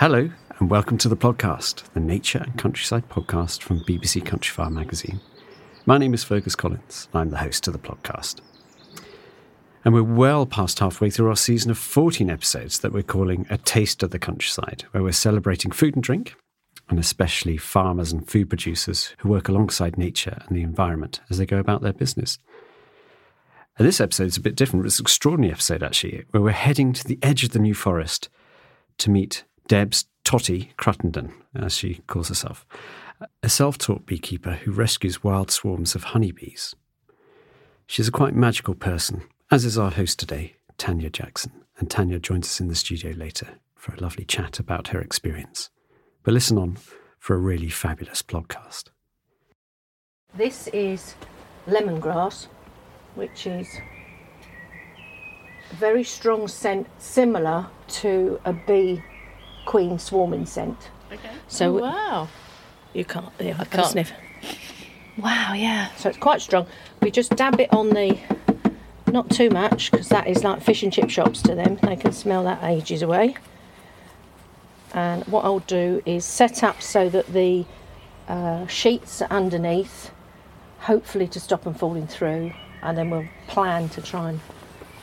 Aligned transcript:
Hello, 0.00 0.28
and 0.58 0.68
welcome 0.68 0.98
to 0.98 1.08
the 1.08 1.16
podcast, 1.16 1.90
the 1.94 2.00
Nature 2.00 2.40
and 2.40 2.58
Countryside 2.58 3.08
podcast 3.08 3.62
from 3.62 3.80
BBC 3.80 4.22
Countryfile 4.22 4.70
magazine. 4.70 5.22
My 5.86 5.96
name 5.96 6.12
is 6.12 6.22
Fergus 6.22 6.54
Collins, 6.54 7.08
and 7.14 7.22
I'm 7.22 7.30
the 7.30 7.38
host 7.38 7.66
of 7.66 7.72
the 7.72 7.78
podcast. 7.78 8.42
And 9.86 9.94
we're 9.94 10.02
well 10.02 10.44
past 10.44 10.80
halfway 10.80 11.08
through 11.08 11.30
our 11.30 11.34
season 11.34 11.70
of 11.70 11.78
14 11.78 12.28
episodes 12.28 12.80
that 12.80 12.92
we're 12.92 13.04
calling 13.04 13.46
A 13.48 13.56
Taste 13.56 14.02
of 14.02 14.10
the 14.10 14.18
Countryside, 14.18 14.84
where 14.90 15.02
we're 15.02 15.12
celebrating 15.12 15.70
food 15.70 15.94
and 15.94 16.02
drink, 16.02 16.34
and 16.90 16.98
especially 16.98 17.56
farmers 17.56 18.12
and 18.12 18.28
food 18.28 18.50
producers 18.50 19.14
who 19.20 19.30
work 19.30 19.48
alongside 19.48 19.96
nature 19.96 20.42
and 20.46 20.54
the 20.54 20.62
environment 20.62 21.22
as 21.30 21.38
they 21.38 21.46
go 21.46 21.56
about 21.56 21.80
their 21.80 21.94
business. 21.94 22.38
And 23.78 23.88
this 23.88 24.02
episode 24.02 24.26
is 24.26 24.36
a 24.36 24.42
bit 24.42 24.56
different. 24.56 24.84
It's 24.84 24.98
an 24.98 25.04
extraordinary 25.04 25.54
episode, 25.54 25.82
actually, 25.82 26.26
where 26.32 26.42
we're 26.42 26.50
heading 26.50 26.92
to 26.92 27.08
the 27.08 27.18
edge 27.22 27.44
of 27.44 27.52
the 27.52 27.58
New 27.58 27.74
Forest 27.74 28.28
to 28.98 29.10
meet 29.10 29.44
Debs 29.68 30.06
Totty 30.22 30.72
Cruttenden, 30.78 31.32
as 31.54 31.76
she 31.76 32.00
calls 32.06 32.28
herself, 32.28 32.64
a 33.42 33.48
self 33.48 33.78
taught 33.78 34.06
beekeeper 34.06 34.52
who 34.52 34.70
rescues 34.70 35.24
wild 35.24 35.50
swarms 35.50 35.94
of 35.94 36.04
honeybees. 36.04 36.74
She's 37.86 38.08
a 38.08 38.12
quite 38.12 38.34
magical 38.34 38.74
person, 38.74 39.22
as 39.50 39.64
is 39.64 39.78
our 39.78 39.90
host 39.90 40.18
today, 40.18 40.54
Tanya 40.78 41.10
Jackson. 41.10 41.52
And 41.78 41.90
Tanya 41.90 42.18
joins 42.18 42.46
us 42.46 42.60
in 42.60 42.68
the 42.68 42.74
studio 42.74 43.12
later 43.12 43.58
for 43.74 43.94
a 43.94 44.00
lovely 44.00 44.24
chat 44.24 44.58
about 44.58 44.88
her 44.88 45.00
experience. 45.00 45.70
But 46.22 46.34
listen 46.34 46.58
on 46.58 46.78
for 47.18 47.34
a 47.34 47.38
really 47.38 47.68
fabulous 47.68 48.22
podcast. 48.22 48.84
This 50.36 50.68
is 50.68 51.14
lemongrass, 51.66 52.46
which 53.14 53.46
is 53.46 53.68
a 55.70 55.74
very 55.76 56.04
strong 56.04 56.46
scent, 56.48 56.86
similar 56.98 57.66
to 57.88 58.40
a 58.44 58.52
bee 58.52 59.02
queen 59.66 59.98
swarming 59.98 60.46
scent. 60.46 60.76
Okay. 61.12 61.30
So 61.48 61.78
Oh, 61.78 61.82
wow. 61.82 62.28
you 62.94 63.04
can't, 63.04 63.26
yeah, 63.38 63.52
I 63.52 63.64
can't. 63.64 63.70
can't 63.70 63.86
sniff. 63.88 64.12
Wow, 65.18 65.52
yeah. 65.54 65.88
So 65.96 66.08
it's 66.08 66.18
quite 66.18 66.40
strong. 66.40 66.66
We 67.02 67.10
just 67.10 67.36
dab 67.36 67.60
it 67.60 67.72
on 67.72 67.90
the, 67.90 68.18
not 69.06 69.30
too 69.30 69.50
much, 69.50 69.90
because 69.90 70.08
that 70.08 70.26
is 70.26 70.44
like 70.44 70.62
fish 70.62 70.82
and 70.82 70.92
chip 70.92 71.10
shops 71.10 71.42
to 71.42 71.54
them. 71.54 71.76
They 71.82 71.96
can 71.96 72.12
smell 72.12 72.44
that 72.44 72.62
ages 72.64 73.02
away. 73.02 73.36
And 74.94 75.24
what 75.24 75.44
I'll 75.44 75.60
do 75.60 76.02
is 76.06 76.24
set 76.24 76.62
up 76.62 76.80
so 76.82 77.08
that 77.10 77.26
the 77.32 77.64
uh, 78.28 78.66
sheets 78.66 79.20
are 79.22 79.28
underneath, 79.30 80.10
hopefully 80.80 81.28
to 81.28 81.40
stop 81.40 81.64
them 81.64 81.74
falling 81.74 82.06
through, 82.06 82.52
and 82.82 82.96
then 82.96 83.10
we'll 83.10 83.28
plan 83.48 83.88
to 83.90 84.02
try 84.02 84.30
and. 84.30 84.40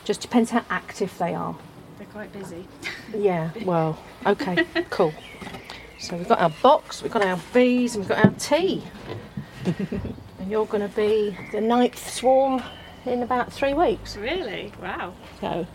Just 0.05 0.19
depends 0.21 0.49
how 0.51 0.65
active 0.69 1.17
they 1.17 1.33
are. 1.33 1.55
They're 2.13 2.25
quite 2.27 2.33
busy. 2.33 2.67
Yeah, 3.17 3.49
well, 3.65 3.97
okay, 4.25 4.65
cool. 4.89 5.13
So 5.99 6.17
we've 6.17 6.27
got 6.27 6.39
our 6.39 6.51
box, 6.61 7.01
we've 7.01 7.11
got 7.11 7.23
our 7.23 7.39
bees, 7.53 7.95
and 7.95 8.03
we've 8.03 8.09
got 8.09 8.25
our 8.25 8.31
tea. 8.31 8.83
and 9.65 10.51
you're 10.51 10.65
going 10.65 10.87
to 10.87 10.95
be 10.95 11.35
the 11.51 11.61
ninth 11.61 11.97
swarm 12.11 12.61
in 13.05 13.23
about 13.23 13.51
three 13.51 13.73
weeks. 13.73 14.17
Really? 14.17 14.71
Wow. 14.81 15.13
So 15.39 15.65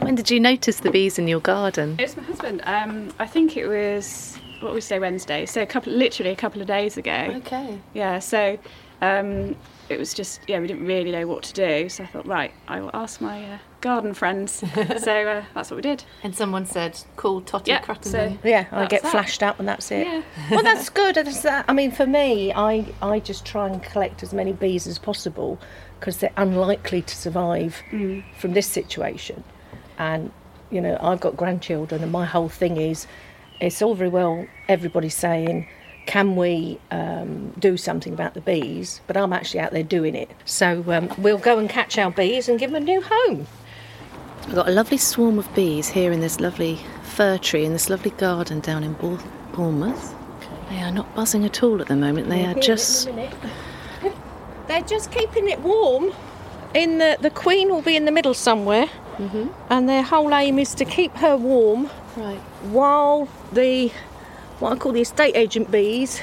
When 0.00 0.14
did 0.14 0.30
you 0.30 0.40
notice 0.40 0.80
the 0.80 0.90
bees 0.90 1.18
in 1.18 1.28
your 1.28 1.40
garden? 1.40 1.96
It 1.98 2.02
was 2.02 2.16
my 2.16 2.22
husband. 2.24 2.62
Um, 2.64 3.12
I 3.18 3.26
think 3.26 3.56
it 3.56 3.66
was 3.66 4.36
what 4.60 4.74
we 4.74 4.80
say 4.80 4.98
Wednesday. 4.98 5.46
So 5.46 5.62
a 5.62 5.66
couple, 5.66 5.92
literally 5.92 6.30
a 6.32 6.36
couple 6.36 6.60
of 6.60 6.66
days 6.66 6.96
ago. 6.96 7.32
okay, 7.36 7.78
Yeah. 7.92 8.18
So 8.18 8.58
um, 9.00 9.56
it 9.94 9.98
was 9.98 10.12
just 10.12 10.40
yeah, 10.46 10.60
we 10.60 10.66
didn't 10.66 10.86
really 10.86 11.10
know 11.12 11.26
what 11.26 11.42
to 11.44 11.52
do. 11.52 11.88
So 11.88 12.04
I 12.04 12.06
thought, 12.06 12.26
right, 12.26 12.52
I 12.68 12.80
will 12.80 12.90
ask 12.92 13.20
my 13.20 13.44
uh, 13.54 13.58
garden 13.80 14.12
friends. 14.14 14.52
so 14.98 15.12
uh, 15.26 15.44
that's 15.54 15.70
what 15.70 15.76
we 15.76 15.82
did. 15.82 16.04
And 16.22 16.34
someone 16.36 16.66
said, 16.66 17.00
call 17.16 17.40
Totty 17.40 17.70
Yeah. 17.70 17.80
Cruttenden. 17.82 18.04
So 18.04 18.38
yeah, 18.44 18.66
I 18.72 18.86
get 18.86 19.02
that. 19.02 19.12
flashed 19.12 19.42
up 19.42 19.58
and 19.58 19.66
that's 19.68 19.90
it. 19.90 20.06
yeah. 20.06 20.22
well, 20.50 20.62
that's 20.62 20.88
good. 21.00 21.14
That's 21.14 21.40
that. 21.42 21.64
I 21.68 21.72
mean, 21.72 21.90
for 21.90 22.06
me, 22.06 22.52
I 22.52 22.84
I 23.00 23.20
just 23.20 23.44
try 23.46 23.68
and 23.68 23.82
collect 23.82 24.22
as 24.22 24.34
many 24.34 24.52
bees 24.52 24.86
as 24.86 24.98
possible 24.98 25.58
because 26.00 26.18
they're 26.18 26.32
unlikely 26.36 27.00
to 27.02 27.16
survive 27.16 27.80
from 28.38 28.52
this 28.52 28.66
situation. 28.66 29.42
And 29.98 30.30
you 30.70 30.80
know, 30.80 30.98
I've 31.00 31.20
got 31.20 31.36
grandchildren, 31.36 32.02
and 32.02 32.10
my 32.10 32.24
whole 32.26 32.48
thing 32.48 32.76
is, 32.78 33.06
it's 33.60 33.80
all 33.80 33.94
very 33.94 34.10
well 34.10 34.46
everybody 34.68 35.08
saying, 35.08 35.68
can 36.06 36.36
we 36.36 36.78
um, 36.90 37.50
do 37.58 37.76
something 37.76 38.12
about 38.12 38.34
the 38.34 38.40
bees? 38.40 39.00
But 39.06 39.16
I'm 39.16 39.32
actually 39.32 39.60
out 39.60 39.72
there 39.72 39.82
doing 39.82 40.14
it. 40.14 40.30
So 40.44 40.84
um, 40.88 41.08
we'll 41.18 41.38
go 41.38 41.58
and 41.58 41.68
catch 41.68 41.98
our 41.98 42.10
bees 42.10 42.48
and 42.48 42.58
give 42.58 42.70
them 42.72 42.82
a 42.82 42.84
new 42.84 43.02
home. 43.02 43.46
We've 44.46 44.54
got 44.54 44.68
a 44.68 44.72
lovely 44.72 44.98
swarm 44.98 45.38
of 45.38 45.52
bees 45.54 45.88
here 45.88 46.12
in 46.12 46.20
this 46.20 46.38
lovely 46.40 46.78
fir 47.02 47.38
tree 47.38 47.64
in 47.64 47.72
this 47.72 47.88
lovely 47.88 48.10
garden 48.12 48.60
down 48.60 48.84
in 48.84 48.92
Bour- 48.94 49.18
Bournemouth. 49.54 50.14
They 50.68 50.80
are 50.80 50.90
not 50.90 51.14
buzzing 51.14 51.44
at 51.44 51.62
all 51.62 51.80
at 51.80 51.88
the 51.88 51.96
moment. 51.96 52.28
They 52.28 52.44
are 52.44 52.54
just. 52.54 53.08
They're 54.66 54.80
just 54.82 55.10
keeping 55.12 55.48
it 55.48 55.60
warm. 55.60 56.12
In 56.74 56.98
the 56.98 57.16
the 57.20 57.30
queen 57.30 57.68
will 57.68 57.82
be 57.82 57.94
in 57.96 58.04
the 58.04 58.10
middle 58.10 58.34
somewhere, 58.34 58.88
and 59.70 59.88
their 59.88 60.02
whole 60.02 60.34
aim 60.34 60.58
is 60.58 60.74
to 60.74 60.84
keep 60.84 61.12
her 61.16 61.36
warm 61.36 61.88
Right. 62.16 62.38
while 62.70 63.28
the 63.52 63.92
what 64.60 64.72
I 64.72 64.76
call 64.76 64.92
the 64.92 65.00
estate 65.02 65.36
agent 65.36 65.70
bees 65.70 66.20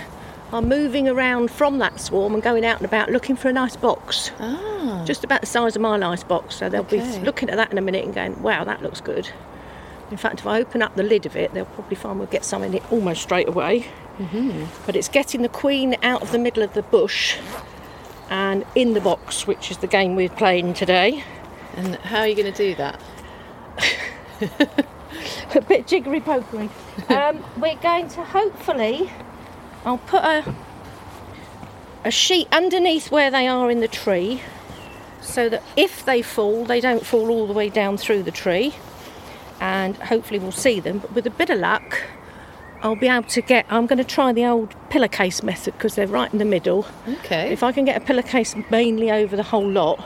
are 0.51 0.61
moving 0.61 1.07
around 1.07 1.49
from 1.51 1.77
that 1.79 1.99
swarm 1.99 2.33
and 2.33 2.43
going 2.43 2.65
out 2.65 2.77
and 2.77 2.85
about 2.85 3.09
looking 3.09 3.35
for 3.35 3.47
a 3.49 3.53
nice 3.53 3.75
box, 3.75 4.31
Ah. 4.39 5.03
just 5.05 5.23
about 5.23 5.41
the 5.41 5.47
size 5.47 5.75
of 5.75 5.81
my 5.81 5.95
nice 5.97 6.23
box. 6.23 6.55
So 6.55 6.67
they'll 6.69 6.81
Okay. 6.81 6.99
be 7.19 7.25
looking 7.25 7.49
at 7.49 7.55
that 7.55 7.71
in 7.71 7.77
a 7.77 7.81
minute 7.81 8.03
and 8.03 8.13
going, 8.13 8.41
"Wow, 8.41 8.63
that 8.65 8.81
looks 8.81 8.99
good." 9.01 9.29
In 10.09 10.17
fact, 10.17 10.39
if 10.41 10.47
I 10.47 10.59
open 10.59 10.81
up 10.81 10.95
the 10.95 11.03
lid 11.03 11.25
of 11.25 11.37
it, 11.37 11.53
they'll 11.53 11.63
probably 11.65 11.95
find 11.95 12.17
we'll 12.19 12.27
get 12.27 12.43
some 12.43 12.63
in 12.63 12.73
it 12.73 12.83
almost 12.91 13.21
straight 13.21 13.47
away. 13.47 13.85
But 14.85 14.95
it's 14.95 15.07
getting 15.07 15.41
the 15.41 15.49
queen 15.49 15.95
out 16.03 16.21
of 16.21 16.31
the 16.31 16.37
middle 16.37 16.61
of 16.61 16.73
the 16.73 16.83
bush 16.83 17.37
and 18.29 18.65
in 18.75 18.93
the 18.93 19.01
box, 19.01 19.47
which 19.47 19.71
is 19.71 19.77
the 19.77 19.87
game 19.87 20.15
we're 20.15 20.29
playing 20.29 20.73
today. 20.73 21.23
And 21.75 21.95
how 21.95 22.19
are 22.19 22.27
you 22.27 22.35
going 22.35 22.51
to 22.51 22.57
do 22.57 22.75
that? 22.75 22.99
a 25.55 25.61
bit 25.61 25.87
jiggery 25.87 26.21
pokery. 26.21 26.69
um, 27.09 27.43
we're 27.57 27.75
going 27.75 28.07
to 28.09 28.23
hopefully, 28.23 29.11
I'll 29.85 29.97
put 29.97 30.23
a 30.23 30.55
a 32.03 32.11
sheet 32.11 32.47
underneath 32.51 33.11
where 33.11 33.29
they 33.29 33.47
are 33.47 33.69
in 33.69 33.79
the 33.79 33.87
tree, 33.87 34.41
so 35.21 35.49
that 35.49 35.63
if 35.75 36.03
they 36.05 36.21
fall, 36.21 36.65
they 36.65 36.81
don't 36.81 37.05
fall 37.05 37.29
all 37.29 37.47
the 37.47 37.53
way 37.53 37.69
down 37.69 37.97
through 37.97 38.23
the 38.23 38.31
tree. 38.31 38.73
And 39.59 39.95
hopefully 39.95 40.39
we'll 40.39 40.51
see 40.51 40.79
them. 40.79 40.99
But 40.99 41.13
with 41.13 41.27
a 41.27 41.29
bit 41.29 41.51
of 41.51 41.59
luck, 41.59 42.01
I'll 42.81 42.95
be 42.95 43.07
able 43.07 43.27
to 43.29 43.41
get. 43.41 43.67
I'm 43.69 43.85
going 43.85 43.99
to 43.99 44.03
try 44.03 44.33
the 44.33 44.45
old 44.45 44.73
pillowcase 44.89 45.43
method 45.43 45.75
because 45.75 45.93
they're 45.93 46.07
right 46.07 46.31
in 46.33 46.39
the 46.39 46.45
middle. 46.45 46.87
Okay. 47.07 47.51
If 47.53 47.61
I 47.61 47.71
can 47.71 47.85
get 47.85 48.01
a 48.01 48.03
pillowcase 48.03 48.55
mainly 48.71 49.11
over 49.11 49.35
the 49.35 49.43
whole 49.43 49.69
lot, 49.69 50.03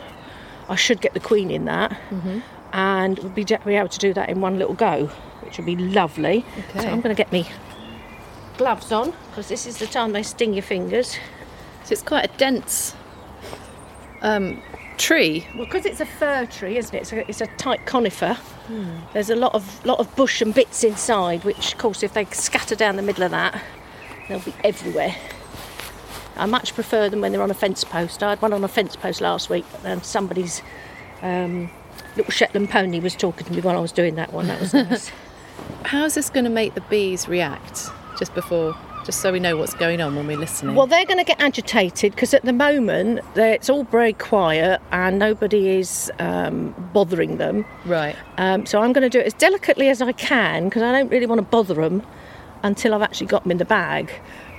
I 0.68 0.75
should 0.75 1.00
get 1.00 1.13
the 1.13 1.21
queen 1.21 1.50
in 1.50 1.63
that. 1.65 1.92
Mm-hmm. 2.09 2.39
And 2.74 3.19
we'll 3.19 3.30
be, 3.30 3.45
be 3.45 3.75
able 3.75 3.88
to 3.88 4.00
do 4.00 4.13
that 4.13 4.27
in 4.27 4.42
one 4.42 4.59
little 4.59 4.74
go, 4.74 5.09
which 5.56 5.66
would 5.66 5.78
be 5.78 5.84
lovely. 5.84 6.46
So 6.74 6.80
I'm 6.80 7.02
going 7.02 7.16
to 7.16 7.18
get 7.18 7.31
me 7.31 7.48
gloves 8.57 8.92
on 8.92 9.13
because 9.30 9.48
this 9.48 9.66
is 9.66 9.78
the 9.78 9.88
time 9.88 10.12
they 10.12 10.24
sting 10.24 10.54
your 10.54 10.63
fingers. 10.63 11.18
So 11.84 11.94
it's 11.94 12.02
quite 12.02 12.25
a 12.25 12.38
dense 12.38 12.96
um, 14.22 14.62
tree. 14.98 15.48
Well, 15.56 15.66
because 15.66 15.86
it's 15.86 16.02
a 16.02 16.06
fir 16.06 16.46
tree, 16.48 16.78
isn't 16.78 16.94
it? 16.94 17.02
It's 17.02 17.13
a, 17.13 17.30
it's 17.30 17.42
a 17.42 17.48
tight 17.57 17.86
conifer. 17.86 18.38
There's 19.13 19.30
a 19.30 19.36
lot 19.36 19.54
of 19.54 19.86
lot 19.86 20.00
of 20.00 20.13
bush 20.16 20.42
and 20.42 20.54
bits 20.54 20.84
inside, 20.84 21.44
which, 21.44 21.74
of 21.74 21.78
course, 21.78 22.02
if 22.04 22.13
they 22.13 22.25
scatter 22.25 22.75
down 22.75 22.96
the 22.96 23.04
middle 23.04 23.24
of 23.24 23.31
that, 23.31 23.62
they'll 24.28 24.40
be 24.40 24.54
everywhere. 24.63 25.16
I 26.36 26.48
much 26.48 26.74
prefer 26.74 27.07
them 27.07 27.22
when 27.22 27.31
they're 27.31 27.44
on 27.44 27.52
a 27.52 27.54
fence 27.54 27.84
post. 27.84 28.24
I 28.24 28.31
had 28.31 28.42
one 28.42 28.52
on 28.52 28.63
a 28.63 28.68
fence 28.68 28.96
post 28.96 29.22
last 29.22 29.50
week, 29.50 29.66
and 29.84 30.04
somebody's 30.04 30.63
um, 31.22 31.69
little 32.16 32.31
Shetland 32.31 32.69
pony 32.69 33.00
was 33.00 33.16
talking 33.16 33.46
to 33.46 33.54
me 33.54 33.62
while 33.62 33.78
I 33.78 33.81
was 33.81 33.92
doing 33.92 34.16
that 34.16 34.34
one. 34.34 34.48
That 34.48 34.60
was 34.60 34.74
nice. 34.74 35.12
How's 35.84 36.16
this 36.16 36.30
going 36.30 36.44
to 36.46 36.50
make 36.50 36.74
the 36.74 36.81
bees 36.81 37.28
react 37.28 37.90
just 38.18 38.34
before, 38.34 38.75
just 39.06 39.22
so 39.22 39.31
we 39.31 39.40
know 39.40 39.56
what's 39.57 39.74
going 39.75 40.02
on 40.02 40.16
when 40.16 40.25
we're 40.28 40.38
listening? 40.38 40.75
Well, 40.75 40.88
they're 40.88 41.06
going 41.06 41.19
to 41.19 41.24
get 41.24 41.40
agitated 41.40 42.13
because 42.13 42.34
at 42.34 42.44
the 42.44 42.54
moment 42.54 43.19
it's 43.36 43.69
all 43.69 43.84
very 43.84 44.13
quiet 44.13 44.81
and 44.92 45.19
nobody 45.19 45.69
is 45.78 46.12
um, 46.19 46.74
bothering 46.94 47.38
them. 47.38 47.66
right. 47.86 48.16
Um, 48.38 48.66
so 48.66 48.81
I'm 48.81 48.94
going 48.94 49.04
to 49.04 49.10
do 49.10 49.19
it 49.19 49.28
as 49.28 49.34
delicately 49.34 49.90
as 49.90 50.02
I 50.02 50.12
can 50.13 50.66
because 50.69 50.81
I 50.81 50.92
don't 50.92 51.10
really 51.10 51.28
want 51.28 51.40
to 51.40 51.46
bother 51.46 51.75
them 51.75 52.02
until 52.63 52.96
I've 52.96 53.04
actually 53.04 53.28
got 53.28 53.44
them 53.44 53.52
in 53.52 53.57
the 53.60 53.66
bag. 53.66 54.12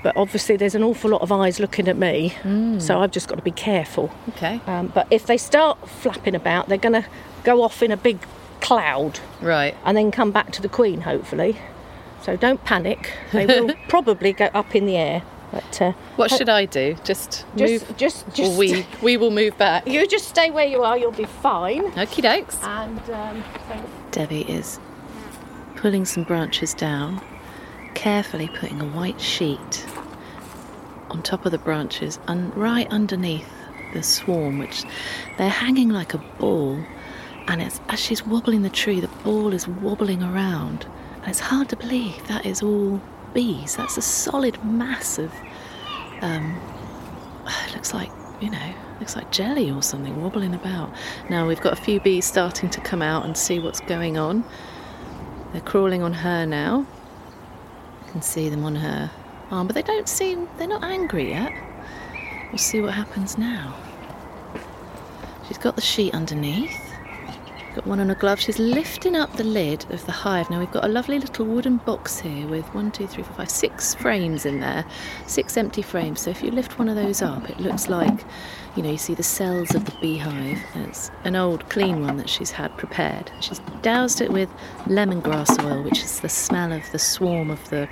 But 0.03 0.17
obviously, 0.17 0.57
there's 0.57 0.77
an 0.77 0.85
awful 0.85 1.11
lot 1.11 1.23
of 1.23 1.33
eyes 1.33 1.59
looking 1.59 1.89
at 1.89 1.97
me, 1.97 2.33
so 2.79 3.01
I've 3.01 3.11
just 3.11 3.27
got 3.27 3.35
to 3.37 3.43
be 3.43 3.51
careful. 3.51 4.13
Okay. 4.29 4.61
Um, 4.69 4.87
but 4.95 5.09
if 5.11 5.27
they 5.27 5.37
start 5.37 5.89
flapping 5.89 6.37
about, 6.37 6.69
they're 6.69 6.79
going 6.79 7.03
to 7.03 7.09
go 7.43 7.63
off 7.63 7.83
in 7.83 7.91
a 7.91 7.97
big 7.97 8.21
cloud 8.61 9.21
Right. 9.41 9.77
and 9.85 9.97
then 9.97 10.11
come 10.11 10.31
back 10.33 10.53
to 10.53 10.63
the 10.63 10.69
queen, 10.69 11.03
hopefully. 11.03 11.57
So 12.23 12.37
don't 12.37 12.63
panic. 12.65 13.13
They 13.33 13.47
will 13.47 13.75
probably 13.89 14.33
go 14.33 14.47
up 14.47 14.75
in 14.75 14.87
the 14.87 14.97
air. 14.97 15.23
But 15.53 15.81
uh, 15.81 15.93
What 16.17 16.31
should 16.31 16.49
I 16.49 16.65
do? 16.65 16.97
Just, 17.05 17.45
just, 17.57 17.89
move. 17.89 17.97
just, 17.97 18.35
just, 18.35 18.59
we 18.59 18.85
we 19.01 19.17
will 19.17 19.31
move 19.31 19.57
back. 19.57 19.87
you 19.87 20.05
just 20.09 20.27
stay 20.29 20.51
where 20.51 20.67
you 20.67 20.83
are. 20.83 20.99
You'll 20.99 21.13
be 21.13 21.25
fine. 21.25 21.93
Okie 21.93 22.23
dokes. 22.23 22.61
And 22.65 22.99
um, 23.11 23.45
Debbie 24.11 24.43
is 24.43 24.81
pulling 25.77 26.05
some 26.05 26.25
branches 26.25 26.75
down, 26.75 27.21
carefully 27.95 28.49
putting 28.59 28.81
a 28.81 28.87
white 28.87 29.21
sheet 29.21 29.87
on 31.11 31.23
top 31.23 31.47
of 31.47 31.53
the 31.53 31.59
branches 31.59 32.19
and 32.27 32.55
right 32.57 32.89
underneath 32.91 33.49
the 33.95 34.03
swarm, 34.03 34.59
which 34.59 34.85
they're 35.39 35.49
hanging 35.49 35.91
like 35.91 36.13
a 36.13 36.19
ball. 36.41 36.77
And 37.49 37.63
it's 37.63 37.81
as 37.89 38.01
she's 38.01 38.27
wobbling 38.27 38.63
the 38.63 38.71
tree, 38.71 39.01
the 39.01 39.09
ball 39.09 39.53
is 39.53 39.69
wobbling 39.69 40.23
around. 40.23 40.87
And 41.17 41.29
it's 41.29 41.41
hard 41.41 41.69
to 41.71 41.77
believe 41.77 42.27
that 42.29 42.45
is 42.45 42.63
all 42.63 43.01
bees. 43.35 43.77
That's 43.77 43.97
a 43.97 44.03
solid 44.03 44.63
mass 44.65 45.19
of, 45.19 45.33
um, 46.23 46.61
looks 47.75 47.95
like, 47.95 48.11
you 48.41 48.51
know, 48.51 48.75
looks 48.99 49.15
like 49.15 49.31
jelly 49.31 49.71
or 49.71 49.83
something 49.83 50.21
wobbling 50.21 50.55
about. 50.55 50.93
Now 51.31 51.47
we've 51.47 51.61
got 51.61 51.73
a 51.73 51.81
few 51.81 52.01
bees 52.01 52.25
starting 52.25 52.71
to 52.71 52.81
come 52.81 53.03
out 53.03 53.25
and 53.25 53.37
see 53.37 53.59
what's 53.59 53.81
going 53.81 54.19
on. 54.19 54.45
They're 55.53 55.61
crawling 55.61 56.03
on 56.03 56.13
her 56.13 56.47
now. 56.47 56.87
You 58.07 58.13
can 58.13 58.23
see 58.23 58.49
them 58.49 58.65
on 58.65 58.77
her 58.77 59.11
arm, 59.51 59.67
but 59.67 59.75
they 59.75 59.83
don't 59.83 60.09
seem, 60.09 60.49
they're 60.59 60.67
not 60.67 60.83
angry 60.83 61.31
yet. 61.31 61.53
We'll 62.51 62.59
see 62.59 62.81
what 62.81 62.95
happens 62.95 63.39
now. 63.39 63.75
She's 65.47 65.59
got 65.59 65.77
the 65.77 65.83
sheet 65.83 66.15
underneath. 66.15 66.86
Got 67.77 67.87
one 67.87 68.01
on 68.01 68.09
a 68.09 68.15
glove. 68.15 68.41
She's 68.41 68.59
lifting 68.59 69.15
up 69.15 69.37
the 69.37 69.45
lid 69.45 69.85
of 69.91 70.07
the 70.07 70.13
hive. 70.13 70.49
Now 70.49 70.61
we've 70.61 70.73
got 70.73 70.87
a 70.87 70.89
lovely 70.89 71.19
little 71.19 71.45
wooden 71.45 71.77
box 71.77 72.19
here 72.19 72.47
with 72.47 72.65
one, 72.75 72.91
two, 72.91 73.07
three, 73.07 73.23
four, 73.23 73.35
five, 73.35 73.51
six 73.51 73.95
frames 73.95 74.47
in 74.47 74.61
there. 74.61 74.83
Six 75.27 75.59
empty 75.59 75.83
frames. 75.83 76.23
So 76.23 76.31
if 76.31 76.43
you 76.43 76.51
lift 76.51 76.79
one 76.79 76.89
of 76.89 76.97
those 76.97 77.21
up, 77.21 77.51
it 77.51 77.61
looks 77.61 77.91
like, 77.91 78.25
you 78.77 78.83
know, 78.83 78.93
you 78.93 78.97
see 78.97 79.13
the 79.13 79.23
cells 79.23 79.75
of 79.75 79.85
the 79.85 79.93
beehive. 80.01 80.59
It's 80.75 81.11
an 81.25 81.37
old 81.37 81.69
clean 81.69 82.01
one 82.01 82.17
that 82.17 82.31
she's 82.31 82.51
had 82.51 82.75
prepared. 82.79 83.31
She's 83.41 83.61
doused 83.83 84.23
it 84.23 84.33
with 84.33 84.49
lemongrass 84.87 85.63
oil, 85.63 85.83
which 85.83 86.03
is 86.03 86.21
the 86.21 86.31
smell 86.31 86.73
of 86.73 86.83
the 86.93 86.99
swarm 86.99 87.51
of 87.51 87.69
the 87.69 87.87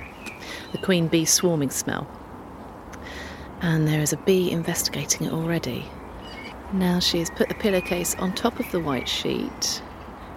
the 0.71 0.79
queen 0.79 1.07
bee 1.07 1.25
swarming 1.25 1.69
smell. 1.69 2.07
And 3.61 3.87
there 3.87 4.01
is 4.01 4.13
a 4.13 4.17
bee 4.17 4.49
investigating 4.49 5.27
it 5.27 5.31
already. 5.31 5.85
Now 6.73 6.99
she 6.99 7.19
has 7.19 7.29
put 7.29 7.47
the 7.47 7.55
pillowcase 7.55 8.15
on 8.15 8.33
top 8.33 8.59
of 8.59 8.69
the 8.71 8.79
white 8.79 9.07
sheet. 9.07 9.81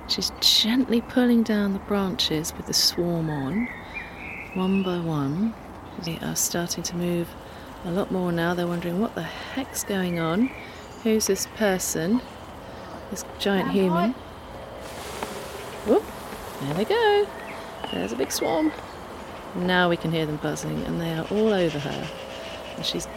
She's 0.08 0.30
gently 0.40 1.00
pulling 1.00 1.42
down 1.42 1.72
the 1.72 1.78
branches 1.80 2.54
with 2.56 2.66
the 2.66 2.74
swarm 2.74 3.28
on, 3.28 3.68
one 4.54 4.82
by 4.82 4.98
one. 4.98 5.54
They 6.04 6.18
are 6.18 6.36
starting 6.36 6.82
to 6.84 6.96
move 6.96 7.28
a 7.84 7.90
lot 7.90 8.10
more 8.10 8.32
now. 8.32 8.54
They're 8.54 8.66
wondering 8.66 9.00
what 9.00 9.14
the 9.14 9.22
heck's 9.22 9.84
going 9.84 10.18
on. 10.18 10.50
Who's 11.02 11.26
this 11.26 11.46
person? 11.56 12.20
This 13.10 13.24
giant 13.38 13.70
human. 13.70 14.12
Whoop, 15.86 16.04
there 16.60 16.74
they 16.74 16.84
go. 16.84 17.26
There's 17.92 18.12
a 18.12 18.16
big 18.16 18.30
swarm. 18.32 18.72
Now 19.54 19.88
we 19.88 19.96
can 19.96 20.12
hear 20.12 20.26
them 20.26 20.36
buzzing, 20.36 20.84
and 20.84 21.00
they 21.00 21.14
are 21.14 21.26
all 21.30 21.52
over 21.52 21.78
her. 21.78 22.08
And 22.76 22.84
she's 22.84 23.08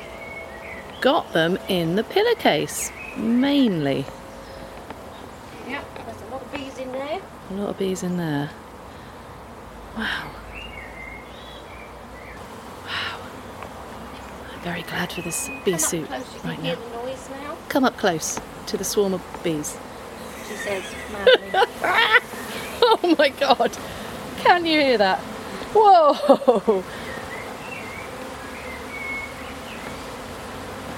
got 1.02 1.32
them 1.34 1.58
in 1.68 1.96
the 1.96 2.04
pillowcase, 2.04 2.92
mainly. 3.18 4.06
yeah, 5.68 5.84
there's 6.06 6.22
a 6.22 6.26
lot 6.32 6.42
of 6.42 6.52
bees 6.54 6.78
in 6.78 6.92
there. 6.92 7.20
A 7.50 7.54
lot 7.54 7.70
of 7.70 7.78
bees 7.78 8.04
in 8.04 8.18
there. 8.18 8.50
Wow. 9.98 10.32
Wow. 12.86 13.20
I'm 14.54 14.60
very 14.62 14.84
glad 14.84 15.12
for 15.12 15.22
this 15.22 15.50
bee 15.66 15.72
Come 15.72 15.80
suit 15.80 16.08
close, 16.08 16.34
you 16.34 16.40
can 16.40 16.50
right 16.50 16.60
hear 16.60 16.76
now. 16.76 16.82
the 16.82 17.04
noise 17.04 17.30
now. 17.30 17.58
Come 17.70 17.84
up 17.86 17.98
close 17.98 18.40
to 18.68 18.78
the 18.78 18.84
swarm 18.84 19.14
of 19.14 19.22
bees. 19.44 19.78
She 20.48 20.56
says, 20.56 20.84
madly. 21.12 21.52
Oh 22.84 23.16
my 23.18 23.30
god! 23.30 23.78
Can 24.40 24.66
you 24.66 24.80
hear 24.82 24.98
that? 24.98 25.20
Whoa! 25.74 26.84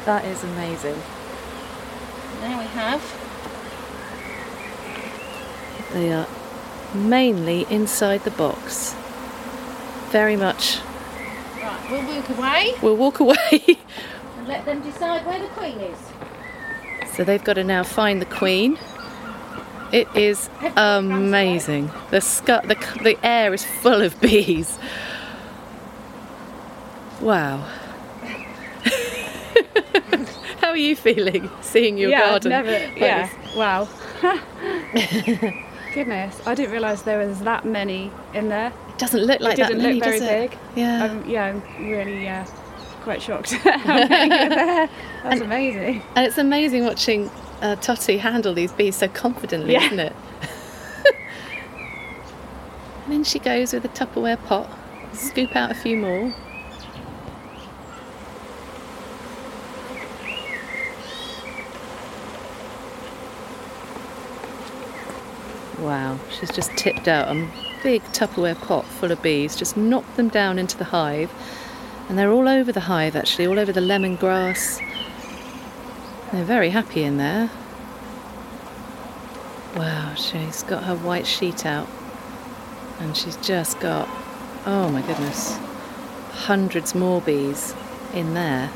That 0.05 0.25
is 0.25 0.43
amazing. 0.43 0.95
Now 2.43 2.59
we 2.59 2.65
have. 2.67 3.01
They 5.93 6.11
are 6.11 6.27
mainly 6.93 7.65
inside 7.69 8.23
the 8.23 8.31
box. 8.31 8.95
Very 10.11 10.35
much. 10.35 10.79
Right, 11.61 11.87
we'll 11.89 12.05
walk 12.15 12.29
away 12.29 12.73
We'll 12.81 12.97
walk 12.97 13.19
away. 13.19 13.37
and 14.37 14.47
let 14.47 14.65
them 14.65 14.81
decide 14.81 15.25
where 15.25 15.39
the 15.39 15.47
queen 15.49 15.79
is. 15.79 15.97
so 17.15 17.23
they've 17.23 17.43
got 17.43 17.53
to 17.53 17.63
now 17.63 17.83
find 17.83 18.21
the 18.21 18.25
queen. 18.25 18.77
It 19.91 20.07
is 20.15 20.49
amazing. 20.75 21.87
The, 22.09 22.17
scu- 22.17 22.67
the, 22.67 23.03
the 23.03 23.17
air 23.25 23.53
is 23.53 23.63
full 23.63 24.01
of 24.01 24.19
bees. 24.21 24.77
Wow. 27.21 27.65
How 30.73 30.77
are 30.77 30.81
you 30.81 30.95
feeling 30.95 31.51
seeing 31.61 31.99
your 31.99 32.09
yeah, 32.09 32.29
garden? 32.31 32.49
never. 32.49 32.71
Yeah, 32.97 33.29
wow. 33.55 33.87
Goodness, 35.93 36.41
I 36.47 36.55
didn't 36.55 36.71
realise 36.71 37.03
there 37.03 37.19
was 37.19 37.41
that 37.41 37.63
many 37.63 38.09
in 38.33 38.49
there. 38.49 38.73
It 38.89 38.97
doesn't 38.97 39.21
look 39.21 39.39
like 39.39 39.59
it 39.59 39.67
didn't 39.67 39.77
that 39.77 39.83
many, 39.83 39.99
look 39.99 40.03
very 40.03 40.19
big. 40.19 40.57
Yeah. 40.75 41.03
Um, 41.05 41.29
yeah, 41.29 41.43
I'm 41.45 41.61
really 41.87 42.27
uh, 42.27 42.43
quite 43.01 43.21
shocked 43.21 43.51
how 43.53 44.07
many 44.07 44.29
there. 44.49 44.89
That's 45.21 45.41
amazing. 45.41 46.01
And 46.15 46.25
it's 46.25 46.39
amazing 46.39 46.85
watching 46.85 47.29
uh, 47.61 47.75
Totty 47.75 48.17
handle 48.17 48.55
these 48.55 48.71
bees 48.71 48.95
so 48.95 49.07
confidently, 49.07 49.73
Yeah. 49.73 49.85
isn't 49.85 49.99
it? 49.99 50.15
and 53.03 53.13
then 53.13 53.23
she 53.23 53.37
goes 53.37 53.73
with 53.73 53.85
a 53.85 53.89
Tupperware 53.89 54.43
pot, 54.45 54.67
scoop 55.13 55.55
out 55.55 55.69
a 55.69 55.75
few 55.75 55.97
more. 55.97 56.33
Wow, 65.83 66.17
she's 66.31 66.49
just 66.49 66.71
tipped 66.77 67.09
out 67.09 67.27
a 67.27 67.49
big 67.83 68.01
Tupperware 68.13 68.55
pot 68.55 68.85
full 68.85 69.11
of 69.11 69.21
bees, 69.21 69.53
just 69.53 69.75
knocked 69.75 70.15
them 70.15 70.29
down 70.29 70.57
into 70.57 70.77
the 70.77 70.85
hive. 70.85 71.29
And 72.07 72.17
they're 72.17 72.31
all 72.31 72.47
over 72.47 72.71
the 72.71 72.79
hive 72.79 73.17
actually, 73.17 73.47
all 73.47 73.59
over 73.59 73.73
the 73.73 73.81
lemongrass, 73.81 74.79
they're 76.31 76.45
very 76.45 76.69
happy 76.69 77.03
in 77.03 77.17
there. 77.17 77.51
Wow, 79.75 80.13
she's 80.15 80.63
got 80.63 80.85
her 80.85 80.95
white 80.95 81.27
sheet 81.27 81.65
out 81.65 81.89
and 82.99 83.17
she's 83.17 83.35
just 83.37 83.81
got, 83.81 84.07
oh 84.65 84.89
my 84.89 85.01
goodness, 85.01 85.57
hundreds 86.31 86.95
more 86.95 87.19
bees 87.19 87.75
in 88.13 88.35
there. 88.35 88.71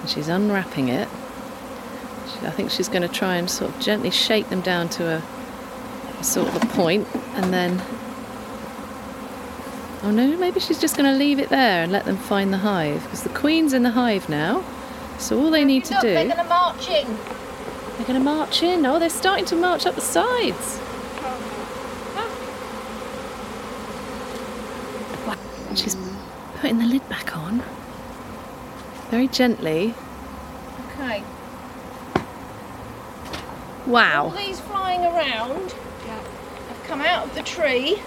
And 0.00 0.08
she's 0.08 0.28
unwrapping 0.28 0.88
it. 0.88 1.06
I 2.42 2.50
think 2.50 2.70
she's 2.70 2.88
going 2.88 3.02
to 3.02 3.08
try 3.08 3.36
and 3.36 3.50
sort 3.50 3.74
of 3.74 3.80
gently 3.80 4.10
shake 4.10 4.48
them 4.48 4.62
down 4.62 4.88
to 4.90 5.18
a 5.18 5.22
sort 6.22 6.48
of 6.48 6.62
a 6.62 6.66
point 6.66 7.06
and 7.34 7.52
then. 7.52 7.80
Oh 10.02 10.10
no, 10.10 10.36
maybe 10.38 10.60
she's 10.60 10.80
just 10.80 10.96
going 10.96 11.10
to 11.10 11.16
leave 11.18 11.38
it 11.38 11.50
there 11.50 11.82
and 11.82 11.92
let 11.92 12.06
them 12.06 12.16
find 12.16 12.52
the 12.52 12.58
hive 12.58 13.02
because 13.02 13.22
the 13.22 13.28
queen's 13.30 13.72
in 13.74 13.82
the 13.82 13.90
hive 13.90 14.28
now. 14.28 14.64
So 15.18 15.38
all 15.38 15.50
they 15.50 15.64
need 15.64 15.84
to 15.86 15.94
do. 16.00 16.08
They're 16.14 16.24
going 16.24 16.36
to 16.38 16.44
march 16.44 16.88
in. 16.88 17.06
They're 17.96 18.06
going 18.06 18.18
to 18.18 18.24
march 18.24 18.62
in. 18.62 18.86
Oh, 18.86 18.98
they're 18.98 19.10
starting 19.10 19.44
to 19.46 19.56
march 19.56 19.84
up 19.84 19.94
the 19.94 20.00
sides. 20.00 20.80
She's 25.76 25.96
putting 26.56 26.78
the 26.78 26.86
lid 26.86 27.08
back 27.08 27.36
on. 27.36 27.62
Very 29.10 29.28
gently. 29.28 29.94
Okay. 30.94 31.22
All 32.16 33.92
Wow. 33.92 34.28
these 34.36 34.60
flying 34.60 35.00
around 35.04 35.74
come 36.90 37.02
out 37.02 37.24
of 37.24 37.34
the 37.36 37.42
tree. 37.44 38.02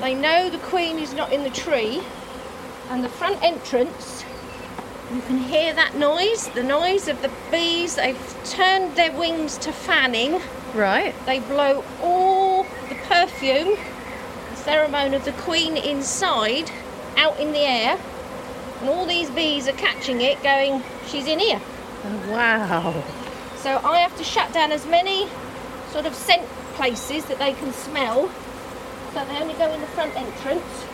They 0.00 0.14
know 0.14 0.48
the 0.48 0.58
queen 0.58 1.00
is 1.00 1.14
not 1.14 1.32
in 1.32 1.42
the 1.42 1.50
tree. 1.50 2.00
And 2.90 3.02
the 3.02 3.08
front 3.08 3.42
entrance, 3.42 4.24
you 5.12 5.20
can 5.22 5.36
hear 5.36 5.74
that 5.74 5.96
noise, 5.96 6.46
the 6.50 6.62
noise 6.62 7.08
of 7.08 7.20
the 7.22 7.30
bees. 7.50 7.96
They've 7.96 8.36
turned 8.44 8.94
their 8.94 9.10
wings 9.18 9.58
to 9.58 9.72
fanning. 9.72 10.40
Right. 10.76 11.12
They 11.26 11.40
blow 11.40 11.84
all 12.00 12.62
the 12.88 12.94
perfume, 13.08 13.70
the 13.70 14.56
pheromone 14.64 15.16
of 15.16 15.24
the 15.24 15.32
queen 15.32 15.76
inside, 15.76 16.70
out 17.16 17.40
in 17.40 17.50
the 17.50 17.66
air. 17.66 17.98
And 18.78 18.88
all 18.88 19.06
these 19.06 19.28
bees 19.28 19.66
are 19.66 19.72
catching 19.72 20.20
it, 20.20 20.40
going, 20.44 20.84
she's 21.08 21.26
in 21.26 21.40
here. 21.40 21.60
Oh, 22.04 22.30
wow. 22.30 23.02
So 23.56 23.80
I 23.84 23.98
have 23.98 24.16
to 24.18 24.22
shut 24.22 24.52
down 24.52 24.70
as 24.70 24.86
many 24.86 25.26
sort 25.90 26.06
of 26.06 26.14
scent 26.14 26.46
places 26.78 27.24
that 27.24 27.38
they 27.38 27.52
can 27.54 27.72
smell. 27.72 28.30
So 29.12 29.24
they 29.24 29.36
only 29.40 29.54
go 29.54 29.70
in 29.72 29.80
the 29.80 29.86
front 29.88 30.14
entrance. 30.14 30.86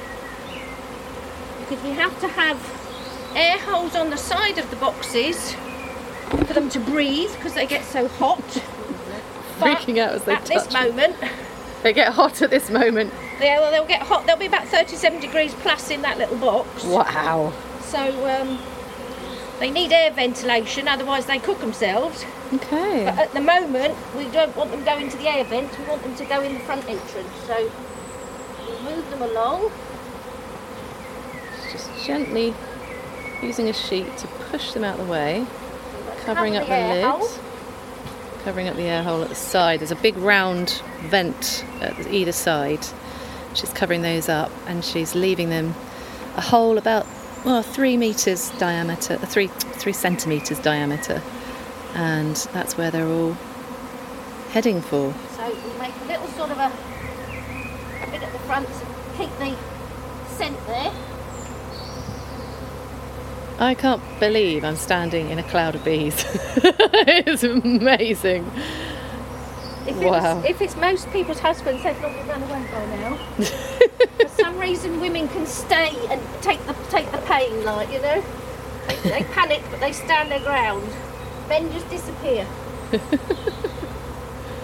Because 1.61 1.85
we 1.85 1.91
have 1.91 2.19
to 2.21 2.29
have 2.29 2.59
air 3.37 3.59
holes 3.59 3.95
on 3.95 4.09
the 4.09 4.17
side 4.17 4.57
of 4.59 4.69
the 4.71 4.77
boxes 4.77 5.55
for 6.31 6.55
them 6.55 6.71
to 6.71 6.81
breathe 6.81 7.33
because 7.37 7.53
they 7.53 7.67
get 7.67 7.85
so 7.85 8.09
hot. 8.09 8.43
Freaking 9.59 9.99
out 9.99 10.15
as 10.15 10.25
they 10.25 10.33
at 10.35 10.47
this 10.47 10.73
moment, 10.73 11.17
They 11.83 11.93
get 11.93 12.15
hot 12.15 12.41
at 12.41 12.49
this 12.49 12.71
moment. 12.71 13.13
Yeah, 13.39 13.61
well, 13.61 13.71
they'll 13.71 13.87
get 13.87 14.01
hot. 14.01 14.27
They'll 14.27 14.39
be 14.39 14.47
about 14.47 14.67
37 14.67 15.21
degrees 15.21 15.53
plus 15.55 15.91
in 15.91 16.01
that 16.01 16.17
little 16.17 16.39
box. 16.39 16.83
Wow. 16.85 17.53
So 17.83 18.01
um, 18.27 18.59
they 19.61 19.71
need 19.71 19.93
air 19.93 20.11
ventilation, 20.11 20.89
otherwise 20.89 21.27
they 21.27 21.39
cook 21.39 21.61
themselves. 21.61 22.25
Okay. 22.53 23.05
But 23.05 23.19
at 23.19 23.33
the 23.33 23.41
moment, 23.41 23.97
we 24.17 24.29
don't 24.29 24.55
want 24.57 24.71
them 24.71 24.85
going 24.85 25.09
to 25.11 25.17
the 25.17 25.29
air 25.29 25.45
vent, 25.45 25.79
we 25.79 25.85
want 25.87 26.03
them 26.03 26.15
to 26.17 26.25
go 26.25 26.41
in 26.43 26.55
the 26.55 26.61
front 26.61 26.89
entrance. 26.89 27.33
So 27.47 27.71
we'll 28.67 28.83
move 28.83 29.11
them 29.11 29.23
along. 29.23 29.71
Just 31.71 32.05
gently 32.05 32.55
using 33.43 33.69
a 33.69 33.73
sheet 33.73 34.17
to 34.19 34.27
push 34.27 34.73
them 34.73 34.85
out 34.85 34.99
of 34.99 35.07
the 35.07 35.13
way, 35.13 35.47
covering 36.25 36.57
up 36.57 36.67
the 36.67 36.73
lid, 36.73 37.05
hole. 37.05 37.29
covering 38.43 38.69
up 38.69 38.77
the 38.77 38.83
air 38.83 39.03
hole 39.03 39.23
at 39.23 39.29
the 39.29 39.35
side. 39.35 39.81
There's 39.81 39.91
a 39.91 39.97
big 39.97 40.17
round 40.17 40.83
vent 41.03 41.65
at 41.81 42.07
either 42.09 42.33
side. 42.33 42.87
She's 43.55 43.73
covering 43.73 44.03
those 44.03 44.29
up 44.29 44.51
and 44.67 44.85
she's 44.85 45.15
leaving 45.15 45.51
them 45.51 45.75
a 46.37 46.41
hole 46.41 46.77
about 46.79 47.07
well 47.45 47.63
three 47.63 47.97
meters 47.97 48.51
diameter, 48.59 49.15
uh, 49.15 49.27
three 49.27 49.49
three 49.49 49.93
centimeters 49.93 50.59
diameter, 50.61 51.23
and 51.95 52.37
that's 52.53 52.77
where 52.77 52.91
they're 52.91 53.09
all 53.09 53.37
heading 54.51 54.81
for. 54.81 55.13
So 55.37 55.47
we 55.49 55.79
make 55.79 55.93
a 56.03 56.07
little 56.07 56.27
sort 56.29 56.51
of 56.51 56.59
a, 56.59 56.73
a 58.03 58.11
bit 58.11 58.23
at 58.23 58.33
the 58.33 58.39
front 58.41 58.67
to 58.69 58.87
keep 59.17 59.31
the 59.39 59.57
scent 60.37 60.57
there. 60.67 60.93
I 63.59 63.75
can't 63.75 64.03
believe 64.19 64.65
I'm 64.65 64.77
standing 64.77 65.31
in 65.31 65.39
a 65.39 65.43
cloud 65.45 65.77
of 65.77 65.85
bees. 65.85 66.25
it's 66.57 67.45
amazing. 67.45 68.51
If 69.87 69.97
Wow. 69.99 70.39
it's, 70.41 70.49
if 70.51 70.61
it's 70.63 70.77
most 70.77 71.09
people's 71.13 71.39
husbands, 71.39 71.83
they've 71.85 72.01
normally 72.01 72.23
run 72.29 72.43
away 72.43 72.67
by 72.73 72.87
now. 72.97 73.19
Reason, 74.65 74.99
women 74.99 75.29
can 75.29 75.45
stay 75.47 75.91
and 76.09 76.19
take 76.41 76.59
the 76.65 76.73
take 76.89 77.11
the 77.13 77.19
pain, 77.19 77.65
like 77.67 77.93
you 77.93 78.01
know. 78.01 78.25
They, 78.89 78.97
they 79.11 79.23
panic, 79.35 79.63
but 79.71 79.79
they 79.79 79.93
stand 79.93 80.31
their 80.31 80.41
ground. 80.41 80.89
Men 81.51 81.71
just 81.71 81.87
disappear. 81.91 82.47
you 82.93 82.99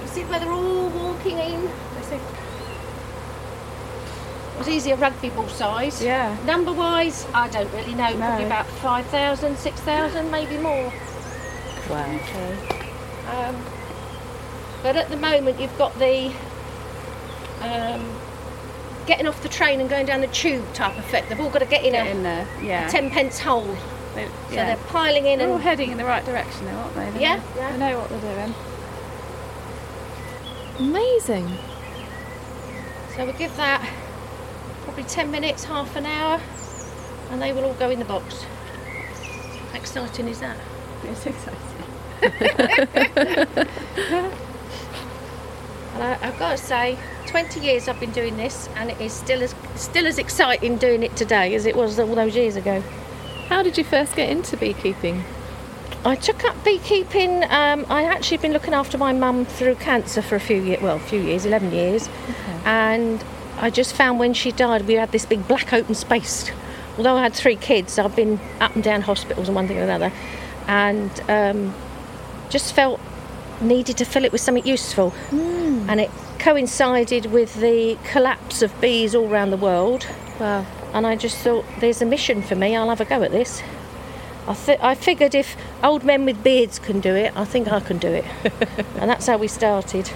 see 0.07 0.25
where 0.25 0.40
they're 0.40 0.50
all 0.50 0.88
walking 0.88 1.37
in. 1.37 1.66
They 1.66 2.02
say- 2.02 2.16
It 4.54 4.59
was 4.59 4.69
easier 4.69 4.97
rugby 4.97 5.28
ball 5.28 5.49
size. 5.49 6.02
Yeah. 6.02 6.35
Number 6.47 6.73
wise, 6.73 7.26
I 7.35 7.49
don't 7.49 7.71
really 7.75 7.95
know. 7.95 8.16
Probably 8.16 8.47
about 8.47 8.66
5,000, 8.66 9.59
6,000, 9.59 10.30
maybe 10.30 10.57
more. 10.57 10.90
Wow. 11.90 12.19
Um, 13.28 13.57
but 14.83 14.97
at 14.97 15.11
the 15.11 15.16
moment, 15.19 15.61
you've 15.61 15.76
got 15.76 15.95
the 15.99 16.33
um, 17.61 18.02
getting 19.11 19.26
off 19.26 19.43
the 19.43 19.49
train 19.49 19.81
and 19.81 19.90
going 19.90 20.07
down 20.07 20.21
the 20.21 20.29
tube 20.29 20.73
type 20.73 20.97
effect. 20.97 21.29
They've 21.29 21.40
all 21.40 21.50
got 21.50 21.59
to 21.59 21.67
get 21.67 21.85
in 21.85 21.90
Get 21.95 22.07
a 22.07 22.11
in 22.12 22.23
there. 22.23 22.47
Yeah. 22.62 22.87
ten 22.87 23.11
pence 23.11 23.40
hole, 23.40 23.76
They, 24.14 24.26
so 24.26 24.31
they're 24.55 24.76
piling 24.87 25.26
in 25.26 25.40
They're 25.40 25.50
all 25.50 25.59
heading 25.59 25.90
in 25.90 25.99
the 25.99 26.05
right 26.05 26.25
direction, 26.25 26.64
though, 26.67 26.76
aren't 26.76 26.95
they? 26.95 27.11
They 27.11 27.21
Yeah, 27.23 27.37
know, 27.38 27.43
yeah. 27.57 27.73
They 27.73 27.79
know 27.79 27.99
what 27.99 28.09
they're 28.09 28.21
doing. 28.37 28.55
Amazing. 30.79 31.49
so 33.17 33.26
we 33.26 33.33
give 33.33 33.57
that 33.57 33.83
probably 34.85 35.02
ten 35.02 35.33
minutes, 35.33 35.64
half 35.64 35.97
an 35.97 36.07
hour, 36.07 36.40
and 37.31 37.43
they 37.43 37.52
will 37.52 37.64
all 37.64 37.75
go 37.75 37.90
in 37.90 37.99
the 37.99 38.05
box. 38.05 38.45
How 39.73 39.79
exciting 39.79 40.29
is 40.29 40.38
that? 40.38 40.57
It's 41.05 41.26
exciting. 41.26 41.59
And 45.93 46.05
I, 46.05 46.17
I've 46.29 46.38
got 46.38 46.52
to 46.52 46.57
say, 46.57 46.97
20 47.31 47.61
years 47.61 47.87
I've 47.87 48.01
been 48.01 48.11
doing 48.11 48.37
this, 48.37 48.69
and 48.75 48.91
it 48.91 49.01
is 49.01 49.13
still 49.13 49.41
as 49.41 49.55
still 49.77 50.09
as 50.09 50.19
exciting 50.19 50.79
doing 50.79 51.05
it 51.05 51.15
today 51.15 51.55
as 51.55 51.65
it 51.65 51.77
was 51.77 51.97
all 52.01 52.17
those 52.17 52.35
years 52.35 52.57
ago. 52.57 52.83
How 53.49 53.63
did 53.63 53.79
you 53.79 53.85
first 53.85 54.17
get 54.17 54.29
into 54.29 54.57
beekeeping? 54.57 55.23
I 56.05 56.17
took 56.17 56.45
up 56.45 56.57
beekeeping. 56.65 57.45
Um, 57.45 57.87
I 57.89 58.03
actually 58.03 58.39
been 58.39 58.53
looking 58.53 58.75
after 58.75 58.99
my 58.99 59.13
mum 59.13 59.45
through 59.45 59.77
cancer 59.77 60.23
for 60.23 60.35
a 60.35 60.41
few 60.41 60.61
years, 60.61 60.83
well, 60.83 60.97
a 60.97 60.99
few 61.01 61.21
years, 61.21 61.47
11 61.47 61.71
years. 61.71 62.09
And 62.65 63.23
I 63.59 63.71
just 63.71 63.95
found 63.95 64.19
when 64.19 64.35
she 64.35 64.51
died, 64.51 64.89
we 64.89 64.95
had 64.95 65.13
this 65.13 65.25
big 65.25 65.47
black 65.47 65.73
open 65.73 65.95
space. 65.95 66.51
Although 66.97 67.17
I 67.17 67.23
had 67.23 67.35
three 67.35 67.57
kids, 67.57 67.97
I've 67.97 68.17
been 68.17 68.41
up 68.61 68.75
and 68.75 68.83
down 68.83 69.03
hospitals 69.03 69.47
and 69.47 69.55
one 69.55 69.69
thing 69.69 69.79
or 69.79 69.83
another. 69.83 70.13
And 70.67 71.11
um, 71.29 71.75
just 72.49 72.75
felt 72.75 72.99
needed 73.61 73.99
to 73.99 74.05
fill 74.05 74.25
it 74.25 74.33
with 74.33 74.41
something 74.41 74.67
useful. 74.67 75.15
And 75.31 76.01
it 76.01 76.11
coincided 76.40 77.26
with 77.26 77.54
the 77.61 77.99
collapse 78.04 78.62
of 78.62 78.80
bees 78.80 79.14
all 79.14 79.28
around 79.28 79.50
the 79.50 79.56
world. 79.56 80.06
Wow. 80.40 80.66
And 80.94 81.06
I 81.06 81.14
just 81.14 81.38
thought, 81.38 81.64
there's 81.78 82.02
a 82.02 82.06
mission 82.06 82.42
for 82.42 82.56
me, 82.56 82.75
I'll 82.75 82.88
have 82.88 83.00
a 83.00 83.04
go 83.04 83.23
at 83.23 83.30
this. 83.30 83.62
I, 84.49 84.54
th- 84.54 84.80
I 84.80 84.94
figured 84.94 85.35
if 85.35 85.56
old 85.85 86.02
men 86.02 86.25
with 86.25 86.42
beards 86.42 86.78
can 86.78 87.00
do 87.00 87.14
it, 87.14 87.37
I 87.37 87.44
think 87.44 87.68
I 87.68 87.78
can 87.78 87.99
do 87.99 88.09
it. 88.09 88.25
and 88.97 89.09
that's 89.09 89.26
how 89.26 89.37
we 89.37 89.47
started. 89.47 90.11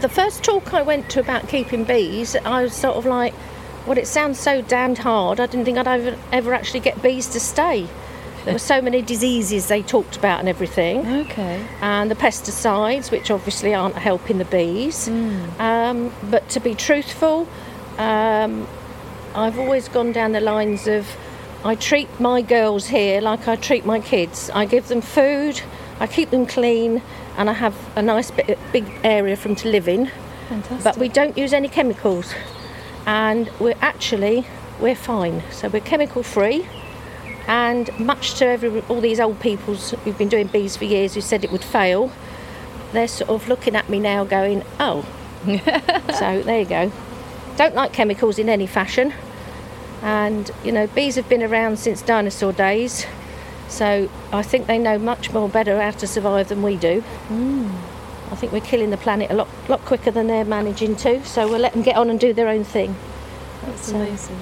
The 0.00 0.08
first 0.08 0.44
talk 0.44 0.74
I 0.74 0.82
went 0.82 1.08
to 1.10 1.20
about 1.20 1.48
keeping 1.48 1.84
bees, 1.84 2.36
I 2.36 2.62
was 2.62 2.74
sort 2.74 2.96
of 2.96 3.06
like, 3.06 3.32
well, 3.86 3.96
it 3.96 4.06
sounds 4.06 4.38
so 4.38 4.60
damned 4.60 4.98
hard. 4.98 5.40
I 5.40 5.46
didn't 5.46 5.64
think 5.64 5.78
I'd 5.78 5.88
ever, 5.88 6.18
ever 6.30 6.54
actually 6.54 6.80
get 6.80 7.02
bees 7.02 7.26
to 7.28 7.40
stay. 7.40 7.88
There 8.44 8.54
were 8.54 8.58
so 8.58 8.82
many 8.82 9.02
diseases 9.02 9.68
they 9.68 9.82
talked 9.82 10.16
about 10.16 10.40
and 10.40 10.48
everything 10.48 11.06
Okay. 11.06 11.64
and 11.80 12.10
the 12.10 12.14
pesticides, 12.16 13.10
which 13.10 13.30
obviously 13.30 13.72
aren't 13.74 13.96
helping 13.96 14.38
the 14.38 14.44
bees. 14.44 15.08
Um, 15.58 16.12
but 16.30 16.48
to 16.50 16.60
be 16.60 16.74
truthful, 16.74 17.46
um, 17.98 18.66
I've 19.34 19.58
always 19.58 19.88
gone 19.88 20.12
down 20.12 20.32
the 20.32 20.40
lines 20.40 20.86
of 20.88 21.06
I 21.64 21.76
treat 21.76 22.08
my 22.18 22.42
girls 22.42 22.88
here 22.88 23.20
like 23.20 23.46
I 23.46 23.54
treat 23.56 23.86
my 23.86 24.00
kids. 24.00 24.50
I 24.52 24.64
give 24.66 24.88
them 24.88 25.00
food, 25.00 25.62
I 26.00 26.06
keep 26.08 26.30
them 26.30 26.44
clean, 26.44 27.00
and 27.36 27.48
I 27.48 27.52
have 27.52 27.76
a 27.96 28.02
nice 28.02 28.32
bit, 28.32 28.58
big 28.72 28.84
area 29.04 29.36
for 29.36 29.48
them 29.48 29.56
to 29.58 29.68
live 29.68 29.86
in. 29.88 30.10
Fantastic. 30.48 30.82
But 30.84 30.96
we 30.98 31.08
don't 31.08 31.38
use 31.38 31.52
any 31.52 31.68
chemicals, 31.68 32.34
and 33.06 33.48
we're 33.60 33.78
actually 33.80 34.44
we're 34.80 34.96
fine. 34.96 35.44
So 35.52 35.68
we're 35.68 35.80
chemical 35.80 36.24
free. 36.24 36.66
And 37.46 37.96
much 37.98 38.34
to 38.34 38.46
every, 38.46 38.80
all 38.82 39.00
these 39.00 39.20
old 39.20 39.40
people's 39.40 39.90
who've 39.90 40.16
been 40.16 40.28
doing 40.28 40.46
bees 40.46 40.76
for 40.76 40.84
years 40.84 41.14
who 41.14 41.20
said 41.20 41.44
it 41.44 41.50
would 41.50 41.64
fail, 41.64 42.12
they're 42.92 43.08
sort 43.08 43.30
of 43.30 43.48
looking 43.48 43.74
at 43.74 43.88
me 43.88 43.98
now, 43.98 44.24
going, 44.24 44.62
"Oh." 44.78 45.04
so 45.46 46.42
there 46.42 46.60
you 46.60 46.64
go. 46.66 46.92
Don't 47.56 47.74
like 47.74 47.92
chemicals 47.92 48.38
in 48.38 48.48
any 48.48 48.66
fashion, 48.66 49.12
and 50.02 50.50
you 50.64 50.70
know, 50.72 50.86
bees 50.86 51.16
have 51.16 51.28
been 51.28 51.42
around 51.42 51.78
since 51.78 52.00
dinosaur 52.02 52.52
days. 52.52 53.06
So 53.68 54.08
I 54.32 54.42
think 54.42 54.66
they 54.66 54.78
know 54.78 54.98
much 54.98 55.32
more 55.32 55.48
better 55.48 55.80
how 55.80 55.90
to 55.92 56.06
survive 56.06 56.48
than 56.48 56.62
we 56.62 56.76
do. 56.76 57.00
Hmm. 57.00 57.70
I 58.30 58.34
think 58.36 58.52
we're 58.52 58.60
killing 58.60 58.90
the 58.90 58.96
planet 58.96 59.30
a 59.30 59.34
lot, 59.34 59.48
lot 59.68 59.80
quicker 59.84 60.10
than 60.10 60.26
they're 60.26 60.44
managing 60.44 60.96
to. 60.96 61.24
So 61.24 61.48
we'll 61.48 61.58
let 61.60 61.72
them 61.72 61.82
get 61.82 61.96
on 61.96 62.08
and 62.08 62.18
do 62.20 62.32
their 62.32 62.48
own 62.48 62.64
thing. 62.64 62.94
That's 63.62 63.88
So- 63.88 63.96
amazing. 63.96 64.38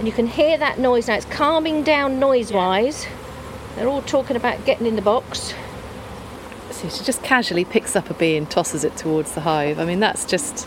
And 0.00 0.08
you 0.08 0.14
can 0.14 0.26
hear 0.28 0.56
that 0.56 0.78
noise 0.78 1.08
now. 1.08 1.16
It's 1.16 1.26
calming 1.26 1.82
down 1.82 2.18
noise-wise. 2.18 3.06
They're 3.76 3.86
all 3.86 4.00
talking 4.00 4.34
about 4.34 4.64
getting 4.64 4.86
in 4.86 4.96
the 4.96 5.02
box. 5.02 5.52
So 6.70 6.88
she 6.88 7.04
just 7.04 7.22
casually 7.22 7.66
picks 7.66 7.94
up 7.94 8.08
a 8.08 8.14
bee 8.14 8.34
and 8.38 8.50
tosses 8.50 8.82
it 8.82 8.96
towards 8.96 9.32
the 9.32 9.42
hive. 9.42 9.78
I 9.78 9.84
mean, 9.84 10.00
that's 10.00 10.24
just 10.24 10.66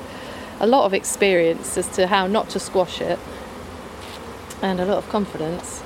a 0.59 0.67
lot 0.67 0.85
of 0.85 0.93
experience 0.93 1.75
as 1.79 1.87
to 1.95 2.05
how 2.05 2.27
not 2.27 2.49
to 2.49 2.59
squash 2.59 3.01
it, 3.01 3.17
and 4.61 4.79
a 4.79 4.85
lot 4.85 4.99
of 4.99 5.09
confidence. 5.09 5.81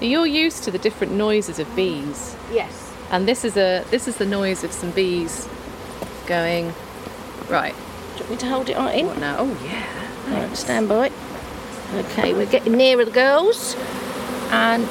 You're 0.00 0.24
used 0.26 0.62
to 0.62 0.70
the 0.70 0.78
different 0.78 1.14
noises 1.14 1.58
of 1.58 1.74
bees, 1.74 2.36
Yes. 2.52 2.92
and 3.10 3.26
this 3.26 3.44
is 3.44 3.56
a 3.56 3.84
this 3.90 4.06
is 4.06 4.18
the 4.18 4.24
noise 4.26 4.62
of 4.62 4.70
some 4.70 4.92
bees 4.92 5.48
going. 6.26 6.72
Right. 7.48 7.74
Do 8.16 8.22
you 8.22 8.28
want 8.28 8.30
me 8.30 8.36
to 8.36 8.46
hold 8.46 8.68
it 8.70 8.76
right 8.76 8.94
in? 9.00 9.06
What 9.06 9.18
now? 9.18 9.36
Oh 9.40 9.58
yeah. 9.64 10.46
Right, 10.46 10.56
stand 10.56 10.88
by. 10.88 11.10
Okay, 11.94 12.34
we're 12.34 12.46
getting 12.46 12.76
nearer 12.76 13.04
the 13.04 13.10
girls, 13.12 13.76
and 14.50 14.82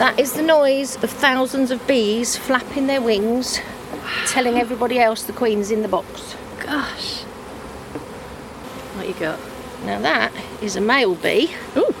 that 0.00 0.14
is 0.18 0.32
the 0.32 0.42
noise 0.42 0.96
of 1.04 1.10
thousands 1.10 1.70
of 1.70 1.86
bees 1.86 2.36
flapping 2.36 2.88
their 2.88 3.00
wings, 3.00 3.60
telling 4.26 4.56
everybody 4.56 4.98
else 4.98 5.22
the 5.22 5.32
queen's 5.32 5.70
in 5.70 5.82
the 5.82 5.88
box. 5.88 6.34
Gosh. 6.58 7.20
What 8.96 9.06
you 9.06 9.14
got? 9.14 9.38
Now 9.84 10.00
that 10.00 10.32
is 10.60 10.74
a 10.74 10.80
male 10.80 11.14
bee. 11.14 11.54
Ooh. 11.76 11.94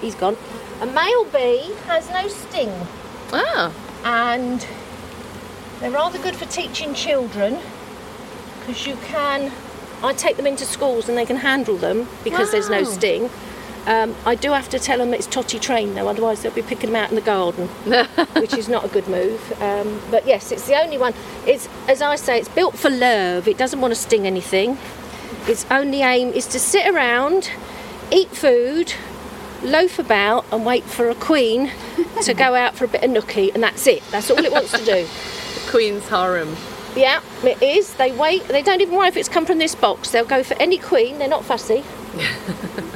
He's 0.00 0.14
gone. 0.14 0.36
A 0.80 0.86
male 0.86 1.24
bee 1.24 1.74
has 1.86 2.08
no 2.10 2.28
sting. 2.28 2.72
Ah. 3.32 3.72
and 4.04 4.64
they're 5.84 5.92
rather 5.92 6.18
good 6.18 6.34
for 6.34 6.46
teaching 6.46 6.94
children 6.94 7.58
because 8.60 8.86
you 8.86 8.96
can 9.04 9.52
I 10.02 10.14
take 10.14 10.38
them 10.38 10.46
into 10.46 10.64
schools 10.64 11.10
and 11.10 11.18
they 11.18 11.26
can 11.26 11.36
handle 11.36 11.76
them 11.76 12.08
because 12.24 12.52
there's 12.52 12.70
no 12.70 12.84
sting. 12.84 13.28
Um, 13.86 14.16
I 14.24 14.34
do 14.34 14.52
have 14.52 14.70
to 14.70 14.78
tell 14.78 14.96
them 14.96 15.12
it's 15.12 15.26
totty 15.26 15.58
trained 15.58 15.94
though 15.94 16.08
otherwise 16.08 16.42
they'll 16.42 16.52
be 16.52 16.62
picking 16.62 16.90
them 16.90 16.96
out 16.96 17.10
in 17.10 17.16
the 17.16 17.20
garden 17.20 17.68
which 18.40 18.54
is 18.54 18.66
not 18.66 18.86
a 18.86 18.88
good 18.88 19.06
move. 19.08 19.60
Um, 19.60 20.00
but 20.10 20.26
yes 20.26 20.52
it's 20.52 20.66
the 20.66 20.74
only 20.80 20.96
one. 20.96 21.12
It's 21.46 21.68
as 21.86 22.00
I 22.00 22.16
say 22.16 22.38
it's 22.38 22.48
built 22.48 22.78
for 22.78 22.88
love. 22.88 23.46
It 23.46 23.58
doesn't 23.58 23.82
want 23.82 23.92
to 23.92 24.00
sting 24.00 24.26
anything. 24.26 24.78
Its 25.46 25.66
only 25.70 26.00
aim 26.00 26.30
is 26.30 26.46
to 26.46 26.58
sit 26.58 26.88
around 26.88 27.50
eat 28.10 28.30
food 28.30 28.94
loaf 29.62 29.98
about 29.98 30.46
and 30.50 30.64
wait 30.64 30.84
for 30.84 31.10
a 31.10 31.14
queen 31.14 31.70
to 32.22 32.32
go 32.32 32.54
out 32.54 32.74
for 32.74 32.86
a 32.86 32.88
bit 32.88 33.04
of 33.04 33.10
nookie 33.10 33.52
and 33.52 33.62
that's 33.62 33.86
it. 33.86 34.02
That's 34.10 34.30
all 34.30 34.42
it 34.42 34.50
wants 34.50 34.72
to 34.72 34.82
do 34.82 35.06
Queen's 35.70 36.08
harem. 36.08 36.56
yeah 36.96 37.20
it 37.42 37.60
is. 37.62 37.94
They 37.94 38.12
wait 38.12 38.46
they 38.48 38.62
don't 38.62 38.80
even 38.80 38.96
worry 38.96 39.08
if 39.08 39.16
it's 39.16 39.28
come 39.28 39.46
from 39.46 39.58
this 39.58 39.74
box. 39.74 40.10
They'll 40.10 40.24
go 40.24 40.42
for 40.42 40.54
any 40.60 40.78
queen. 40.78 41.18
They're 41.18 41.28
not 41.28 41.44
fussy. 41.44 41.84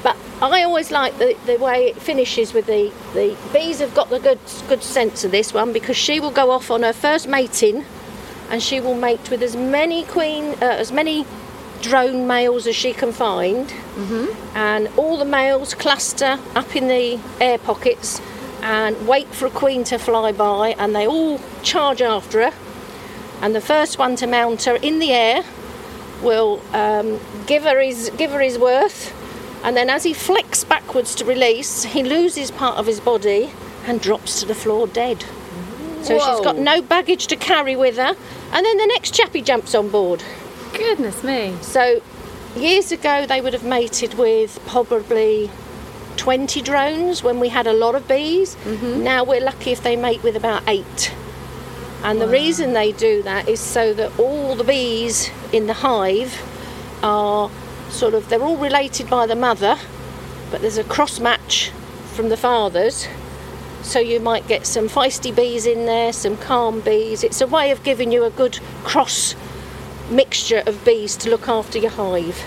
But 0.02 0.16
I 0.40 0.62
always 0.62 0.92
like 0.92 1.18
the, 1.18 1.36
the 1.46 1.56
way 1.56 1.86
it 1.88 2.00
finishes 2.00 2.54
with 2.54 2.66
the 2.66 2.92
the 3.14 3.36
bees 3.52 3.80
have 3.80 3.94
got 3.94 4.10
the 4.10 4.20
good 4.20 4.38
good 4.68 4.82
sense 4.82 5.24
of 5.24 5.32
this 5.32 5.52
one 5.52 5.72
because 5.72 5.96
she 5.96 6.20
will 6.20 6.30
go 6.30 6.50
off 6.52 6.70
on 6.70 6.82
her 6.84 6.92
first 6.92 7.26
mating 7.26 7.84
and 8.48 8.62
she 8.62 8.80
will 8.80 8.94
mate 8.94 9.28
with 9.30 9.42
as 9.42 9.56
many 9.56 10.04
queen 10.04 10.54
uh, 10.62 10.66
as 10.84 10.92
many 10.92 11.26
drone 11.82 12.26
males 12.28 12.66
as 12.68 12.76
she 12.76 12.92
can 12.92 13.12
find. 13.12 13.72
And 14.54 14.88
all 14.96 15.16
the 15.18 15.24
males 15.24 15.74
cluster 15.74 16.38
up 16.54 16.76
in 16.76 16.86
the 16.88 17.18
air 17.40 17.58
pockets 17.58 18.20
and 18.62 19.06
wait 19.06 19.28
for 19.28 19.46
a 19.46 19.50
queen 19.50 19.84
to 19.84 19.98
fly 19.98 20.32
by 20.32 20.74
and 20.78 20.94
they 20.94 21.06
all 21.06 21.40
charge 21.62 22.02
after 22.02 22.50
her. 22.50 22.56
And 23.40 23.54
the 23.54 23.60
first 23.60 23.98
one 23.98 24.16
to 24.16 24.26
mount 24.26 24.64
her 24.64 24.76
in 24.76 24.98
the 24.98 25.12
air 25.12 25.44
will 26.22 26.60
um, 26.72 27.20
give 27.46 27.62
her 27.62 27.80
his 27.80 28.10
give 28.16 28.32
her 28.32 28.40
his 28.40 28.58
worth. 28.58 29.14
And 29.64 29.76
then 29.76 29.90
as 29.90 30.04
he 30.04 30.14
flicks 30.14 30.64
backwards 30.64 31.14
to 31.16 31.24
release 31.24 31.84
he 31.84 32.02
loses 32.02 32.50
part 32.50 32.78
of 32.78 32.86
his 32.86 33.00
body 33.00 33.50
and 33.86 34.00
drops 34.00 34.40
to 34.40 34.46
the 34.46 34.54
floor 34.54 34.86
dead. 34.86 35.24
So 36.02 36.18
she's 36.18 36.40
got 36.40 36.56
no 36.56 36.80
baggage 36.80 37.26
to 37.28 37.36
carry 37.36 37.76
with 37.76 37.96
her. 37.96 38.16
And 38.52 38.66
then 38.66 38.78
the 38.78 38.86
next 38.86 39.14
chappie 39.14 39.42
jumps 39.42 39.74
on 39.74 39.88
board. 39.88 40.22
Goodness 40.72 41.24
me. 41.24 41.56
so 41.60 42.00
years 42.56 42.92
ago 42.92 43.26
they 43.26 43.40
would 43.40 43.52
have 43.52 43.64
mated 43.64 44.14
with 44.14 44.60
probably 44.66 45.50
20 46.18 46.60
drones 46.60 47.22
when 47.22 47.40
we 47.40 47.48
had 47.48 47.66
a 47.66 47.72
lot 47.72 47.94
of 47.94 48.06
bees. 48.06 48.56
Mm-hmm. 48.56 49.02
Now 49.02 49.24
we're 49.24 49.40
lucky 49.40 49.72
if 49.72 49.82
they 49.82 49.96
mate 49.96 50.22
with 50.22 50.36
about 50.36 50.62
eight. 50.68 51.14
And 52.04 52.20
the 52.20 52.28
reason 52.28 52.74
they 52.74 52.92
do 52.92 53.22
that 53.22 53.48
is 53.48 53.58
so 53.58 53.92
that 53.94 54.18
all 54.18 54.54
the 54.54 54.64
bees 54.64 55.30
in 55.52 55.66
the 55.66 55.72
hive 55.72 56.42
are 57.02 57.50
sort 57.88 58.14
of, 58.14 58.28
they're 58.28 58.42
all 58.42 58.56
related 58.56 59.08
by 59.08 59.26
the 59.26 59.34
mother, 59.34 59.76
but 60.50 60.60
there's 60.60 60.78
a 60.78 60.84
cross 60.84 61.18
match 61.18 61.70
from 62.14 62.28
the 62.28 62.36
fathers. 62.36 63.08
So 63.82 63.98
you 63.98 64.20
might 64.20 64.46
get 64.46 64.66
some 64.66 64.88
feisty 64.88 65.34
bees 65.34 65.66
in 65.66 65.86
there, 65.86 66.12
some 66.12 66.36
calm 66.36 66.80
bees. 66.80 67.24
It's 67.24 67.40
a 67.40 67.46
way 67.46 67.70
of 67.70 67.82
giving 67.82 68.12
you 68.12 68.24
a 68.24 68.30
good 68.30 68.58
cross 68.84 69.34
mixture 70.10 70.62
of 70.66 70.84
bees 70.84 71.16
to 71.18 71.30
look 71.30 71.48
after 71.48 71.78
your 71.78 71.90
hive. 71.90 72.42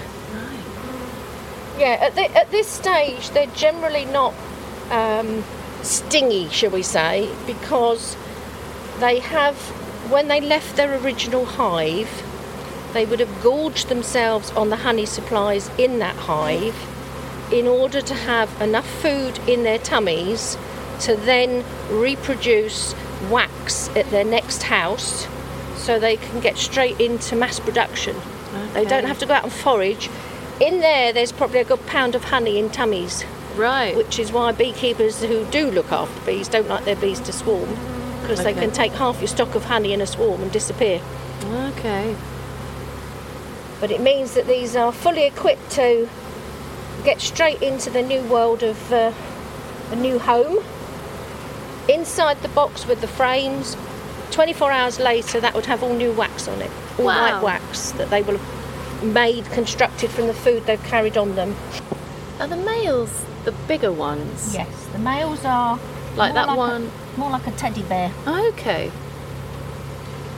Yeah, 1.82 1.98
at, 2.00 2.14
the, 2.14 2.30
at 2.38 2.52
this 2.52 2.68
stage, 2.68 3.32
they're 3.32 3.48
generally 3.48 4.06
not 4.06 4.36
um, 4.92 5.44
stingy, 5.82 6.48
shall 6.50 6.70
we 6.70 6.84
say, 6.84 7.28
because 7.48 8.16
they 9.00 9.18
have, 9.18 9.58
when 10.12 10.28
they 10.28 10.42
left 10.42 10.76
their 10.76 10.96
original 11.04 11.44
hive, 11.44 12.24
they 12.94 13.04
would 13.04 13.20
have 13.20 13.42
gorged 13.42 13.90
themselves 13.90 14.52
on 14.52 14.70
the 14.70 14.76
honey 14.76 15.08
supplies 15.08 15.72
in 15.80 15.98
that 15.98 16.16
hive 16.16 16.76
in 17.52 17.66
order 17.66 18.00
to 18.00 18.14
have 18.14 18.62
enough 18.62 18.88
food 19.02 19.40
in 19.50 19.64
their 19.64 19.80
tummies 19.80 20.60
to 21.00 21.16
then 21.16 21.66
reproduce 21.90 22.94
wax 23.32 23.90
at 23.96 24.08
their 24.12 24.24
next 24.24 24.62
house 24.62 25.28
so 25.78 26.00
they 26.00 26.16
can 26.16 26.42
get 26.42 26.58
straight 26.58 27.02
into 27.02 27.36
mass 27.36 27.60
production. 27.60 28.16
They 28.74 28.86
don't 28.86 29.06
have 29.06 29.18
to 29.18 29.26
go 29.26 29.34
out 29.34 29.44
and 29.46 29.52
forage. 29.52 30.12
In 30.62 30.80
there, 30.80 31.12
there's 31.12 31.32
probably 31.32 31.60
a 31.60 31.64
good 31.64 31.84
pound 31.88 32.14
of 32.14 32.24
honey 32.26 32.60
in 32.60 32.70
tummies, 32.70 33.26
Right. 33.56 33.96
which 33.98 34.20
is 34.20 34.32
why 34.32 34.52
beekeepers 34.52 35.20
who 35.24 35.44
do 35.46 35.72
look 35.72 35.92
after 35.92 36.22
bees 36.24 36.48
don't 36.48 36.68
like 36.70 36.86
their 36.86 36.96
bees 36.96 37.20
to 37.22 37.34
swarm 37.34 37.68
because 38.22 38.44
they 38.44 38.54
can 38.54 38.70
take 38.72 38.92
half 38.94 39.20
your 39.20 39.28
stock 39.28 39.56
of 39.56 39.66
honey 39.66 39.92
in 39.92 40.02
a 40.02 40.06
swarm 40.08 40.42
and 40.44 40.52
disappear. 40.52 41.02
Okay. 41.78 42.16
But 43.80 43.90
it 43.90 44.00
means 44.02 44.36
that 44.36 44.46
these 44.46 44.76
are 44.76 44.92
fully 44.92 45.26
equipped 45.26 45.72
to 45.72 46.08
get 47.04 47.20
straight 47.20 47.62
into 47.64 47.90
the 47.90 48.04
new 48.04 48.22
world 48.22 48.62
of 48.62 48.94
uh, 48.94 49.12
a 49.92 49.96
new 49.96 50.20
home. 50.20 50.64
Inside 51.90 52.40
the 52.44 52.48
box 52.50 52.86
with 52.86 53.02
the 53.02 53.08
frames, 53.08 53.76
24 54.30 54.72
hours 54.72 55.00
later, 55.00 55.40
that 55.40 55.56
would 55.56 55.66
have 55.66 55.82
all 55.82 55.94
new 55.96 56.12
wax 56.12 56.48
on 56.48 56.62
it, 56.62 56.70
all 57.00 57.06
Wow. 57.06 57.34
white 57.42 57.44
wax 57.44 57.92
that 57.94 58.12
they 58.12 58.22
will 58.22 58.38
have 58.38 58.61
made, 59.04 59.46
constructed 59.46 60.10
from 60.12 60.28
the 60.28 60.34
food 60.34 60.66
they've 60.66 60.84
carried 60.84 61.18
on 61.18 61.36
them. 61.36 61.56
Are 62.40 62.48
the 62.48 62.56
males 62.58 63.24
the 63.46 63.52
bigger 63.68 63.92
ones? 63.92 64.54
Yes, 64.54 64.86
the 64.94 65.00
males 65.00 65.44
are 65.46 65.80
Like 66.16 66.34
that 66.34 66.50
a- 66.50 66.56
one? 66.56 66.92
more 67.18 67.30
like 67.30 67.46
a 67.48 67.52
teddy 67.52 67.84
bear. 67.84 68.12
Okay. 68.28 68.92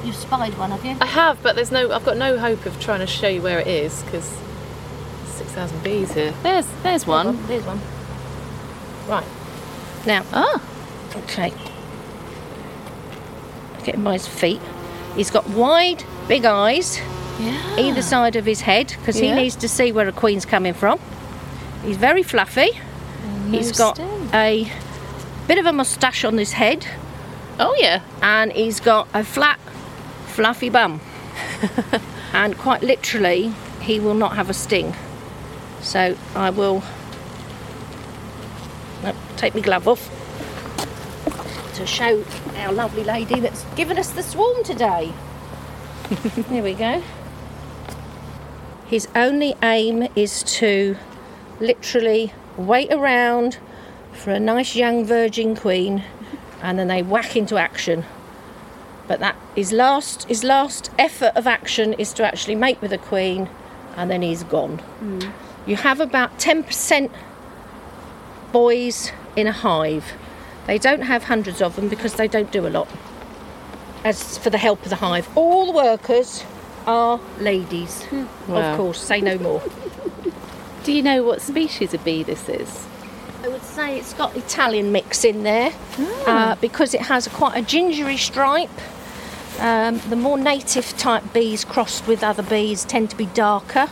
You've 0.04 0.16
spied 0.16 0.58
one, 0.58 0.72
have 0.72 0.84
you? 0.84 0.98
I 1.00 1.06
have, 1.06 1.42
but 1.42 1.56
there's 1.56 1.72
no. 1.72 1.92
I've 1.94 2.04
got 2.04 2.18
no 2.18 2.38
hope 2.38 2.66
of 2.66 2.78
trying 2.82 3.00
to 3.00 3.08
show 3.08 3.28
you 3.30 3.42
where 3.42 3.60
it 3.60 3.68
is 3.68 4.04
because 4.04 4.26
six 5.28 5.50
thousand 5.54 5.82
bees 5.84 6.12
here. 6.14 6.34
There's 6.44 6.68
there's 6.84 7.08
one. 7.08 7.46
There's 7.48 7.64
one. 7.64 7.80
Right. 9.08 9.26
Now, 10.06 10.26
Ah. 10.34 10.62
Okay. 11.16 11.54
Get 13.86 13.96
him 13.96 14.04
by 14.04 14.14
his 14.14 14.28
feet. 14.28 14.62
He's 15.16 15.30
got 15.32 15.48
wide, 15.50 16.04
big 16.28 16.46
eyes 16.46 17.00
Yeah. 17.40 17.80
either 17.80 18.02
side 18.02 18.36
of 18.36 18.46
his 18.46 18.62
head 18.62 18.94
because 19.00 19.18
he 19.18 19.32
needs 19.32 19.56
to 19.58 19.68
see 19.68 19.92
where 19.92 20.08
a 20.08 20.12
queen's 20.12 20.46
coming 20.46 20.74
from. 20.74 21.00
He's 21.84 21.98
very 21.98 22.24
fluffy. 22.24 22.70
He's 23.50 23.72
got 23.78 23.96
sting. 23.98 24.30
a 24.34 24.72
bit 25.48 25.58
of 25.58 25.66
a 25.66 25.74
moustache 25.74 26.24
on 26.24 26.38
his 26.38 26.54
head 26.54 26.88
Oh 27.60 27.76
yeah. 27.80 28.02
and 28.22 28.52
he's 28.52 28.80
got 28.80 29.08
a 29.14 29.24
flat, 29.24 29.60
fluffy 30.28 30.70
bum. 30.70 31.02
and 32.34 32.58
quite 32.58 32.82
literally, 32.82 33.54
he 33.82 34.00
will 34.00 34.14
not 34.16 34.36
have 34.36 34.50
a 34.50 34.54
sting. 34.54 34.96
So 35.82 36.16
I 36.36 36.50
will 36.50 36.84
take 39.38 39.54
my 39.54 39.62
glove 39.62 39.88
off 39.88 40.10
to 41.76 41.86
show 41.86 42.24
our 42.58 42.72
lovely 42.72 43.04
lady 43.04 43.40
that's 43.40 43.66
given 43.76 43.98
us 43.98 44.12
the 44.12 44.24
swarm 44.24 44.64
today. 44.64 45.12
Here 46.50 46.64
we 46.64 46.74
go. 46.74 47.02
His 48.94 49.08
only 49.16 49.56
aim 49.64 50.08
is 50.16 50.44
to 50.60 50.96
literally 51.60 52.32
wait 52.58 52.94
around 52.94 53.58
for 54.12 54.30
a 54.30 54.40
nice 54.40 54.76
young 54.76 55.04
virgin 55.04 55.56
queen 55.56 56.04
and 56.62 56.78
then 56.78 56.90
they 56.90 57.02
whack 57.02 57.36
into 57.36 57.58
action. 57.58 58.06
But 59.08 59.20
that 59.20 59.36
his 59.56 59.72
last 59.72 60.26
his 60.26 60.44
last 60.44 60.92
effort 61.00 61.32
of 61.36 61.48
action 61.48 61.94
is 61.94 62.14
to 62.14 62.24
actually 62.24 62.54
mate 62.54 62.80
with 62.82 62.94
a 62.94 63.00
queen 63.00 63.50
and 63.98 64.12
then 64.12 64.22
he's 64.22 64.44
gone. 64.44 64.78
Hmm. 64.78 65.22
You 65.66 65.76
have 65.78 66.00
about 66.00 66.38
10% 66.38 67.10
boys 68.52 69.12
in 69.36 69.48
a 69.48 69.52
hive. 69.52 70.14
They 70.68 70.78
don't 70.78 71.02
have 71.02 71.24
hundreds 71.24 71.64
of 71.64 71.76
them 71.76 71.90
because 71.90 72.14
they 72.14 72.28
don't 72.28 72.52
do 72.52 72.68
a 72.68 72.70
lot. 72.70 72.88
As 74.04 74.38
for 74.38 74.52
the 74.52 74.60
help 74.60 74.84
of 74.84 74.92
the 74.92 74.98
hive, 74.98 75.36
all 75.36 75.66
the 75.66 75.72
workers 75.72 76.44
are 76.88 77.20
ladies. 77.40 78.06
Wow. 78.48 78.72
Of 78.72 78.78
course, 78.78 79.02
say 79.02 79.22
no 79.22 79.38
more. 79.38 79.62
Do 80.84 80.92
you 80.92 81.02
know 81.02 81.24
what 81.24 81.42
species 81.42 81.94
of 81.94 82.04
bee 82.04 82.24
this 82.24 82.50
is? 82.50 82.86
I 83.44 83.48
would 83.50 83.64
say 83.64 83.98
it's 83.98 84.14
got 84.14 84.36
Italian 84.38 84.92
mix 84.92 85.26
in 85.26 85.44
there 85.44 85.74
uh, 86.26 86.56
because 86.56 86.94
it 86.94 87.02
has 87.02 87.28
quite 87.28 87.58
a 87.58 87.62
gingery 87.62 88.18
stripe. 88.18 88.70
Um, 89.60 90.00
the 90.10 90.16
more 90.16 90.38
native 90.38 90.98
type 90.98 91.34
bees 91.34 91.64
crossed 91.64 92.08
with 92.08 92.24
other 92.24 92.44
bees 92.44 92.86
tend 92.86 93.10
to 93.12 93.18
be 93.18 93.28
darker. 93.28 93.90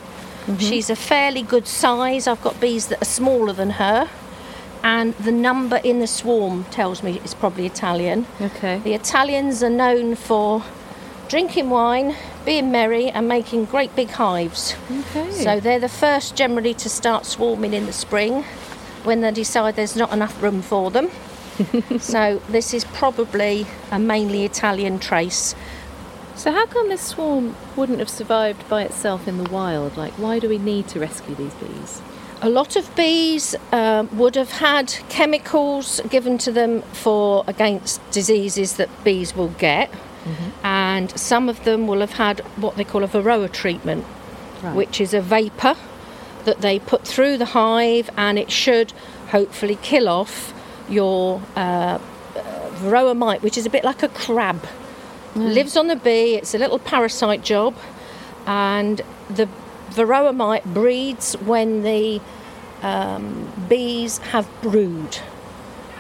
She's 0.58 0.90
a 0.90 0.96
fairly 0.96 1.44
good 1.44 1.68
size. 1.68 2.28
I've 2.28 2.42
got 2.42 2.60
bees 2.60 2.88
that 2.88 3.02
are 3.02 3.06
smaller 3.06 3.54
than 3.54 3.72
her, 3.72 4.10
and 4.84 5.14
the 5.16 5.32
number 5.32 5.78
in 5.84 6.00
the 6.00 6.08
swarm 6.08 6.64
tells 6.66 7.04
me 7.04 7.22
it's 7.24 7.36
probably 7.36 7.66
Italian. 7.68 8.26
Okay. 8.42 8.80
The 8.80 8.94
Italians 8.94 9.62
are 9.62 9.70
known 9.70 10.16
for 10.16 10.64
drinking 11.32 11.70
wine, 11.70 12.14
being 12.44 12.74
merry, 12.74 13.10
and 13.10 13.26
making 13.26 13.64
great 13.64 13.96
big 13.96 14.10
hives. 14.10 14.76
Okay. 14.92 15.32
So 15.32 15.62
they're 15.62 15.80
the 15.80 15.88
first 15.88 16.36
generally 16.36 16.74
to 16.74 16.90
start 16.90 17.26
swarming 17.26 17.74
in 17.74 17.86
the 17.86 17.94
spring 17.94 18.44
when 19.06 19.22
they 19.22 19.32
decide 19.32 19.78
there's 19.78 19.96
not 19.96 20.12
enough 20.12 20.44
room 20.44 20.62
for 20.62 20.92
them. 20.92 21.10
so 22.00 22.42
this 22.50 22.74
is 22.74 22.84
probably 22.84 23.66
a 23.92 23.98
mainly 23.98 24.44
Italian 24.44 25.00
trace. 25.00 25.56
So 26.36 26.52
how 26.52 26.66
come 26.66 26.90
this 26.90 27.02
swarm 27.02 27.56
wouldn't 27.78 28.00
have 28.00 28.10
survived 28.10 28.68
by 28.68 28.84
itself 28.84 29.26
in 29.26 29.38
the 29.42 29.50
wild? 29.50 29.96
Like, 29.96 30.12
why 30.14 30.38
do 30.38 30.50
we 30.50 30.58
need 30.58 30.90
to 30.90 31.00
rescue 31.00 31.36
these 31.36 31.54
bees? 31.54 32.02
A 32.42 32.50
lot 32.50 32.76
of 32.76 32.94
bees 32.98 33.56
um, 33.72 34.10
would 34.18 34.36
have 34.36 34.52
had 34.52 34.94
chemicals 35.08 36.02
given 36.10 36.38
to 36.40 36.52
them 36.52 36.82
for 36.92 37.46
against 37.48 38.02
diseases 38.12 38.76
that 38.76 38.90
bees 39.06 39.34
will 39.34 39.50
get, 39.60 39.90
and 40.64 41.10
some 41.20 41.50
of 41.50 41.64
them 41.64 41.88
will 41.88 42.00
have 42.02 42.14
had 42.14 42.40
what 42.58 42.76
they 42.78 42.84
call 42.84 43.04
a 43.04 43.08
varroa 43.08 43.52
treatment, 43.52 44.06
Right. 44.62 44.76
which 44.76 45.02
is 45.02 45.14
a 45.14 45.22
vapour 45.22 45.76
that 46.46 46.62
they 46.62 46.78
put 46.80 47.04
through 47.08 47.38
the 47.38 47.46
hive, 47.46 48.10
and 48.18 48.38
it 48.38 48.52
should 48.52 48.94
hopefully 49.30 49.78
kill 49.82 50.08
off 50.08 50.54
your 50.90 51.42
uh, 51.56 51.60
uh, 51.60 52.00
varroa 52.82 53.16
mite, 53.18 53.42
which 53.42 53.58
is 53.58 53.66
a 53.66 53.70
bit 53.70 53.84
like 53.84 54.04
a 54.04 54.10
crab. 54.10 54.66
Lives 55.36 55.78
on 55.78 55.88
the 55.88 55.96
bee. 55.96 56.36
It's 56.36 56.54
a 56.54 56.58
little 56.58 56.78
parasite 56.80 57.44
job, 57.44 57.74
and 58.46 59.02
the 59.30 59.48
varroa 59.92 60.36
mite 60.36 60.66
breeds 60.66 61.34
when 61.34 61.84
the 61.84 62.20
um, 62.84 63.52
bees 63.70 64.18
have 64.20 64.48
brood. 64.62 65.20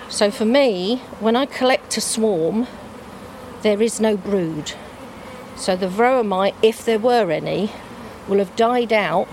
So 0.10 0.30
for 0.32 0.46
me, 0.46 0.98
when 1.20 1.36
I 1.36 1.46
collect 1.46 1.96
a 1.98 2.02
swarm, 2.02 2.68
there 3.62 3.82
is 3.82 4.00
no 4.00 4.18
brood. 4.18 4.74
So 5.56 5.76
the 5.76 5.88
varroa 5.88 6.26
mite, 6.26 6.56
if 6.62 6.84
there 6.84 7.00
were 7.00 7.32
any, 7.32 7.72
will 8.28 8.40
have 8.40 8.56
died 8.56 8.94
out 8.94 9.28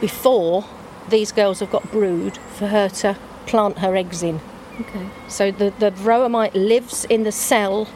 before 0.00 0.64
these 1.08 1.32
girls 1.32 1.60
have 1.60 1.70
got 1.70 1.90
brood 1.90 2.38
for 2.54 2.68
her 2.68 2.88
to 2.88 3.16
plant 3.46 3.78
her 3.78 3.96
eggs 3.96 4.22
in. 4.22 4.40
Okay. 4.80 5.08
So 5.28 5.50
the, 5.50 5.72
the 5.78 5.90
varroa 5.90 6.30
mite 6.30 6.54
lives 6.54 7.04
in 7.06 7.24
the 7.24 7.32
cell 7.32 7.86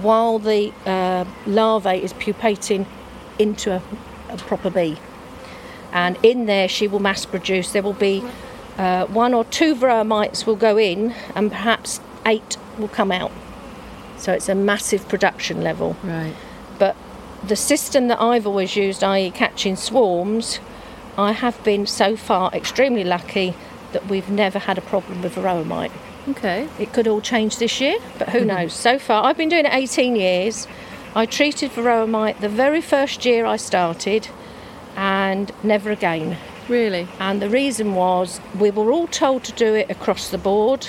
while 0.00 0.38
the 0.38 0.72
uh, 0.86 1.24
larvae 1.46 2.02
is 2.02 2.12
pupating 2.14 2.86
into 3.38 3.72
a, 3.72 3.82
a 4.30 4.36
proper 4.38 4.70
bee. 4.70 4.96
And 5.92 6.18
in 6.22 6.46
there, 6.46 6.68
she 6.68 6.88
will 6.88 7.00
mass 7.00 7.26
produce. 7.26 7.72
There 7.72 7.82
will 7.82 7.92
be 7.92 8.24
uh, 8.78 9.06
one 9.06 9.34
or 9.34 9.44
two 9.44 9.76
varroa 9.76 10.06
mites 10.06 10.46
will 10.46 10.56
go 10.56 10.76
in, 10.76 11.14
and 11.34 11.50
perhaps 11.50 12.00
eight 12.26 12.56
will 12.78 12.88
come 12.88 13.12
out. 13.12 13.30
So 14.24 14.32
it's 14.32 14.48
a 14.48 14.54
massive 14.54 15.06
production 15.06 15.60
level. 15.60 15.98
Right. 16.02 16.34
But 16.78 16.96
the 17.46 17.56
system 17.56 18.08
that 18.08 18.22
I've 18.22 18.46
always 18.46 18.74
used, 18.74 19.04
i.e., 19.04 19.30
catching 19.30 19.76
swarms, 19.76 20.60
I 21.18 21.32
have 21.32 21.62
been 21.62 21.86
so 21.86 22.16
far 22.16 22.50
extremely 22.54 23.04
lucky 23.04 23.54
that 23.92 24.06
we've 24.06 24.30
never 24.30 24.58
had 24.58 24.78
a 24.78 24.80
problem 24.80 25.20
with 25.20 25.34
varroa 25.34 25.66
mite. 25.66 25.92
Okay. 26.26 26.70
It 26.78 26.94
could 26.94 27.06
all 27.06 27.20
change 27.20 27.58
this 27.58 27.82
year, 27.82 27.98
but 28.18 28.30
who 28.30 28.38
mm-hmm. 28.38 28.48
knows? 28.48 28.72
So 28.72 28.98
far, 28.98 29.24
I've 29.24 29.36
been 29.36 29.50
doing 29.50 29.66
it 29.66 29.74
18 29.74 30.16
years. 30.16 30.66
I 31.14 31.26
treated 31.26 31.72
varroa 31.72 32.08
mite 32.08 32.40
the 32.40 32.48
very 32.48 32.80
first 32.80 33.26
year 33.26 33.44
I 33.44 33.56
started, 33.56 34.28
and 34.96 35.52
never 35.62 35.90
again. 35.90 36.38
Really? 36.66 37.06
And 37.20 37.42
the 37.42 37.50
reason 37.50 37.94
was 37.94 38.40
we 38.58 38.70
were 38.70 38.90
all 38.90 39.06
told 39.06 39.44
to 39.44 39.52
do 39.52 39.74
it 39.74 39.90
across 39.90 40.30
the 40.30 40.38
board. 40.38 40.88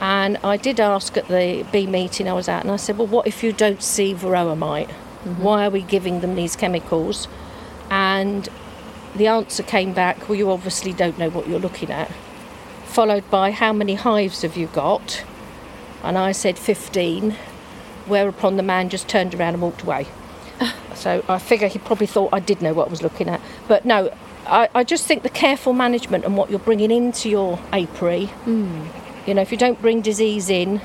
And 0.00 0.38
I 0.44 0.56
did 0.56 0.78
ask 0.78 1.16
at 1.16 1.28
the 1.28 1.66
bee 1.72 1.86
meeting 1.86 2.28
I 2.28 2.32
was 2.32 2.48
at, 2.48 2.62
and 2.62 2.70
I 2.70 2.76
said, 2.76 2.98
Well, 2.98 3.06
what 3.06 3.26
if 3.26 3.42
you 3.42 3.52
don't 3.52 3.82
see 3.82 4.14
varroa 4.14 4.56
mite? 4.56 4.88
Mm-hmm. 4.88 5.42
Why 5.42 5.66
are 5.66 5.70
we 5.70 5.82
giving 5.82 6.20
them 6.20 6.34
these 6.36 6.54
chemicals? 6.54 7.26
And 7.90 8.48
the 9.16 9.26
answer 9.26 9.62
came 9.62 9.92
back, 9.92 10.28
Well, 10.28 10.38
you 10.38 10.50
obviously 10.50 10.92
don't 10.92 11.18
know 11.18 11.30
what 11.30 11.48
you're 11.48 11.58
looking 11.58 11.90
at. 11.90 12.10
Followed 12.84 13.28
by, 13.30 13.50
How 13.50 13.72
many 13.72 13.94
hives 13.94 14.42
have 14.42 14.56
you 14.56 14.68
got? 14.68 15.24
And 16.02 16.16
I 16.16 16.32
said, 16.32 16.58
15. 16.58 17.36
Whereupon 18.06 18.56
the 18.56 18.62
man 18.62 18.88
just 18.88 19.08
turned 19.08 19.34
around 19.34 19.54
and 19.54 19.62
walked 19.62 19.82
away. 19.82 20.06
So 20.94 21.24
I 21.28 21.38
figure 21.38 21.68
he 21.68 21.78
probably 21.78 22.08
thought 22.08 22.30
I 22.32 22.40
did 22.40 22.60
know 22.60 22.74
what 22.74 22.88
I 22.88 22.90
was 22.90 23.04
looking 23.04 23.28
at. 23.28 23.40
But 23.68 23.84
no, 23.84 24.12
I, 24.48 24.68
I 24.74 24.82
just 24.82 25.06
think 25.06 25.22
the 25.22 25.28
careful 25.28 25.72
management 25.72 26.24
and 26.24 26.36
what 26.36 26.50
you're 26.50 26.58
bringing 26.58 26.90
into 26.90 27.28
your 27.28 27.60
apiary, 27.72 28.26
hmm. 28.26 28.86
You 29.28 29.34
know, 29.34 29.42
if 29.42 29.52
you 29.52 29.58
don't 29.58 29.80
bring 29.82 30.00
disease 30.00 30.48
in, 30.48 30.80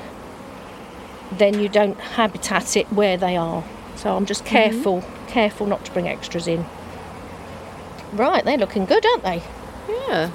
then 1.31 1.59
you 1.61 1.69
don't 1.69 1.97
habitat 1.97 2.75
it 2.75 2.91
where 2.91 3.15
they 3.15 3.37
are. 3.37 3.63
So 3.95 4.15
I'm 4.17 4.25
just 4.25 4.43
careful, 4.43 5.01
careful 5.27 5.65
not 5.65 5.85
to 5.85 5.91
bring 5.93 6.09
extras 6.09 6.45
in. 6.45 6.65
Right, 8.11 8.43
they're 8.43 8.57
looking 8.57 8.83
good, 8.83 9.05
aren't 9.05 9.23
they? 9.23 9.41
Yeah. 9.87 10.29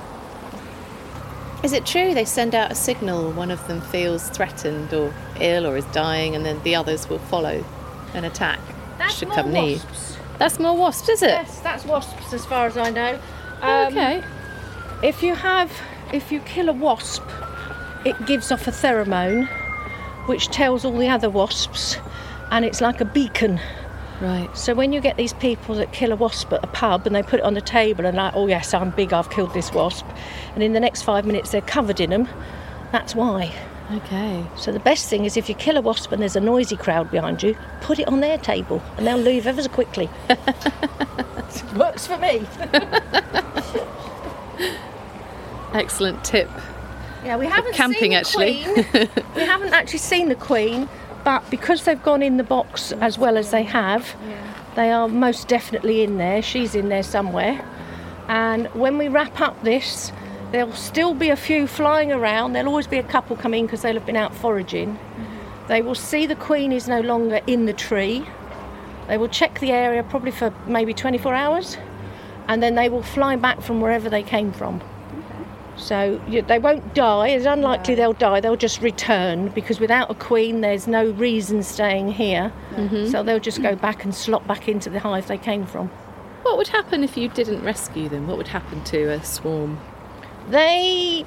Is 1.63 1.75
it 1.75 1.85
true 1.85 2.15
they 2.15 2.25
send 2.25 2.55
out 2.55 2.73
a 2.73 2.75
signal 2.75 3.31
one 3.33 3.51
of 3.51 3.67
them 3.69 3.83
feels 3.83 4.31
threatened 4.31 4.95
or 4.95 5.13
ill 5.39 5.67
or 5.67 5.77
is 5.77 5.85
dying 5.87 6.35
and 6.35 6.47
then 6.47 6.63
the 6.63 6.75
others 6.75 7.11
will 7.11 7.19
follow 7.19 7.63
and 8.15 8.25
attack? 8.25 8.61
should 9.11 9.29
come 9.31 9.53
near. 9.53 9.79
That's 10.39 10.59
more 10.59 10.77
wasps, 10.77 11.09
is 11.11 11.23
it? 11.23 11.29
Yes, 11.29 11.61
that's 11.61 11.85
wasps 11.85 12.33
as 12.33 12.47
far 12.47 12.67
as 12.67 12.79
I 12.79 12.89
know. 12.91 13.19
Oh, 13.61 13.87
Um, 13.87 13.93
okay. 13.93 14.23
If 15.03 15.23
you 15.23 15.35
have, 15.35 15.71
if 16.13 16.33
you 16.33 16.41
kill 16.41 16.69
a 16.69 16.73
wasp, 16.73 17.23
it 18.05 18.27
gives 18.27 18.53
off 18.53 18.67
a 18.67 18.71
pheromone, 18.71 19.49
which 20.27 20.49
tells 20.49 20.85
all 20.85 20.97
the 20.97 21.09
other 21.09 21.31
wasps, 21.31 21.97
and 22.51 22.65
it's 22.65 22.81
like 22.81 23.01
a 23.01 23.05
beacon. 23.05 23.61
Right. 24.21 24.55
So 24.57 24.75
when 24.75 24.93
you 24.93 25.01
get 25.01 25.17
these 25.17 25.33
people 25.35 25.77
that 25.77 25.93
kill 25.93 26.11
a 26.11 26.17
wasp 26.17 26.53
at 26.53 26.65
a 26.65 26.67
pub 26.67 27.07
and 27.07 27.15
they 27.15 27.23
put 27.23 27.39
it 27.39 27.45
on 27.45 27.55
the 27.55 27.61
table 27.61 28.05
and 28.05 28.17
like, 28.17 28.35
oh 28.35 28.49
yes, 28.49 28.75
I'm 28.75 28.91
big, 28.91 29.13
I've 29.13 29.31
killed 29.31 29.55
this 29.55 29.73
wasp, 29.73 30.07
and 30.55 30.63
in 30.63 30.73
the 30.73 30.81
next 30.81 31.03
five 31.03 31.25
minutes 31.25 31.51
they're 31.51 31.61
covered 31.61 32.01
in 32.01 32.11
them, 32.11 32.29
that's 32.91 33.15
why. 33.15 33.53
Okay. 33.91 34.45
So 34.57 34.73
the 34.73 34.81
best 34.81 35.09
thing 35.09 35.25
is 35.25 35.37
if 35.37 35.49
you 35.49 35.55
kill 35.55 35.77
a 35.77 35.81
wasp 35.81 36.13
and 36.13 36.21
there's 36.21 36.37
a 36.37 36.41
noisy 36.41 36.77
crowd 36.77 37.11
behind 37.11 37.43
you, 37.43 37.57
put 37.81 37.99
it 37.99 38.09
on 38.09 38.21
their 38.21 38.39
table 38.39 38.83
and 38.97 39.07
they'll 39.07 39.17
leave 39.17 39.47
ever 39.47 39.63
so 39.63 39.69
quickly. 39.69 40.11
Works 41.77 42.07
for 42.07 42.19
me. 42.19 42.43
Excellent 45.73 46.23
tip. 46.25 46.51
Yeah, 47.29 47.37
we 47.37 47.45
haven't 47.45 47.75
camping, 47.75 48.01
seen 48.01 48.11
the 48.13 48.17
actually. 48.17 48.65
Queen. 48.65 49.09
we 49.37 49.43
haven't 49.43 49.75
actually 49.75 49.99
seen 49.99 50.31
the 50.31 50.35
Queen, 50.35 50.89
but 51.25 51.49
because 51.51 51.85
they've 51.85 52.03
gone 52.03 52.23
in 52.23 52.39
the 52.39 52.43
box 52.43 52.93
as 52.93 53.19
well 53.19 53.37
as 53.37 53.51
they 53.51 53.65
have, 53.65 54.17
they 54.77 54.91
are 54.91 55.09
most 55.09 55.47
definitely 55.47 56.01
in 56.01 56.17
there. 56.17 56.41
She's 56.41 56.75
in 56.75 56.89
there 56.89 57.03
somewhere. 57.03 57.63
And 58.29 58.69
when 58.69 58.97
we 58.97 59.09
wrap 59.09 59.43
up 59.43 59.63
this, 59.63 60.11
there'll 60.53 60.73
still 60.73 61.13
be 61.13 61.29
a 61.29 61.37
few 61.37 61.67
flying 61.67 62.11
around. 62.11 62.55
There'll 62.55 62.71
always 62.71 62.87
be 62.87 62.97
a 62.97 63.03
couple 63.03 63.37
coming 63.37 63.67
because 63.67 63.83
they'll 63.83 63.93
have 63.93 64.07
been 64.07 64.17
out 64.17 64.35
foraging. 64.35 64.95
Mm-hmm. 64.95 65.67
They 65.69 65.83
will 65.83 65.95
see 65.95 66.25
the 66.25 66.35
Queen 66.35 66.73
is 66.73 66.89
no 66.89 67.01
longer 67.01 67.43
in 67.47 67.67
the 67.67 67.75
tree. 67.75 68.25
They 69.07 69.19
will 69.19 69.29
check 69.29 69.61
the 69.61 69.73
area 69.73 70.03
probably 70.03 70.31
for 70.31 70.55
maybe 70.67 70.95
24 70.95 71.35
hours, 71.35 71.77
and 72.47 72.63
then 72.63 72.75
they 72.75 72.89
will 72.89 73.03
fly 73.03 73.37
back 73.37 73.61
from 73.61 73.83
wherever 73.83 74.09
they 74.09 74.23
came 74.23 74.51
from. 74.51 74.81
So 75.79 76.21
you, 76.29 76.43
they 76.43 76.59
won't 76.59 76.95
die. 76.95 77.29
It's 77.29 77.47
unlikely 77.47 77.95
they'll 77.95 78.13
die. 78.13 78.41
They'll 78.41 78.57
just 78.57 78.83
return 78.83 79.49
because 79.49 79.81
without 79.81 80.11
a 80.11 80.15
queen, 80.15 80.61
there's 80.61 80.87
no 80.87 81.11
reason 81.11 81.63
staying 81.63 82.13
here. 82.13 82.53
Mm-hmm. 82.73 83.07
So 83.07 83.23
they'll 83.23 83.39
just 83.39 83.63
go 83.63 83.75
back 83.77 84.05
and 84.05 84.15
slot 84.15 84.47
back 84.47 84.69
into 84.69 84.91
the 84.91 85.01
hive 85.01 85.29
they 85.29 85.39
came 85.39 85.67
from. 85.67 85.89
What 86.43 86.57
would 86.57 86.69
happen 86.69 87.05
if 87.05 87.17
you 87.17 87.29
didn't 87.29 87.63
rescue 87.63 88.09
them? 88.09 88.27
What 88.27 88.37
would 88.37 88.49
happen 88.49 88.83
to 88.85 89.11
a 89.11 89.23
swarm? 89.25 89.79
They 90.49 91.25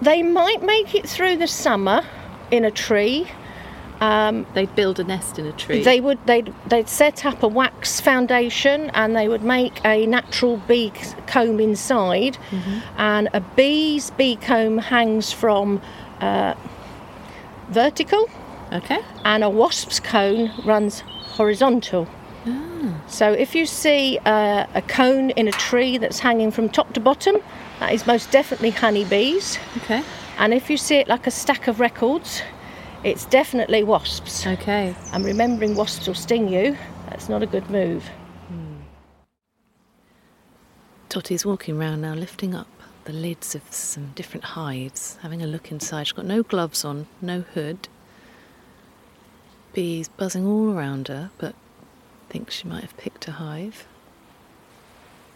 they 0.00 0.22
might 0.22 0.62
make 0.62 0.94
it 0.94 1.08
through 1.08 1.36
the 1.36 1.46
summer 1.46 2.02
in 2.50 2.64
a 2.64 2.70
tree. 2.70 3.26
Um, 4.02 4.46
They'd 4.54 4.74
build 4.74 4.98
a 4.98 5.04
nest 5.04 5.38
in 5.38 5.46
a 5.46 5.52
tree. 5.52 5.82
They 5.84 6.00
would 6.00 6.18
they'd 6.26 6.52
they'd 6.66 6.88
set 6.88 7.24
up 7.24 7.42
a 7.42 7.48
wax 7.60 8.00
foundation 8.00 8.90
and 8.94 9.14
they 9.14 9.28
would 9.28 9.44
make 9.44 9.74
a 9.84 10.06
natural 10.06 10.56
bee 10.68 10.92
comb 11.26 11.60
inside, 11.60 12.36
and 12.98 13.28
a 13.32 13.40
bee's 13.40 14.10
bee 14.10 14.36
comb 14.36 14.78
hangs 14.78 15.32
from 15.32 15.80
uh, 16.20 16.54
vertical, 17.68 18.28
Okay. 18.72 18.98
and 19.24 19.44
a 19.44 19.50
wasp's 19.50 20.00
cone 20.00 20.50
runs 20.64 21.00
horizontal. 21.38 22.08
Ah. 22.46 22.94
So 23.06 23.32
if 23.32 23.54
you 23.54 23.66
see 23.66 24.18
uh, 24.24 24.66
a 24.74 24.82
cone 24.82 25.30
in 25.30 25.46
a 25.48 25.52
tree 25.52 25.98
that's 25.98 26.18
hanging 26.18 26.50
from 26.50 26.68
top 26.68 26.92
to 26.94 27.00
bottom, 27.00 27.36
that 27.80 27.92
is 27.92 28.06
most 28.06 28.30
definitely 28.32 28.70
honeybees. 28.70 29.58
Okay. 29.78 30.02
And 30.38 30.52
if 30.52 30.68
you 30.70 30.76
see 30.76 30.96
it 30.96 31.08
like 31.08 31.26
a 31.28 31.30
stack 31.30 31.68
of 31.68 31.78
records, 31.78 32.42
it's 33.04 33.24
definitely 33.26 33.82
wasps. 33.82 34.46
Okay. 34.46 34.94
And 35.12 35.24
remembering 35.24 35.74
wasps 35.74 36.06
will 36.06 36.14
sting 36.14 36.48
you, 36.48 36.76
that's 37.08 37.28
not 37.28 37.42
a 37.42 37.46
good 37.46 37.68
move. 37.70 38.04
Totty's 41.08 41.44
walking 41.44 41.78
round 41.78 42.00
now, 42.00 42.14
lifting 42.14 42.54
up 42.54 42.66
the 43.04 43.12
lids 43.12 43.54
of 43.54 43.62
some 43.70 44.12
different 44.14 44.44
hives, 44.44 45.18
having 45.20 45.42
a 45.42 45.46
look 45.46 45.70
inside. 45.70 46.06
She's 46.06 46.12
got 46.12 46.24
no 46.24 46.42
gloves 46.42 46.84
on, 46.86 47.06
no 47.20 47.40
hood. 47.42 47.88
Bees 49.74 50.08
buzzing 50.08 50.46
all 50.46 50.70
around 50.72 51.08
her, 51.08 51.30
but 51.38 51.54
thinks 52.30 52.54
she 52.54 52.66
might 52.68 52.80
have 52.82 52.96
picked 52.96 53.28
a 53.28 53.32
hive. 53.32 53.86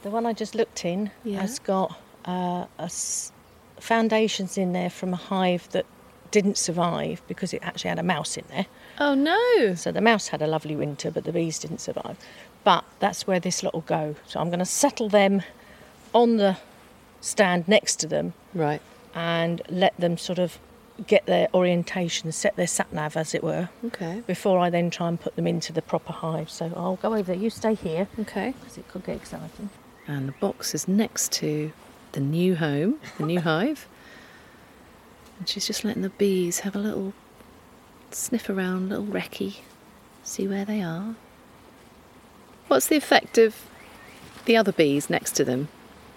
The 0.03 0.11
one 0.11 0.25
I 0.25 0.33
just 0.33 0.55
looked 0.55 0.85
in 0.85 1.11
Yeah. 1.25 1.41
has 1.41 1.59
got 1.59 1.95
uh, 2.25 2.67
a 2.79 2.85
s- 2.85 3.33
foundations 3.79 4.57
in 4.57 4.73
there 4.73 4.91
from 4.91 5.13
a 5.13 5.17
hive 5.17 5.69
that 5.73 5.85
didn't 6.37 6.59
survive 6.59 7.23
because 7.29 7.55
it 7.55 7.63
actually 7.63 7.89
had 7.89 7.99
a 7.99 8.03
mouse 8.15 8.37
in 8.37 8.45
there. 8.55 8.67
Oh 9.01 9.15
no! 9.15 9.75
So 9.75 9.91
the 9.91 10.03
mouse 10.03 10.29
had 10.29 10.43
a 10.43 10.47
lovely 10.47 10.77
winter, 10.77 11.11
but 11.11 11.25
the 11.25 11.33
bees 11.33 11.59
didn't 11.59 11.81
survive. 11.81 12.17
But 12.63 12.85
that's 13.01 13.27
where 13.27 13.41
this 13.41 13.63
lot 13.63 13.73
will 13.73 13.89
go. 13.99 14.17
So 14.27 14.39
I'm 14.41 14.49
going 14.49 14.59
to 14.69 14.73
settle 14.85 15.09
them 15.09 15.43
on 16.13 16.37
the 16.37 16.57
stand 17.23 17.67
next 17.69 17.97
to 18.01 18.07
them 18.07 18.35
Right. 18.55 18.83
and 19.15 19.63
let 19.71 19.97
them 19.99 20.19
sort 20.19 20.39
of 20.39 20.59
get 21.07 21.25
their 21.27 21.49
orientation, 21.55 22.31
set 22.33 22.57
their 22.57 22.67
sat 22.67 22.93
nav, 22.93 23.17
as 23.17 23.35
it 23.35 23.43
were, 23.43 23.69
Okay. 23.87 24.23
before 24.27 24.59
I 24.59 24.69
then 24.71 24.91
try 24.91 25.09
and 25.09 25.19
put 25.21 25.37
them 25.37 25.47
into 25.47 25.73
the 25.73 25.83
proper 25.83 26.13
hive. 26.13 26.51
So 26.51 26.71
I'll 26.77 26.97
go 26.97 27.13
over 27.15 27.23
there. 27.33 27.37
You 27.37 27.51
stay 27.51 27.75
here 27.75 28.09
Okay. 28.21 28.53
because 28.61 28.77
it 28.79 28.89
could 28.89 29.05
get 29.07 29.17
exciting. 29.17 29.71
And 30.07 30.29
the 30.29 30.33
box 30.33 30.75
is 30.75 30.87
next 30.87 31.33
to 31.41 31.73
the 32.13 32.21
new 32.21 32.57
home, 32.57 32.99
the 33.19 33.25
new 33.25 33.41
hive. 33.53 33.87
And 35.39 35.49
she's 35.49 35.67
just 35.67 35.85
letting 35.85 36.03
the 36.03 36.11
bees 36.11 36.61
have 36.61 36.75
a 36.75 36.79
little 36.79 37.13
sniff 38.11 38.49
around, 38.49 38.89
little 38.89 39.05
recce, 39.07 39.59
see 40.25 40.49
where 40.49 40.65
they 40.65 40.83
are. 40.83 41.15
What's 42.69 42.87
the 42.87 42.97
effect 42.97 43.39
of 43.39 43.69
the 44.47 44.57
other 44.57 44.73
bees 44.73 45.11
next 45.11 45.33
to 45.33 45.45
them? 45.45 45.69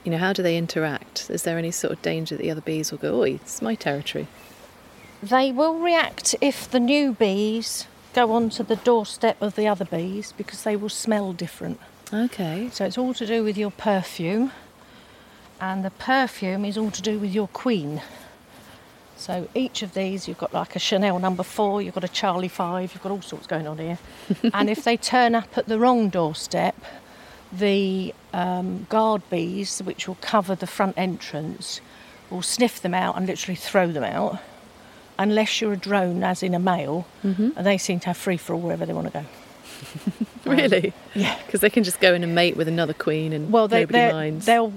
You 0.03 0.11
know, 0.11 0.17
how 0.17 0.33
do 0.33 0.41
they 0.41 0.57
interact? 0.57 1.29
Is 1.29 1.43
there 1.43 1.57
any 1.57 1.71
sort 1.71 1.93
of 1.93 2.01
danger 2.01 2.37
that 2.37 2.41
the 2.41 2.51
other 2.51 2.61
bees 2.61 2.91
will 2.91 2.99
go, 2.99 3.19
oi, 3.21 3.31
it's 3.31 3.61
my 3.61 3.75
territory? 3.75 4.27
They 5.21 5.51
will 5.51 5.77
react 5.77 6.35
if 6.39 6.71
the 6.71 6.79
new 6.79 7.13
bees 7.13 7.85
go 8.13 8.31
onto 8.31 8.63
the 8.63 8.77
doorstep 8.77 9.41
of 9.41 9.55
the 9.55 9.67
other 9.67 9.85
bees 9.85 10.33
because 10.37 10.63
they 10.63 10.75
will 10.75 10.89
smell 10.89 11.33
different. 11.33 11.79
Okay. 12.13 12.69
So 12.71 12.85
it's 12.85 12.97
all 12.97 13.13
to 13.13 13.25
do 13.25 13.43
with 13.43 13.57
your 13.57 13.71
perfume, 13.71 14.51
and 15.59 15.83
the 15.83 15.91
perfume 15.91 16.63
is 16.65 16.77
all 16.77 16.91
to 16.91 17.01
do 17.01 17.19
with 17.19 17.33
your 17.33 17.49
queen. 17.49 18.01
So 19.19 19.49
each 19.53 19.81
of 19.81 19.93
these, 19.93 20.27
you've 20.29 20.37
got 20.37 20.53
like 20.53 20.75
a 20.77 20.79
Chanel 20.79 21.19
number 21.19 21.43
four, 21.43 21.81
you've 21.81 21.93
got 21.93 22.05
a 22.05 22.07
Charlie 22.07 22.47
five, 22.47 22.93
you've 22.93 23.03
got 23.03 23.11
all 23.11 23.21
sorts 23.21 23.47
going 23.47 23.67
on 23.67 23.77
here. 23.77 23.99
and 24.53 24.69
if 24.69 24.85
they 24.85 24.95
turn 24.95 25.35
up 25.35 25.57
at 25.57 25.67
the 25.67 25.77
wrong 25.77 26.07
doorstep, 26.09 26.75
the 27.51 28.13
um, 28.33 28.85
guard 28.89 29.21
bees, 29.29 29.79
which 29.79 30.07
will 30.07 30.17
cover 30.21 30.55
the 30.55 30.65
front 30.67 30.97
entrance, 30.97 31.81
will 32.29 32.41
sniff 32.41 32.81
them 32.81 32.93
out 32.93 33.17
and 33.17 33.27
literally 33.27 33.55
throw 33.55 33.91
them 33.91 34.03
out. 34.05 34.39
Unless 35.17 35.59
you're 35.59 35.73
a 35.73 35.77
drone, 35.77 36.23
as 36.23 36.41
in 36.41 36.53
a 36.53 36.59
male, 36.59 37.05
and 37.23 37.53
they 37.57 37.77
seem 37.77 37.99
to 37.99 38.07
have 38.07 38.15
free 38.17 38.37
for 38.37 38.53
all 38.53 38.61
wherever 38.61 38.85
they 38.85 38.93
want 38.93 39.07
to 39.07 39.13
go. 39.13 39.25
Really? 40.45 40.93
Yeah. 41.13 41.37
Because 41.45 41.59
they 41.59 41.69
can 41.69 41.83
just 41.83 41.99
go 41.99 42.13
in 42.13 42.23
and 42.23 42.33
mate 42.33 42.55
with 42.55 42.67
another 42.69 42.93
queen 42.93 43.33
and 43.33 43.51
Well, 43.51 43.67
they, 43.67 43.81
nobody 43.81 44.11
minds. 44.13 44.45
they'll 44.45 44.73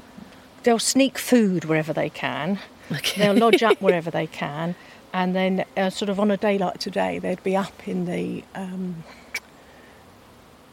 they'll 0.64 0.81
sneak 0.81 1.16
food 1.18 1.64
wherever 1.64 1.92
they 1.92 2.11
can. 2.11 2.59
Okay. 2.90 3.23
They'll 3.23 3.35
lodge 3.35 3.62
up 3.62 3.81
wherever 3.83 4.11
they 4.11 4.27
can, 4.27 4.75
and 5.12 5.35
then 5.35 5.64
uh, 5.77 5.90
sort 5.90 6.09
of 6.09 6.18
on 6.18 6.31
a 6.31 6.37
day 6.37 6.59
like 6.59 6.79
today, 6.79 7.18
they'd 7.18 7.42
be 7.42 7.57
up 7.57 7.87
in 7.87 8.07
the 8.07 8.42
um, 8.55 9.05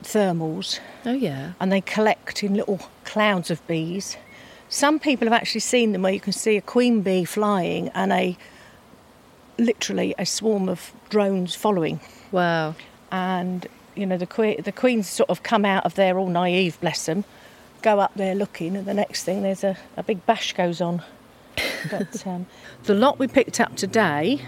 thermals, 0.03 0.79
Oh, 1.05 1.13
yeah. 1.13 1.53
and 1.59 1.71
they 1.71 1.81
collect 1.81 2.43
in 2.43 2.53
little 2.55 2.79
clouds 3.05 3.51
of 3.51 3.65
bees. 3.67 4.17
Some 4.69 4.99
people 4.99 5.27
have 5.27 5.33
actually 5.33 5.61
seen 5.61 5.91
them 5.93 6.03
where 6.03 6.13
you 6.13 6.19
can 6.19 6.33
see 6.33 6.55
a 6.57 6.61
queen 6.61 7.01
bee 7.01 7.25
flying 7.25 7.89
and 7.89 8.11
a 8.13 8.37
literally 9.57 10.15
a 10.17 10.25
swarm 10.25 10.69
of 10.69 10.93
drones 11.09 11.53
following 11.55 11.99
Wow. 12.31 12.75
and 13.11 13.67
you 13.95 14.05
know 14.05 14.15
the 14.17 14.25
que- 14.27 14.61
the 14.61 14.71
queens 14.71 15.09
sort 15.09 15.29
of 15.29 15.43
come 15.43 15.65
out 15.65 15.85
of 15.85 15.95
there 15.95 16.17
all 16.17 16.29
naive, 16.29 16.79
bless 16.79 17.05
them, 17.07 17.25
go 17.81 17.99
up 17.99 18.13
there 18.15 18.35
looking, 18.35 18.77
and 18.77 18.85
the 18.85 18.93
next 18.93 19.23
thing 19.23 19.41
there's 19.41 19.63
a, 19.63 19.75
a 19.97 20.03
big 20.03 20.25
bash 20.25 20.53
goes 20.53 20.79
on. 20.79 21.01
But 21.89 22.25
um, 22.27 22.45
the 22.83 22.93
lot 22.93 23.19
we 23.19 23.27
picked 23.27 23.59
up 23.59 23.75
today, 23.75 24.41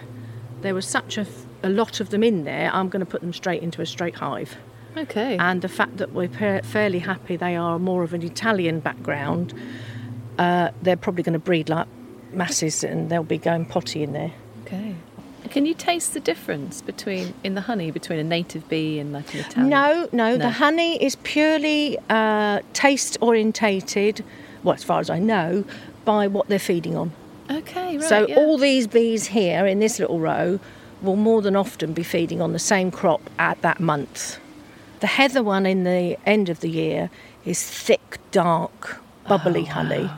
there 0.61 0.73
was 0.75 0.85
such 0.85 1.17
a 1.17 1.25
lot 1.63 1.99
of 1.99 2.09
them 2.09 2.23
in 2.23 2.43
there. 2.43 2.69
I'm 2.73 2.89
going 2.89 2.99
to 3.05 3.09
put 3.09 3.21
them 3.21 3.33
straight 3.33 3.61
into 3.63 3.81
a 3.81 3.85
straight 3.85 4.15
hive, 4.15 4.57
Okay. 4.97 5.37
and 5.37 5.61
the 5.61 5.69
fact 5.69 5.97
that 5.97 6.11
we're 6.13 6.27
pa- 6.29 6.61
fairly 6.63 6.99
happy 6.99 7.35
they 7.37 7.55
are 7.55 7.79
more 7.79 8.03
of 8.03 8.13
an 8.13 8.21
Italian 8.23 8.79
background, 8.79 9.53
uh, 10.37 10.71
they're 10.81 10.97
probably 10.97 11.23
going 11.23 11.33
to 11.33 11.39
breed 11.39 11.69
like 11.69 11.87
masses, 12.33 12.83
and 12.83 13.09
they'll 13.09 13.23
be 13.23 13.37
going 13.37 13.65
potty 13.65 14.03
in 14.03 14.13
there. 14.13 14.31
Okay. 14.65 14.95
Can 15.49 15.65
you 15.65 15.73
taste 15.73 16.13
the 16.13 16.19
difference 16.21 16.81
between 16.81 17.33
in 17.43 17.55
the 17.55 17.61
honey 17.61 17.91
between 17.91 18.19
a 18.19 18.23
native 18.23 18.69
bee 18.69 18.99
and 18.99 19.11
like 19.11 19.33
an 19.33 19.39
Italian? 19.41 19.69
No, 19.69 20.07
no, 20.13 20.31
No. 20.31 20.37
the 20.37 20.49
honey 20.51 21.03
is 21.03 21.15
purely 21.23 21.97
uh, 22.09 22.61
taste 22.73 23.17
orientated, 23.21 24.23
well, 24.63 24.75
as 24.75 24.83
far 24.83 24.99
as 24.99 25.09
I 25.09 25.19
know, 25.19 25.63
by 26.05 26.27
what 26.27 26.47
they're 26.47 26.59
feeding 26.59 26.95
on. 26.95 27.11
Okay, 27.49 27.97
right. 27.97 28.07
so 28.07 28.27
yeah. 28.27 28.35
all 28.35 28.57
these 28.57 28.87
bees 28.87 29.27
here 29.27 29.65
in 29.65 29.79
this 29.79 29.99
little 29.99 30.19
row 30.19 30.59
will 31.01 31.15
more 31.15 31.41
than 31.41 31.55
often 31.55 31.93
be 31.93 32.03
feeding 32.03 32.41
on 32.41 32.53
the 32.53 32.59
same 32.59 32.91
crop 32.91 33.29
at 33.39 33.61
that 33.61 33.79
month. 33.79 34.39
The 34.99 35.07
heather 35.07 35.43
one 35.43 35.65
in 35.65 35.83
the 35.83 36.17
end 36.25 36.47
of 36.49 36.59
the 36.59 36.69
year 36.69 37.09
is 37.43 37.63
thick, 37.63 38.19
dark, 38.31 39.01
bubbly 39.27 39.63
Oh, 39.67 39.73
honey. 39.73 40.09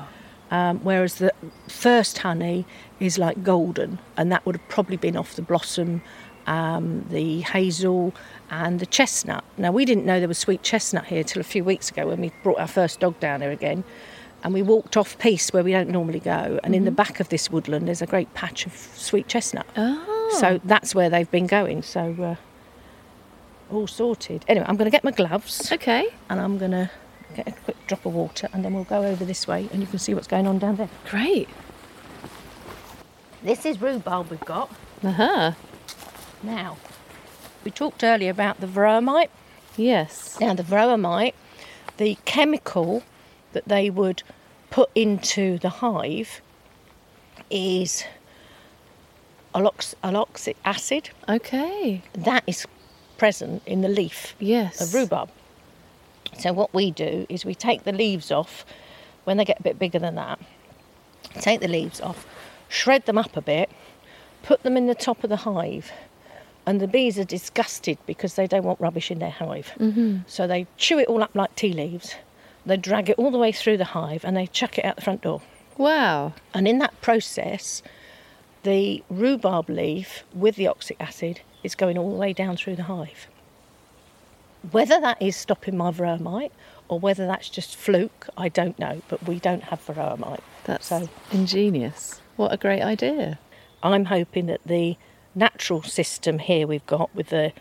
Um, 0.51 0.79
whereas 0.79 1.15
the 1.15 1.33
first 1.67 2.19
honey 2.19 2.65
is 2.99 3.17
like 3.17 3.43
golden, 3.43 3.97
and 4.17 4.31
that 4.31 4.45
would 4.45 4.57
have 4.57 4.69
probably 4.69 4.97
been 4.97 5.17
off 5.17 5.35
the 5.35 5.41
blossom, 5.41 6.01
um, 6.45 7.05
the 7.09 7.41
hazel, 7.41 8.13
and 8.51 8.79
the 8.79 8.85
chestnut. 8.85 9.43
Now, 9.57 9.71
we 9.71 9.85
didn't 9.85 10.05
know 10.05 10.19
there 10.19 10.27
was 10.27 10.37
sweet 10.37 10.61
chestnut 10.61 11.05
here 11.05 11.23
till 11.23 11.39
a 11.39 11.45
few 11.45 11.63
weeks 11.63 11.89
ago 11.89 12.07
when 12.07 12.21
we 12.21 12.31
brought 12.43 12.59
our 12.59 12.67
first 12.67 12.99
dog 12.99 13.19
down 13.19 13.41
here 13.41 13.51
again. 13.51 13.83
And 14.43 14.53
we 14.53 14.61
walked 14.61 14.97
off 14.97 15.17
piece 15.19 15.53
where 15.53 15.63
we 15.63 15.71
don't 15.71 15.89
normally 15.89 16.19
go, 16.19 16.59
and 16.63 16.75
in 16.75 16.83
the 16.85 16.91
back 16.91 17.19
of 17.21 17.29
this 17.29 17.49
woodland 17.49 17.87
there's 17.87 18.01
a 18.01 18.05
great 18.05 18.33
patch 18.33 18.65
of 18.65 18.73
sweet 18.75 19.27
chestnut. 19.27 19.65
Oh. 19.77 20.37
So 20.39 20.59
that's 20.65 20.93
where 20.93 21.09
they've 21.09 21.29
been 21.31 21.47
going. 21.47 21.81
So 21.83 22.37
uh, 23.71 23.73
all 23.73 23.87
sorted. 23.87 24.43
Anyway, 24.49 24.65
I'm 24.67 24.75
going 24.75 24.85
to 24.85 24.91
get 24.91 25.03
my 25.05 25.11
gloves 25.11 25.71
Okay. 25.71 26.07
and 26.29 26.39
I'm 26.41 26.57
going 26.57 26.71
to 26.71 26.89
get 27.35 27.47
a 27.47 27.51
quick 27.51 27.77
drop 27.87 28.05
of 28.05 28.13
water, 28.13 28.49
and 28.53 28.65
then 28.65 28.73
we'll 28.73 28.83
go 28.83 29.03
over 29.05 29.23
this 29.25 29.47
way, 29.47 29.69
and 29.71 29.79
you 29.81 29.87
can 29.87 29.97
see 29.99 30.13
what's 30.13 30.27
going 30.27 30.45
on 30.45 30.59
down 30.59 30.75
there. 30.75 30.89
Great. 31.09 31.47
This 33.43 33.65
is 33.65 33.81
rhubarb 33.81 34.29
we've 34.29 34.39
got 34.41 34.69
Uh 35.03 35.11
huh. 35.11 35.51
now. 36.41 36.77
We 37.63 37.71
talked 37.71 38.03
earlier 38.03 38.29
about 38.31 38.59
the 38.59 38.67
varroa 38.67 39.01
mite. 39.03 39.31
Yes. 39.77 40.37
Now, 40.39 40.53
the 40.53 40.63
varroa 40.63 40.99
mite, 40.99 41.33
the 41.97 42.17
chemical 42.25 43.03
that 43.53 43.67
they 43.67 43.89
would 43.89 44.23
put 44.69 44.89
into 44.95 45.57
the 45.59 45.69
hive 45.69 46.41
is 47.49 48.03
alox- 49.55 49.95
aloxic 50.03 50.55
acid. 50.65 51.09
Okay. 51.29 52.01
That 52.13 52.43
is 52.47 52.65
present 53.17 53.61
in 53.65 53.81
the 53.81 53.87
leaf 53.89 54.35
Yes. 54.39 54.81
of 54.81 54.93
rhubarb. 54.93 55.29
So 56.39 56.51
what 56.51 56.73
we 56.73 56.91
do 56.91 57.25
is 57.29 57.45
we 57.45 57.55
take 57.55 57.83
the 57.83 57.91
leaves 57.91 58.31
off 58.31 58.65
when 59.23 59.37
they 59.37 59.45
get 59.45 59.59
a 59.59 59.63
bit 59.63 59.77
bigger 59.79 59.99
than 59.99 60.15
that, 60.15 60.39
take 61.39 61.61
the 61.61 61.67
leaves 61.67 62.01
off, 62.01 62.25
shred 62.67 63.05
them 63.05 63.17
up 63.17 63.37
a 63.37 63.41
bit, 63.41 63.69
put 64.41 64.63
them 64.63 64.75
in 64.75 64.87
the 64.87 64.95
top 64.95 65.23
of 65.23 65.29
the 65.29 65.37
hive. 65.37 65.91
And 66.65 66.79
the 66.81 66.87
bees 66.87 67.19
are 67.19 67.23
disgusted 67.25 67.97
because 68.05 68.35
they 68.35 68.47
don't 68.47 68.63
want 68.63 68.79
rubbish 68.79 69.11
in 69.11 69.19
their 69.19 69.29
hive. 69.29 69.71
Mm-hmm. 69.79 70.19
So 70.27 70.47
they 70.47 70.65
chew 70.77 70.97
it 70.97 71.07
all 71.07 71.21
up 71.21 71.35
like 71.35 71.55
tea 71.55 71.73
leaves. 71.73 72.15
They 72.65 72.77
drag 72.77 73.09
it 73.09 73.17
all 73.17 73.31
the 73.31 73.37
way 73.37 73.51
through 73.51 73.77
the 73.77 73.85
hive 73.85 74.23
and 74.23 74.35
they 74.37 74.47
chuck 74.47 74.77
it 74.77 74.85
out 74.85 74.95
the 74.95 75.01
front 75.01 75.21
door. 75.21 75.41
Wow. 75.77 76.33
And 76.53 76.67
in 76.67 76.79
that 76.79 76.99
process, 77.01 77.81
the 78.63 79.03
rhubarb 79.09 79.69
leaf 79.69 80.23
with 80.33 80.55
the 80.55 80.67
oxalic 80.67 81.01
acid 81.01 81.41
is 81.63 81.75
going 81.75 81.97
all 81.97 82.11
the 82.11 82.17
way 82.17 82.33
down 82.33 82.57
through 82.57 82.75
the 82.75 82.83
hive. 82.83 83.27
Whether 84.71 84.99
that 85.01 85.21
is 85.21 85.35
stopping 85.35 85.75
my 85.75 85.91
varroa 85.91 86.19
mite 86.19 86.53
or 86.87 86.99
whether 86.99 87.27
that's 87.27 87.49
just 87.49 87.75
fluke, 87.75 88.29
I 88.37 88.47
don't 88.49 88.79
know, 88.79 89.01
but 89.09 89.27
we 89.27 89.39
don't 89.39 89.63
have 89.63 89.85
varroa 89.85 90.17
mite. 90.17 90.43
That's 90.63 90.87
So 90.87 91.09
ingenious. 91.31 92.21
What 92.37 92.53
a 92.53 92.57
great 92.57 92.81
idea. 92.81 93.39
I'm 93.81 94.05
hoping 94.05 94.45
that 94.45 94.61
the 94.65 94.95
natural 95.35 95.83
system 95.83 96.39
here 96.39 96.65
we've 96.65 96.85
got 96.85 97.13
with 97.13 97.29
the 97.29 97.51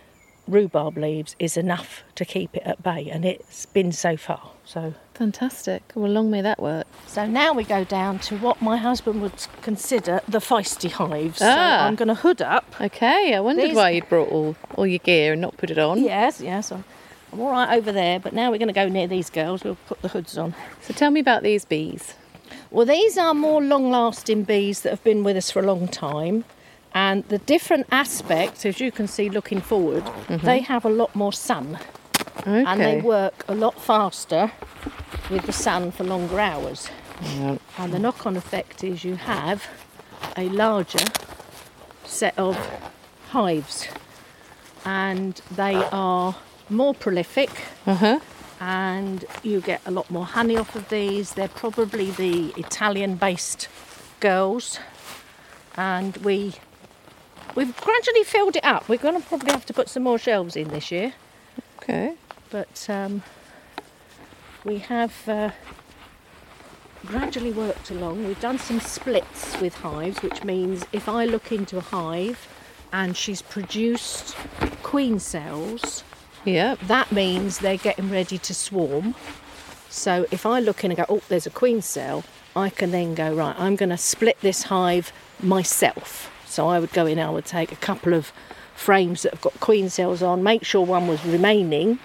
rhubarb 0.49 0.97
leaves 0.99 1.37
is 1.39 1.57
enough 1.57 2.03
to 2.17 2.25
keep 2.25 2.55
it 2.57 2.63
at 2.65 2.83
bay, 2.83 3.09
and 3.11 3.25
it's 3.25 3.67
been 3.67 3.93
so 3.93 4.17
far. 4.17 4.51
So, 4.65 4.95
Fantastic. 5.15 5.83
Well, 5.95 6.11
long 6.11 6.31
may 6.31 6.41
that 6.43 6.61
work. 6.61 6.87
so 7.07 7.27
now 7.27 7.53
we 7.53 7.65
go 7.65 7.85
down 7.85 8.19
to 8.21 8.37
what 8.39 8.61
my 8.61 8.77
husband 8.77 9.23
would 9.23 9.47
consider 9.61 10.21
the 10.29 10.39
feisty 10.39 10.91
hives. 10.91 11.39
So 11.39 11.47
Ah. 11.49 11.87
I'm 11.87 11.95
going 11.95 12.09
to 12.09 12.15
hood 12.15 12.43
up. 12.43 12.75
Okay, 12.81 13.35
I 13.35 13.41
wondered 13.41 13.69
These- 13.71 13.77
why 13.77 13.91
you'd 13.91 14.09
brought 14.09 14.31
all, 14.31 14.57
all 14.77 14.87
your 14.87 14.99
gear 14.99 15.33
and 15.33 15.41
not 15.43 15.57
put 15.59 15.71
it 15.71 15.79
on. 15.79 16.03
Yes, 16.03 16.41
yes. 16.41 16.73
I'm, 16.73 16.85
I'm 17.33 17.41
all 17.41 17.51
right 17.53 17.77
over 17.77 17.93
there, 17.93 18.19
but 18.21 18.33
now 18.33 18.51
we're 18.51 18.59
going 18.59 18.69
to 18.69 18.75
go 18.75 18.89
near 18.89 19.07
these 19.07 19.31
girls. 19.31 19.63
We'll 19.65 19.77
put 19.87 20.03
the 20.03 20.09
hoods 20.09 20.37
on. 20.37 20.55
So 20.81 20.93
tell 20.95 21.11
me 21.11 21.21
about 21.21 21.43
these 21.43 21.65
bees. 21.65 22.15
Well, 22.71 22.87
these 22.87 23.17
are 23.19 23.35
more 23.35 23.63
long 23.63 23.91
lasting 23.91 24.45
bees 24.45 24.81
that 24.81 24.91
have 24.91 25.05
been 25.05 25.23
with 25.25 25.37
us 25.37 25.51
for 25.51 25.61
a 25.61 25.67
long 25.67 25.89
time. 25.89 26.45
And 26.95 27.25
the 27.29 27.39
different 27.39 27.87
aspects, 27.91 28.67
as 28.67 28.79
you 28.81 28.93
can 28.93 29.07
see 29.09 29.29
looking 29.31 29.61
forward, 29.61 30.05
they 30.29 30.61
have 30.61 30.85
a 30.85 30.91
lot 30.91 31.15
more 31.15 31.33
sun 31.33 31.79
Okay. 32.41 32.65
and 32.67 32.81
they 32.81 33.01
work 33.01 33.45
a 33.49 33.55
lot 33.55 33.81
faster 33.81 34.53
with 35.31 35.47
the 35.47 35.53
sun 35.53 35.91
for 35.93 36.05
longer 36.05 36.41
hours. 36.41 36.89
Yeah. 37.23 37.57
And 37.79 37.93
the 37.93 37.99
knock 37.99 38.27
on 38.27 38.37
effect 38.37 38.83
is 38.85 39.05
you 39.05 39.17
have 39.17 39.67
a 40.37 40.49
larger 40.49 41.05
set 42.05 42.39
of 42.39 42.57
hives 43.31 43.89
and 44.85 45.41
they 45.57 45.75
are 45.93 46.35
more 46.69 46.95
prolific 46.95 47.51
Uh-huh. 47.87 48.19
and 48.61 49.25
you 49.43 49.61
get 49.61 49.81
a 49.87 49.91
lot 49.91 50.11
more 50.11 50.27
honey 50.27 50.57
off 50.57 50.75
of 50.75 50.89
these. 50.89 51.35
They're 51.35 51.49
probably 51.49 52.11
the 52.11 52.53
Italian 52.57 53.15
based 53.17 53.69
girls 54.21 54.79
and 55.77 56.17
we 56.19 56.55
we've 57.55 57.77
gradually 57.81 58.25
filled 58.25 58.57
it 58.57 58.65
up. 58.65 58.89
We're 58.89 58.99
going 58.99 59.21
to 59.21 59.27
probably 59.27 59.53
have 59.53 59.67
to 59.67 59.73
put 59.73 59.89
some 59.89 60.03
more 60.03 60.19
shelves 60.19 60.57
in 60.57 60.69
this 60.69 60.91
year, 60.91 61.15
Okay. 61.83 62.15
but 62.51 62.87
um, 62.89 63.23
we 64.65 64.79
have 64.79 65.29
uh, 65.29 65.51
gradually 67.07 67.53
worked 67.53 67.91
along. 67.91 68.27
We've 68.27 68.41
done 68.41 68.59
some 68.59 68.81
splits 68.81 69.61
with 69.61 69.75
hives, 69.75 70.23
which 70.23 70.45
means 70.45 70.85
if 70.93 71.09
I 71.09 71.25
look 71.25 71.53
into 71.53 71.79
a 71.79 71.81
hive 71.81 72.49
and 72.93 73.17
she's 73.17 73.43
produced 73.43 74.35
queen 74.83 75.19
cells, 75.19 76.05
Yep. 76.45 76.81
that 76.89 77.13
means 77.13 77.59
they're 77.59 77.77
getting 77.77 78.11
ready 78.11 78.39
to 78.39 78.55
swarm. 78.55 79.15
So 79.89 80.27
if 80.31 80.47
I 80.47 80.59
look 80.59 80.85
in 80.85 80.91
and 80.91 80.97
go, 80.99 81.05
oh, 81.09 81.23
there's 81.29 81.47
a 81.47 81.51
queen 81.51 81.83
cell, 81.83 82.25
I 82.57 82.71
can 82.71 82.91
then 82.91 83.15
go, 83.15 83.33
right, 83.35 83.55
I'm 83.59 83.77
going 83.77 83.91
to 83.91 83.97
split 83.97 84.41
this 84.41 84.65
hive 84.65 85.13
myself. 85.41 86.32
So 86.53 86.69
I 86.69 86.79
would 86.79 86.93
go 86.93 87.07
in, 87.07 87.19
I 87.19 87.31
would 87.31 87.47
take 87.47 87.73
a 87.73 87.77
couple 87.77 88.13
of 88.13 88.31
frames 88.75 89.23
that 89.23 89.33
have 89.33 89.41
got 89.41 89.59
queen 89.61 89.89
cells 89.89 90.23
on, 90.23 90.43
make 90.43 90.65
sure 90.65 90.85
one 90.85 91.07
was 91.07 91.25
remaining, 91.25 91.99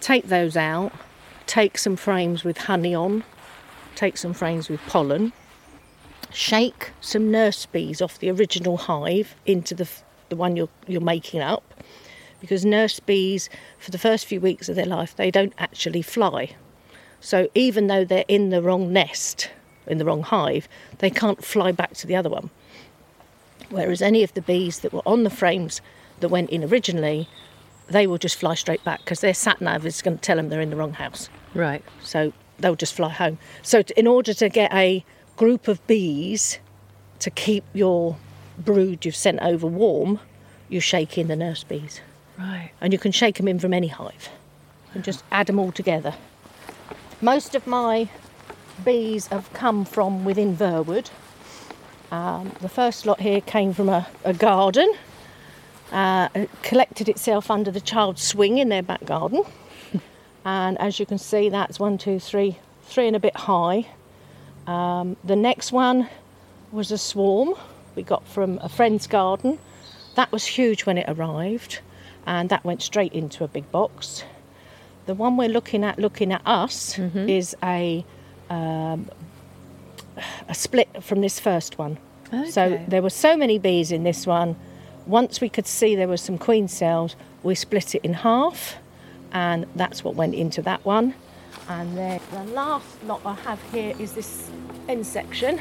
take 0.00 0.26
those 0.26 0.56
out, 0.56 0.92
take 1.46 1.78
some 1.78 1.94
frames 1.94 2.42
with 2.42 2.58
honey 2.58 2.92
on, 2.92 3.22
take 3.94 4.16
some 4.16 4.32
frames 4.32 4.68
with 4.68 4.80
pollen, 4.86 5.32
shake 6.32 6.90
some 7.00 7.30
nurse 7.30 7.66
bees 7.66 8.02
off 8.02 8.18
the 8.18 8.30
original 8.30 8.76
hive 8.76 9.36
into 9.46 9.76
the, 9.76 9.88
the 10.28 10.34
one 10.34 10.56
you're, 10.56 10.68
you're 10.88 11.00
making 11.00 11.40
up 11.40 11.62
because 12.40 12.64
nurse 12.64 12.98
bees, 12.98 13.48
for 13.78 13.92
the 13.92 13.98
first 13.98 14.26
few 14.26 14.40
weeks 14.40 14.68
of 14.68 14.74
their 14.74 14.84
life, 14.84 15.14
they 15.14 15.30
don't 15.30 15.52
actually 15.58 16.02
fly. 16.02 16.56
So 17.20 17.48
even 17.54 17.86
though 17.86 18.04
they're 18.04 18.24
in 18.26 18.50
the 18.50 18.60
wrong 18.60 18.92
nest, 18.92 19.48
in 19.86 19.98
the 19.98 20.04
wrong 20.04 20.24
hive, 20.24 20.68
they 20.98 21.10
can't 21.10 21.44
fly 21.44 21.70
back 21.70 21.94
to 21.94 22.08
the 22.08 22.16
other 22.16 22.28
one. 22.28 22.50
Whereas 23.72 24.02
any 24.02 24.22
of 24.22 24.34
the 24.34 24.42
bees 24.42 24.80
that 24.80 24.92
were 24.92 25.02
on 25.06 25.24
the 25.24 25.30
frames 25.30 25.80
that 26.20 26.28
went 26.28 26.50
in 26.50 26.62
originally, 26.62 27.26
they 27.88 28.06
will 28.06 28.18
just 28.18 28.36
fly 28.36 28.54
straight 28.54 28.84
back 28.84 29.00
because 29.00 29.20
their 29.20 29.32
sat 29.32 29.60
nav 29.62 29.86
is 29.86 30.02
going 30.02 30.18
to 30.18 30.20
tell 30.20 30.36
them 30.36 30.50
they're 30.50 30.60
in 30.60 30.68
the 30.70 30.76
wrong 30.76 30.92
house. 30.92 31.30
Right. 31.54 31.82
So 32.02 32.34
they'll 32.58 32.76
just 32.76 32.94
fly 32.94 33.08
home. 33.08 33.38
So 33.62 33.82
in 33.96 34.06
order 34.06 34.34
to 34.34 34.48
get 34.50 34.72
a 34.74 35.04
group 35.36 35.68
of 35.68 35.84
bees 35.86 36.58
to 37.20 37.30
keep 37.30 37.64
your 37.72 38.18
brood 38.58 39.06
you've 39.06 39.16
sent 39.16 39.40
over 39.40 39.66
warm, 39.66 40.20
you 40.68 40.78
shake 40.78 41.16
in 41.16 41.28
the 41.28 41.36
nurse 41.36 41.64
bees 41.64 42.02
Right. 42.38 42.70
and 42.80 42.92
you 42.92 42.98
can 42.98 43.10
shake 43.12 43.36
them 43.36 43.48
in 43.48 43.58
from 43.58 43.72
any 43.72 43.88
hive 43.88 44.28
and 44.94 45.02
just 45.02 45.24
add 45.32 45.46
them 45.46 45.58
all 45.58 45.72
together. 45.72 46.14
Most 47.22 47.54
of 47.54 47.66
my 47.66 48.08
bees 48.84 49.28
have 49.28 49.50
come 49.54 49.84
from 49.86 50.24
within 50.24 50.54
Verwood. 50.56 51.08
Um, 52.12 52.52
the 52.60 52.68
first 52.68 53.06
lot 53.06 53.20
here 53.20 53.40
came 53.40 53.72
from 53.72 53.88
a, 53.88 54.06
a 54.22 54.34
garden, 54.34 54.94
uh, 55.90 56.28
it 56.34 56.50
collected 56.62 57.08
itself 57.08 57.50
under 57.50 57.70
the 57.70 57.80
child's 57.80 58.22
swing 58.22 58.58
in 58.58 58.68
their 58.68 58.82
back 58.82 59.02
garden. 59.06 59.42
and 60.44 60.78
as 60.78 61.00
you 61.00 61.06
can 61.06 61.16
see, 61.16 61.48
that's 61.48 61.80
one, 61.80 61.96
two, 61.96 62.20
three, 62.20 62.58
three 62.82 63.06
and 63.06 63.16
a 63.16 63.18
bit 63.18 63.34
high. 63.34 63.86
Um, 64.66 65.16
the 65.24 65.36
next 65.36 65.72
one 65.72 66.06
was 66.70 66.92
a 66.92 66.98
swarm 66.98 67.54
we 67.94 68.02
got 68.02 68.26
from 68.28 68.58
a 68.62 68.68
friend's 68.68 69.06
garden. 69.06 69.58
That 70.14 70.30
was 70.32 70.44
huge 70.44 70.84
when 70.84 70.98
it 70.98 71.06
arrived, 71.08 71.80
and 72.26 72.50
that 72.50 72.62
went 72.62 72.82
straight 72.82 73.14
into 73.14 73.42
a 73.42 73.48
big 73.48 73.70
box. 73.72 74.22
The 75.06 75.14
one 75.14 75.38
we're 75.38 75.48
looking 75.48 75.82
at, 75.82 75.98
looking 75.98 76.30
at 76.30 76.42
us, 76.46 76.98
is 76.98 77.56
a 77.62 78.04
um, 78.50 79.10
a 80.48 80.54
split 80.54 81.02
from 81.02 81.20
this 81.20 81.40
first 81.40 81.78
one. 81.78 81.98
So 82.48 82.82
there 82.88 83.02
were 83.02 83.10
so 83.10 83.36
many 83.36 83.58
bees 83.58 83.92
in 83.92 84.04
this 84.04 84.26
one. 84.26 84.56
Once 85.06 85.40
we 85.40 85.50
could 85.50 85.66
see 85.66 85.94
there 85.94 86.08
were 86.08 86.16
some 86.16 86.38
queen 86.38 86.66
cells, 86.66 87.14
we 87.42 87.54
split 87.54 87.94
it 87.94 88.02
in 88.02 88.14
half, 88.14 88.76
and 89.32 89.66
that's 89.74 90.02
what 90.02 90.14
went 90.14 90.34
into 90.34 90.62
that 90.62 90.82
one. 90.84 91.14
And 91.68 91.96
then 91.96 92.20
the 92.30 92.44
last 92.44 92.86
lot 93.04 93.20
I 93.24 93.34
have 93.34 93.60
here 93.70 93.94
is 93.98 94.12
this 94.12 94.50
end 94.88 95.06
section. 95.06 95.60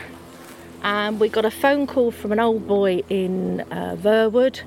And 0.83 1.19
we 1.19 1.29
got 1.29 1.45
a 1.45 1.51
phone 1.51 1.87
call 1.87 2.11
from 2.11 2.31
an 2.31 2.39
old 2.39 2.67
boy 2.67 3.03
in 3.09 3.61
uh, 3.71 3.97
Verwood. 3.99 4.61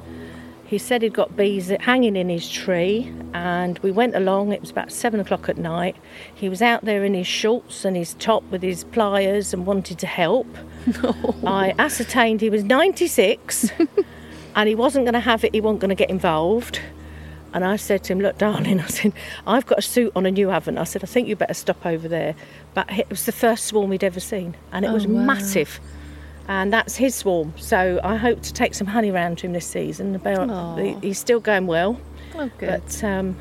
He 0.66 0.78
said 0.78 1.02
he'd 1.02 1.12
got 1.12 1.36
bees 1.36 1.68
hanging 1.80 2.16
in 2.16 2.28
his 2.28 2.48
tree, 2.48 3.12
and 3.34 3.78
we 3.80 3.90
went 3.90 4.14
along. 4.14 4.52
It 4.52 4.60
was 4.60 4.70
about 4.70 4.90
seven 4.90 5.20
o'clock 5.20 5.48
at 5.48 5.58
night. 5.58 5.96
He 6.34 6.48
was 6.48 6.62
out 6.62 6.84
there 6.84 7.04
in 7.04 7.14
his 7.14 7.26
shorts 7.26 7.84
and 7.84 7.96
his 7.96 8.14
top 8.14 8.42
with 8.50 8.62
his 8.62 8.84
pliers 8.84 9.52
and 9.52 9.66
wanted 9.66 9.98
to 9.98 10.06
help. 10.06 10.46
No. 11.02 11.34
I 11.46 11.74
ascertained 11.78 12.42
he 12.42 12.50
was 12.50 12.62
96 12.62 13.70
and 14.54 14.68
he 14.68 14.74
wasn't 14.74 15.06
going 15.06 15.14
to 15.14 15.20
have 15.20 15.42
it, 15.42 15.54
he 15.54 15.60
wasn't 15.62 15.80
going 15.80 15.88
to 15.88 15.94
get 15.94 16.10
involved. 16.10 16.78
And 17.54 17.64
I 17.64 17.76
said 17.76 18.04
to 18.04 18.12
him, 18.12 18.20
Look, 18.20 18.36
darling, 18.36 18.80
I 18.80 18.86
said, 18.88 19.12
I've 19.46 19.64
got 19.64 19.78
a 19.78 19.82
suit 19.82 20.12
on 20.14 20.26
and 20.26 20.36
you 20.36 20.48
haven't. 20.48 20.76
I 20.76 20.84
said, 20.84 21.02
I 21.02 21.06
think 21.06 21.28
you 21.28 21.36
better 21.36 21.54
stop 21.54 21.86
over 21.86 22.08
there. 22.08 22.34
But 22.74 22.90
it 22.90 23.08
was 23.08 23.24
the 23.24 23.32
first 23.32 23.66
swarm 23.66 23.92
he'd 23.92 24.04
ever 24.04 24.20
seen, 24.20 24.56
and 24.72 24.84
it 24.84 24.90
was 24.90 25.06
oh, 25.06 25.10
wow. 25.10 25.22
massive. 25.22 25.80
And 26.46 26.72
that's 26.72 26.96
his 26.96 27.14
swarm. 27.14 27.54
So 27.56 28.00
I 28.04 28.16
hope 28.16 28.42
to 28.42 28.52
take 28.52 28.74
some 28.74 28.86
honey 28.88 29.10
round 29.10 29.38
to 29.38 29.46
him 29.46 29.52
this 29.54 29.66
season. 29.66 30.20
He's 31.02 31.18
still 31.18 31.40
going 31.40 31.66
well, 31.66 31.98
Oh, 32.34 32.50
good. 32.58 32.82
but 32.86 33.04
um, 33.04 33.36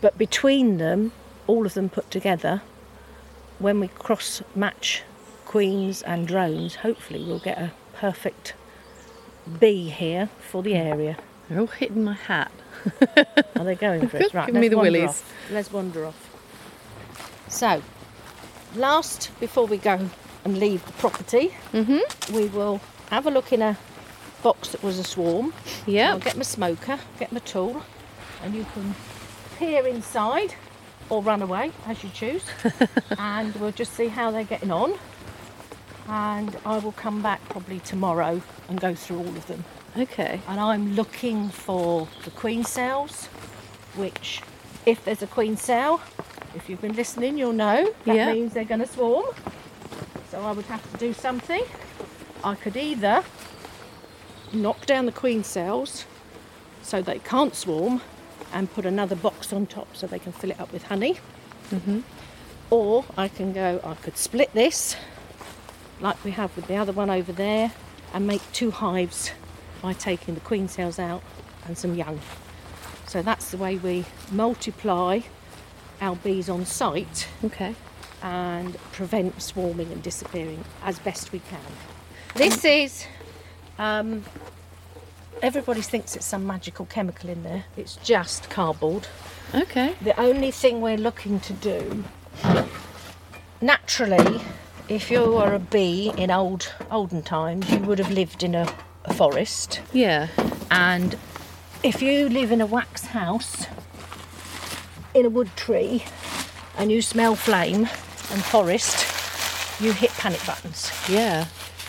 but 0.00 0.16
between 0.18 0.78
them, 0.78 1.12
all 1.46 1.66
of 1.66 1.74
them 1.74 1.88
put 1.88 2.10
together, 2.10 2.62
when 3.58 3.80
we 3.80 3.88
cross 3.88 4.42
match 4.54 5.02
queens 5.46 6.02
and 6.02 6.28
drones, 6.28 6.76
hopefully 6.76 7.24
we'll 7.24 7.38
get 7.38 7.58
a 7.58 7.72
perfect 7.94 8.54
bee 9.58 9.88
here 9.88 10.28
for 10.50 10.62
the 10.62 10.74
area. 10.74 11.16
They're 11.48 11.60
all 11.60 11.66
hitting 11.66 12.04
my 12.04 12.14
hat. 12.14 12.50
Are 13.56 13.64
they 13.64 13.74
going 13.74 14.06
for 14.08 14.18
it? 14.18 14.32
Right, 14.34 14.46
Give 14.46 14.54
me 14.56 14.68
the 14.68 14.76
willies. 14.78 15.08
off. 15.10 15.32
Let's 15.50 15.72
wander 15.72 16.04
off. 16.06 16.22
So, 17.48 17.82
last 18.74 19.30
before 19.40 19.66
we 19.66 19.78
go 19.78 20.10
and 20.46 20.58
leave 20.58 20.86
the 20.86 20.92
property, 20.92 21.50
Mm-hmm. 21.72 22.34
we 22.34 22.46
will 22.46 22.80
have 23.10 23.26
a 23.26 23.30
look 23.32 23.52
in 23.52 23.62
a 23.62 23.76
box 24.44 24.68
that 24.68 24.80
was 24.82 24.96
a 24.96 25.02
swarm. 25.04 25.52
Yeah. 25.86 26.12
I'll 26.12 26.20
get 26.20 26.36
my 26.36 26.44
smoker, 26.44 27.00
get 27.18 27.32
my 27.32 27.40
tool, 27.40 27.82
and 28.44 28.54
you 28.54 28.64
can 28.72 28.94
peer 29.58 29.84
inside 29.88 30.54
or 31.10 31.20
run 31.22 31.42
away 31.42 31.72
as 31.86 32.04
you 32.04 32.10
choose. 32.10 32.44
and 33.18 33.54
we'll 33.56 33.72
just 33.72 33.94
see 33.94 34.06
how 34.06 34.30
they're 34.30 34.44
getting 34.44 34.70
on. 34.70 34.94
and 36.08 36.56
I 36.64 36.78
will 36.78 36.92
come 36.92 37.22
back 37.22 37.40
probably 37.48 37.80
tomorrow 37.80 38.40
and 38.68 38.80
go 38.80 38.94
through 38.94 39.18
all 39.18 39.28
of 39.36 39.46
them. 39.48 39.64
Okay. 39.98 40.40
And 40.46 40.60
I'm 40.60 40.94
looking 40.94 41.48
for 41.48 42.06
the 42.24 42.30
queen 42.30 42.62
cells, 42.64 43.26
which, 43.96 44.42
if 44.84 45.04
there's 45.04 45.22
a 45.22 45.26
queen 45.26 45.56
cell, 45.56 46.00
if 46.54 46.68
you've 46.68 46.80
been 46.80 46.94
listening, 46.94 47.36
you'll 47.36 47.52
know 47.52 47.92
that 48.04 48.14
Yeah. 48.16 48.32
means 48.32 48.52
they're 48.54 48.64
going 48.64 48.80
to 48.82 48.86
swarm. 48.86 49.26
So 50.30 50.40
I 50.40 50.52
would 50.52 50.64
have 50.66 50.90
to 50.92 50.98
do 50.98 51.12
something. 51.12 51.62
I 52.42 52.54
could 52.54 52.76
either 52.76 53.24
knock 54.52 54.86
down 54.86 55.06
the 55.06 55.12
queen 55.12 55.44
cells 55.44 56.04
so 56.82 57.02
they 57.02 57.18
can't 57.18 57.54
swarm 57.54 58.00
and 58.52 58.72
put 58.72 58.86
another 58.86 59.16
box 59.16 59.52
on 59.52 59.66
top 59.66 59.96
so 59.96 60.06
they 60.06 60.18
can 60.18 60.32
fill 60.32 60.50
it 60.50 60.60
up 60.60 60.72
with 60.72 60.84
honey. 60.84 61.18
Mm-hmm. 61.70 62.00
Or 62.70 63.04
I 63.16 63.28
can 63.28 63.52
go, 63.52 63.80
I 63.84 63.94
could 63.94 64.16
split 64.16 64.52
this 64.52 64.96
like 66.00 66.22
we 66.24 66.32
have 66.32 66.54
with 66.56 66.66
the 66.66 66.76
other 66.76 66.92
one 66.92 67.10
over 67.10 67.32
there 67.32 67.72
and 68.12 68.26
make 68.26 68.42
two 68.52 68.70
hives 68.70 69.32
by 69.82 69.92
taking 69.92 70.34
the 70.34 70.40
queen 70.40 70.68
cells 70.68 70.98
out 70.98 71.22
and 71.66 71.76
some 71.76 71.94
young. 71.94 72.20
So 73.06 73.22
that's 73.22 73.50
the 73.50 73.56
way 73.56 73.76
we 73.76 74.04
multiply 74.30 75.20
our 76.00 76.16
bees 76.16 76.48
on 76.48 76.66
site 76.66 77.28
Okay. 77.44 77.74
And 78.26 78.76
prevent 78.90 79.40
swarming 79.40 79.92
and 79.92 80.02
disappearing 80.02 80.64
as 80.82 80.98
best 80.98 81.30
we 81.30 81.38
can. 81.38 81.60
This 82.34 82.64
is, 82.64 83.06
um, 83.78 84.24
everybody 85.42 85.80
thinks 85.80 86.16
it's 86.16 86.26
some 86.26 86.44
magical 86.44 86.86
chemical 86.86 87.30
in 87.30 87.44
there. 87.44 87.64
It's 87.76 87.94
just 87.96 88.50
cardboard. 88.50 89.06
Okay. 89.54 89.94
The 90.02 90.18
only 90.20 90.50
thing 90.50 90.80
we're 90.80 90.96
looking 90.96 91.38
to 91.38 91.52
do, 91.52 92.02
naturally, 93.60 94.40
if 94.88 95.08
you 95.08 95.20
were 95.20 95.54
a 95.54 95.60
bee 95.60 96.12
in 96.18 96.32
old 96.32 96.72
olden 96.90 97.22
times, 97.22 97.70
you 97.70 97.78
would 97.78 98.00
have 98.00 98.10
lived 98.10 98.42
in 98.42 98.56
a, 98.56 98.66
a 99.04 99.14
forest. 99.14 99.80
Yeah. 99.92 100.26
And 100.68 101.16
if 101.84 102.02
you 102.02 102.28
live 102.28 102.50
in 102.50 102.60
a 102.60 102.66
wax 102.66 103.06
house 103.06 103.66
in 105.14 105.24
a 105.24 105.30
wood 105.30 105.50
tree 105.54 106.04
and 106.76 106.90
you 106.90 107.00
smell 107.00 107.36
flame 107.36 107.88
and 108.32 108.42
forest, 108.44 109.06
you 109.80 109.92
hit 109.92 110.10
panic 110.12 110.44
buttons. 110.46 110.90
Yeah. 111.08 111.46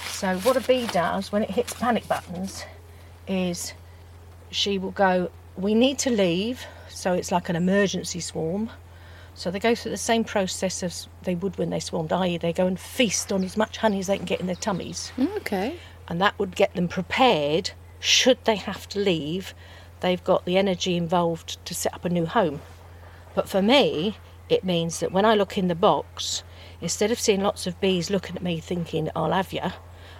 So 0.09 0.37
what 0.39 0.57
a 0.57 0.61
bee 0.61 0.87
does 0.87 1.31
when 1.31 1.43
it 1.43 1.49
hits 1.51 1.73
panic 1.73 2.07
buttons 2.07 2.65
is 3.27 3.73
she 4.49 4.77
will 4.77 4.91
go, 4.91 5.29
we 5.55 5.73
need 5.73 5.99
to 5.99 6.09
leave. 6.09 6.65
So 6.89 7.13
it's 7.13 7.31
like 7.31 7.49
an 7.49 7.55
emergency 7.55 8.19
swarm. 8.19 8.69
So 9.35 9.51
they 9.51 9.59
go 9.59 9.75
through 9.75 9.91
the 9.91 9.97
same 9.97 10.23
process 10.23 10.81
as 10.81 11.07
they 11.21 11.35
would 11.35 11.57
when 11.59 11.69
they 11.69 11.79
swarmed, 11.79 12.11
i.e., 12.11 12.37
they 12.37 12.51
go 12.53 12.65
and 12.65 12.79
feast 12.79 13.31
on 13.31 13.43
as 13.43 13.55
much 13.55 13.77
honey 13.77 13.99
as 13.99 14.07
they 14.07 14.17
can 14.17 14.25
get 14.25 14.39
in 14.39 14.47
their 14.47 14.55
tummies 14.55 15.11
mm, 15.15 15.29
Okay. 15.37 15.75
and 16.07 16.19
that 16.19 16.37
would 16.39 16.55
get 16.55 16.73
them 16.73 16.87
prepared 16.87 17.69
should 17.99 18.43
they 18.45 18.55
have 18.55 18.89
to 18.89 18.99
leave 18.99 19.53
they've 19.99 20.23
got 20.23 20.45
the 20.45 20.57
energy 20.57 20.97
involved 20.97 21.63
to 21.65 21.75
set 21.75 21.93
up 21.93 22.03
a 22.03 22.09
new 22.09 22.25
home 22.25 22.61
but 23.35 23.47
for 23.47 23.61
me 23.61 24.17
it 24.49 24.63
means 24.63 24.99
that 24.99 25.11
when 25.11 25.25
i 25.25 25.33
look 25.35 25.57
in 25.57 25.67
the 25.67 25.75
box 25.75 26.43
instead 26.81 27.11
of 27.11 27.19
seeing 27.19 27.41
lots 27.41 27.67
of 27.67 27.79
bees 27.81 28.09
looking 28.09 28.35
at 28.35 28.41
me 28.43 28.59
thinking 28.59 29.09
i'll 29.15 29.31
have 29.31 29.51
you 29.53 29.61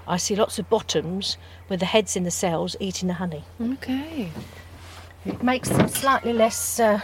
i 0.07 0.17
see 0.17 0.35
lots 0.35 0.57
of 0.59 0.69
bottoms 0.69 1.37
with 1.69 1.79
the 1.79 1.85
heads 1.85 2.15
in 2.15 2.23
the 2.23 2.31
cells 2.31 2.75
eating 2.79 3.07
the 3.07 3.13
honey 3.15 3.43
Okay. 3.61 4.29
it 5.25 5.41
makes 5.43 5.69
them 5.69 5.87
slightly 5.87 6.33
less 6.33 6.79
uh, 6.79 7.01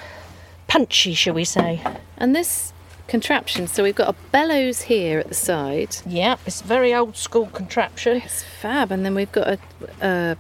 punchy 0.68 1.14
shall 1.14 1.34
we 1.36 1.44
say 1.46 1.82
And 2.18 2.36
this 2.36 2.72
contraption, 3.08 3.68
so 3.68 3.84
we've 3.84 3.96
got 3.96 4.08
a 4.10 4.16
bellows 4.32 4.84
here 4.84 5.20
at 5.20 5.28
the 5.28 5.36
side. 5.36 5.98
yeah 6.06 6.38
it's 6.46 6.62
a 6.62 6.64
very 6.64 6.94
old 6.94 7.18
school 7.18 7.48
contraption 7.48 8.18
It's 8.18 8.44
fab. 8.44 8.92
And 8.92 9.04
then 9.06 9.14
we've 9.14 9.32
got 9.32 9.48
a. 9.48 9.58
Uh, 10.02 10.36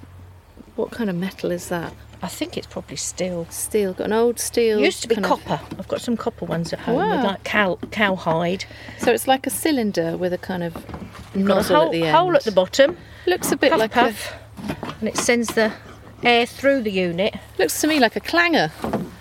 what 0.78 0.90
kind 0.90 1.10
of 1.10 1.16
metal 1.18 1.52
is 1.52 1.68
that? 1.68 1.94
I 2.24 2.28
think 2.28 2.58
it's 2.58 2.68
probably 2.68 2.96
steel 2.96 3.46
Steel. 3.50 3.94
Got 3.94 4.06
an 4.06 4.14
old 4.14 4.40
steel. 4.40 4.80
Used 4.80 5.02
to 5.02 5.08
be 5.08 5.16
kind 5.16 5.26
of- 5.26 5.44
copper. 5.46 5.76
I've 5.78 5.88
got 5.88 6.02
some 6.02 6.18
copper 6.18 6.46
ones 6.46 6.74
at 6.74 6.80
home 6.80 6.96
wow. 6.96 7.16
with 7.16 7.26
like 7.26 7.44
cow 7.44 7.78
cowhide. 7.92 8.66
so 8.98 9.12
it's 9.12 9.28
like 9.28 9.46
a 9.48 9.50
cylinder 9.50 10.18
with 10.18 10.34
a 10.34 10.38
kind 10.38 10.64
of 10.64 10.76
a 11.34 11.38
nozzle 11.38 11.76
hole, 11.76 11.86
at 11.88 11.92
the 11.92 12.04
end. 12.04 12.16
hole 12.16 12.36
at 12.36 12.44
the 12.44 12.52
bottom. 12.52 12.98
Looks 13.26 13.52
a 13.52 13.58
bit 13.58 13.72
puff, 13.72 13.80
like 13.80 13.92
puff, 13.92 14.34
and 15.00 15.10
it 15.10 15.18
sends 15.18 15.50
the 15.54 15.72
air 16.24 16.46
through 16.46 16.82
the 16.82 16.92
unit. 16.92 17.36
a. 17.36 17.40
Looks 17.60 17.80
to 17.82 17.88
me 17.88 18.00
like 18.00 18.16
a 18.16 18.20
clanger. 18.20 18.72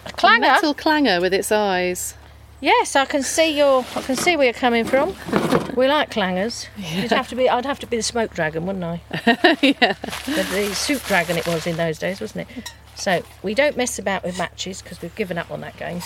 A 0.07 0.13
clanger. 0.13 0.41
metal 0.41 0.75
clanger 0.75 1.21
with 1.21 1.35
its 1.35 1.53
eyes. 1.53 2.15
Yes, 2.61 2.95
I 2.95 3.05
can 3.05 3.23
see 3.23 3.57
your. 3.57 3.85
I 3.97 4.03
can 4.03 4.17
see 4.17 4.37
where 4.37 4.47
you're 4.47 4.55
coming 4.55 4.85
from. 4.85 5.17
we 5.77 5.89
like 5.89 6.11
clangers. 6.11 6.69
You'd 6.77 7.11
have 7.11 7.29
to 7.29 7.35
be. 7.35 7.49
I'd 7.49 7.67
have 7.67 7.81
to 7.81 7.87
be 7.87 7.97
the 7.97 8.03
smoke 8.03 8.33
dragon, 8.35 8.67
wouldn't 8.67 8.85
I? 8.85 9.01
yeah. 9.63 9.95
The, 10.27 10.49
the 10.53 10.75
soup 10.75 11.03
dragon 11.05 11.37
it 11.37 11.47
was 11.47 11.67
in 11.67 11.77
those 11.77 11.99
days, 11.99 12.21
wasn't 12.21 12.49
it? 12.57 12.73
So 13.03 13.23
we 13.43 13.53
don't 13.53 13.77
mess 13.77 13.99
about 13.99 14.23
with 14.23 14.39
matches 14.39 14.81
because 14.81 15.03
we've 15.03 15.17
given 15.17 15.37
up 15.37 15.51
on 15.51 15.61
that 15.63 15.77
game. 15.77 16.01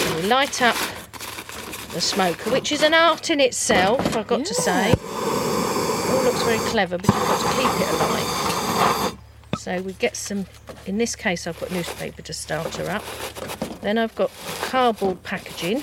And 0.00 0.14
we 0.14 0.22
light 0.28 0.62
up 0.62 0.76
the 1.92 2.00
smoker, 2.00 2.48
which 2.48 2.70
is 2.70 2.84
an 2.84 2.94
art 2.94 3.28
in 3.30 3.40
itself, 3.40 4.16
I've 4.16 4.28
got 4.28 4.44
to 4.44 4.54
say. 4.54 4.92
It 4.92 4.98
All 5.00 6.22
looks 6.22 6.44
very 6.44 6.60
clever, 6.70 6.96
but 6.96 7.08
you've 7.08 7.16
got 7.16 7.40
to 7.40 7.48
keep 7.56 7.80
it 7.80 7.88
alive. 7.92 9.18
So 9.58 9.82
we 9.82 9.94
get 9.94 10.14
some, 10.14 10.46
in 10.86 10.96
this 10.96 11.16
case, 11.16 11.48
I've 11.48 11.58
got 11.58 11.72
newspaper 11.72 12.22
to 12.22 12.32
start 12.32 12.76
her 12.76 12.88
up. 12.88 13.02
Then 13.80 13.98
I've 13.98 14.14
got 14.14 14.30
cardboard 14.60 15.24
packaging, 15.24 15.82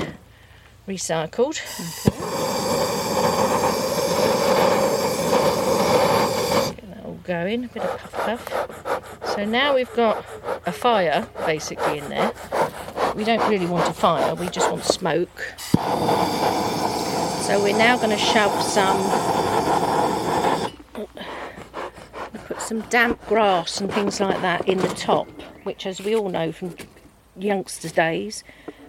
recycled. 0.88 1.60
Get 6.78 6.88
that 6.96 7.04
all 7.06 7.19
going, 7.30 7.66
a 7.66 7.68
bit 7.68 7.84
of 7.84 8.00
puff 8.00 8.40
puff. 8.40 9.36
So 9.36 9.46
now 9.46 9.76
we've 9.76 9.94
got 9.94 10.26
a 10.66 10.72
fire 10.72 11.28
basically 11.46 12.00
in 12.00 12.10
there. 12.10 12.34
We 13.16 13.24
don't 13.24 13.48
really 13.48 13.68
want 13.68 13.88
a 13.88 13.94
fire, 13.94 14.34
we 14.34 14.50
just 14.50 14.72
want 14.72 14.84
smoke. 14.84 15.46
So 17.46 17.62
we're 17.62 17.78
now 17.78 17.98
going 17.98 18.10
to 18.10 18.18
shove 18.18 18.64
some, 18.64 18.98
put 22.48 22.60
some 22.62 22.82
damp 22.90 23.24
grass 23.28 23.80
and 23.80 23.94
things 23.94 24.20
like 24.20 24.42
that 24.42 24.68
in 24.68 24.80
the 24.80 24.88
top, 24.88 25.30
which, 25.64 25.86
as 25.86 26.02
we 26.02 26.16
all 26.16 26.30
know 26.30 26.52
from 26.52 26.76
youngsters' 27.38 27.92
days, 27.92 28.44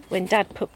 when 0.09 0.25
Dad 0.25 0.49
put 0.55 0.71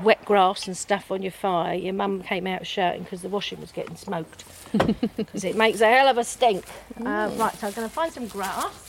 wet 0.00 0.24
grass 0.24 0.68
and 0.68 0.76
stuff 0.76 1.10
on 1.10 1.22
your 1.22 1.32
fire, 1.32 1.74
your 1.74 1.94
mum 1.94 2.22
came 2.22 2.46
out 2.46 2.64
shouting 2.64 3.02
because 3.02 3.22
the 3.22 3.28
washing 3.28 3.60
was 3.60 3.72
getting 3.72 3.96
smoked 3.96 4.44
because 5.16 5.44
it 5.44 5.56
makes 5.56 5.80
a 5.80 5.86
hell 5.86 6.08
of 6.08 6.18
a 6.18 6.24
stink. 6.24 6.64
Uh, 6.98 7.30
right, 7.36 7.54
so 7.56 7.66
I'm 7.66 7.72
going 7.72 7.88
to 7.88 7.92
find 7.92 8.12
some 8.12 8.26
grass. 8.26 8.88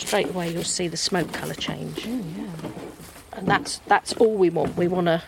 Straight 0.00 0.30
away, 0.30 0.50
you'll 0.50 0.64
see 0.64 0.88
the 0.88 0.96
smoke 0.96 1.32
colour 1.32 1.54
change, 1.54 2.06
and 2.06 3.46
that's 3.46 3.78
that's 3.86 4.14
all 4.14 4.34
we 4.34 4.48
want. 4.48 4.74
We 4.76 4.88
want 4.88 5.08
a 5.08 5.22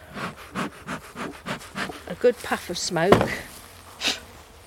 a 2.09 2.15
good 2.19 2.37
puff 2.43 2.71
of 2.71 2.79
smoke. 2.79 3.31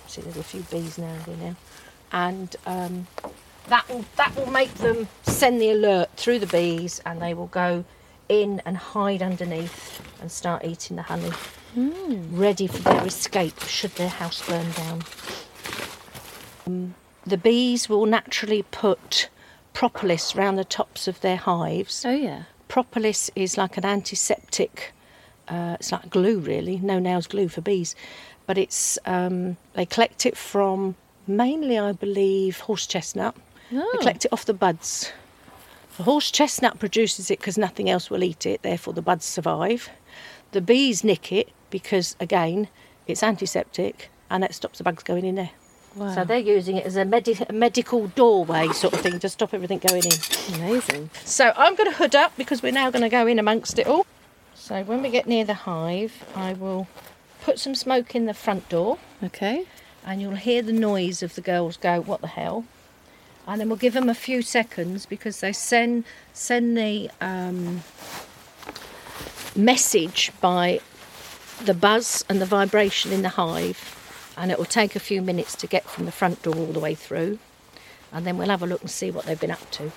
See, 0.07 0.21
there's 0.21 0.37
a 0.37 0.43
few 0.43 0.61
bees 0.61 0.99
now 0.99 1.07
and 1.07 1.25
there 1.25 1.37
now, 1.37 1.55
and 2.11 2.55
um, 2.67 3.07
that 3.69 3.89
will 3.89 4.05
that 4.17 4.35
will 4.35 4.51
make 4.51 4.73
them 4.75 5.07
send 5.23 5.59
the 5.59 5.71
alert 5.71 6.11
through 6.15 6.37
the 6.37 6.47
bees, 6.47 7.01
and 7.07 7.19
they 7.19 7.33
will 7.33 7.47
go 7.47 7.83
in 8.29 8.61
and 8.65 8.77
hide 8.77 9.21
underneath 9.21 10.01
and 10.21 10.31
start 10.31 10.63
eating 10.65 10.95
the 10.97 11.03
honey, 11.03 11.31
ready 12.31 12.67
for 12.67 12.79
their 12.79 13.05
escape 13.05 13.59
should 13.61 13.91
their 13.95 14.09
house 14.09 14.45
burn 14.47 14.71
down. 14.71 15.01
Um, 16.65 16.95
the 17.25 17.37
bees 17.37 17.89
will 17.89 18.05
naturally 18.05 18.63
put 18.63 19.29
propolis 19.73 20.35
round 20.35 20.57
the 20.57 20.63
tops 20.65 21.07
of 21.07 21.19
their 21.21 21.37
hives. 21.37 22.05
Oh 22.05 22.11
yeah. 22.13 22.43
Propolis 22.67 23.29
is 23.35 23.57
like 23.57 23.77
an 23.77 23.85
antiseptic. 23.85 24.93
Uh, 25.47 25.77
it's 25.79 25.91
like 25.91 26.09
glue, 26.09 26.39
really. 26.39 26.77
No 26.77 26.99
nails 26.99 27.27
glue 27.27 27.49
for 27.49 27.61
bees, 27.61 27.95
but 28.45 28.57
it's 28.57 28.97
um, 29.05 29.57
they 29.73 29.85
collect 29.85 30.25
it 30.25 30.37
from 30.37 30.95
mainly, 31.27 31.77
I 31.77 31.91
believe, 31.91 32.59
horse 32.61 32.87
chestnut. 32.87 33.35
They 33.71 33.77
Oh. 33.79 33.97
collect 33.99 34.25
it 34.25 34.31
off 34.33 34.45
the 34.45 34.53
buds. 34.53 35.11
The 35.97 36.03
horse 36.03 36.31
chestnut 36.31 36.79
produces 36.79 37.29
it 37.29 37.39
because 37.39 37.57
nothing 37.57 37.89
else 37.89 38.09
will 38.09 38.23
eat 38.23 38.45
it, 38.45 38.61
therefore 38.63 38.93
the 38.93 39.01
buds 39.01 39.25
survive. 39.25 39.89
The 40.51 40.61
bees 40.61 41.03
nick 41.03 41.31
it 41.31 41.49
because, 41.69 42.15
again, 42.19 42.67
it's 43.07 43.21
antiseptic 43.23 44.09
and 44.29 44.43
it 44.43 44.53
stops 44.53 44.77
the 44.79 44.83
bugs 44.83 45.03
going 45.03 45.25
in 45.25 45.35
there. 45.35 45.51
Wow. 45.95 46.15
So 46.15 46.23
they're 46.23 46.39
using 46.39 46.77
it 46.77 46.85
as 46.87 46.95
a, 46.95 47.05
medi- 47.05 47.37
a 47.47 47.53
medical 47.53 48.07
doorway 48.07 48.69
sort 48.69 48.93
of 48.95 49.01
thing 49.01 49.19
to 49.19 49.29
stop 49.29 49.53
everything 49.53 49.77
going 49.77 50.01
in. 50.03 50.55
Amazing. 50.55 51.11
So 51.23 51.53
I'm 51.55 51.75
going 51.75 51.91
to 51.91 51.95
hood 51.97 52.15
up 52.15 52.35
because 52.37 52.63
we're 52.63 52.71
now 52.71 52.89
going 52.89 53.03
to 53.03 53.09
go 53.09 53.27
in 53.27 53.37
amongst 53.37 53.77
it 53.77 53.85
all. 53.85 54.07
So 54.55 54.83
when 54.83 55.03
we 55.03 55.09
get 55.09 55.27
near 55.27 55.45
the 55.45 55.53
hive, 55.53 56.23
I 56.35 56.53
will 56.53 56.87
put 57.43 57.59
some 57.59 57.75
smoke 57.75 58.15
in 58.15 58.25
the 58.25 58.33
front 58.33 58.69
door 58.69 58.97
Okay. 59.21 59.65
and 60.03 60.19
you'll 60.21 60.35
hear 60.35 60.63
the 60.63 60.73
noise 60.73 61.21
of 61.21 61.35
the 61.35 61.41
girls 61.41 61.77
go, 61.77 62.01
"What 62.01 62.21
the 62.21 62.27
hell?" 62.27 62.65
And 63.47 63.59
then 63.59 63.67
we'll 63.67 63.77
give 63.77 63.93
them 63.93 64.09
a 64.09 64.15
few 64.15 64.41
seconds 64.41 65.05
because 65.05 65.41
they 65.41 65.51
send 65.51 66.05
send 66.31 66.77
the 66.77 67.09
um, 67.19 67.83
message 69.55 70.31
by 70.39 70.79
the 71.63 71.73
buzz 71.73 72.25
and 72.29 72.41
the 72.41 72.45
vibration 72.45 73.11
in 73.11 73.21
the 73.21 73.29
hive, 73.29 74.33
and 74.37 74.51
it 74.51 74.57
will 74.57 74.65
take 74.65 74.95
a 74.95 74.99
few 74.99 75.21
minutes 75.21 75.55
to 75.55 75.67
get 75.67 75.83
from 75.83 76.05
the 76.05 76.11
front 76.11 76.41
door 76.41 76.55
all 76.55 76.73
the 76.73 76.79
way 76.79 76.95
through, 76.95 77.37
and 78.11 78.25
then 78.25 78.37
we'll 78.37 78.49
have 78.49 78.63
a 78.63 78.65
look 78.65 78.81
and 78.81 78.89
see 78.89 79.11
what 79.11 79.25
they've 79.25 79.39
been 79.39 79.51
up 79.51 79.71
to. 79.71 79.91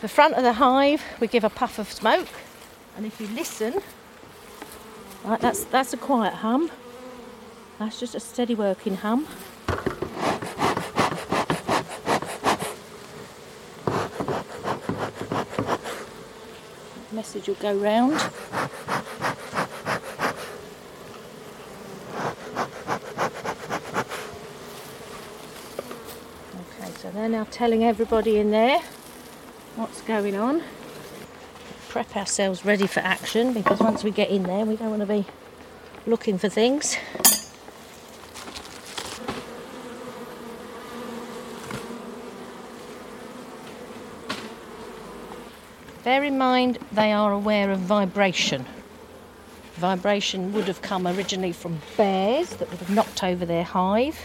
The 0.00 0.08
front 0.08 0.34
of 0.34 0.44
the 0.44 0.54
hive, 0.54 1.02
we 1.20 1.26
give 1.26 1.44
a 1.44 1.50
puff 1.50 1.78
of 1.78 1.90
smoke, 1.92 2.28
and 2.96 3.04
if 3.04 3.20
you 3.20 3.26
listen, 3.28 3.80
right, 5.24 5.40
that's 5.40 5.64
that's 5.64 5.92
a 5.92 5.98
quiet 5.98 6.34
hum. 6.34 6.70
That's 7.78 8.00
just 8.00 8.14
a 8.14 8.20
steady 8.20 8.54
working 8.56 8.96
hum. 8.96 9.26
Message 17.18 17.48
will 17.48 17.56
go 17.56 17.74
round. 17.74 18.14
Okay, 26.54 26.92
so 26.98 27.10
they're 27.10 27.28
now 27.28 27.44
telling 27.50 27.82
everybody 27.82 28.38
in 28.38 28.52
there 28.52 28.78
what's 29.74 30.00
going 30.02 30.36
on. 30.36 30.62
Prep 31.88 32.14
ourselves 32.14 32.64
ready 32.64 32.86
for 32.86 33.00
action 33.00 33.52
because 33.52 33.80
once 33.80 34.04
we 34.04 34.12
get 34.12 34.30
in 34.30 34.44
there, 34.44 34.64
we 34.64 34.76
don't 34.76 34.90
want 34.90 35.02
to 35.02 35.06
be 35.06 35.26
looking 36.06 36.38
for 36.38 36.48
things. 36.48 36.96
Bear 46.08 46.24
in 46.24 46.38
mind 46.38 46.78
they 46.90 47.12
are 47.12 47.34
aware 47.34 47.70
of 47.70 47.80
vibration. 47.80 48.64
Vibration 49.74 50.54
would 50.54 50.64
have 50.64 50.80
come 50.80 51.06
originally 51.06 51.52
from 51.52 51.82
bears 51.98 52.48
that 52.48 52.70
would 52.70 52.78
have 52.78 52.88
knocked 52.88 53.22
over 53.22 53.44
their 53.44 53.62
hive. 53.62 54.18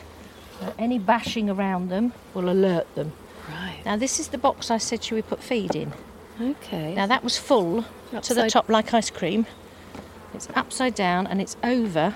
So 0.62 0.74
any 0.80 0.98
bashing 0.98 1.50
around 1.50 1.90
them 1.90 2.14
will 2.34 2.50
alert 2.50 2.88
them. 2.96 3.12
Right. 3.50 3.82
Now 3.86 3.98
this 3.98 4.18
is 4.18 4.30
the 4.30 4.38
box 4.38 4.72
I 4.72 4.78
said 4.78 5.10
you 5.10 5.16
we 5.16 5.24
put 5.24 5.44
feed 5.44 5.76
in. 5.76 5.92
Okay. 6.40 6.96
Now 6.96 7.06
that 7.06 7.22
was 7.22 7.38
full 7.38 7.84
to 8.22 8.34
the 8.34 8.50
top 8.50 8.70
like 8.70 8.94
ice 8.94 9.10
cream. 9.10 9.46
It's 10.34 10.48
upside 10.56 10.96
down 10.96 11.28
and 11.28 11.42
it's 11.42 11.58
over 11.66 12.16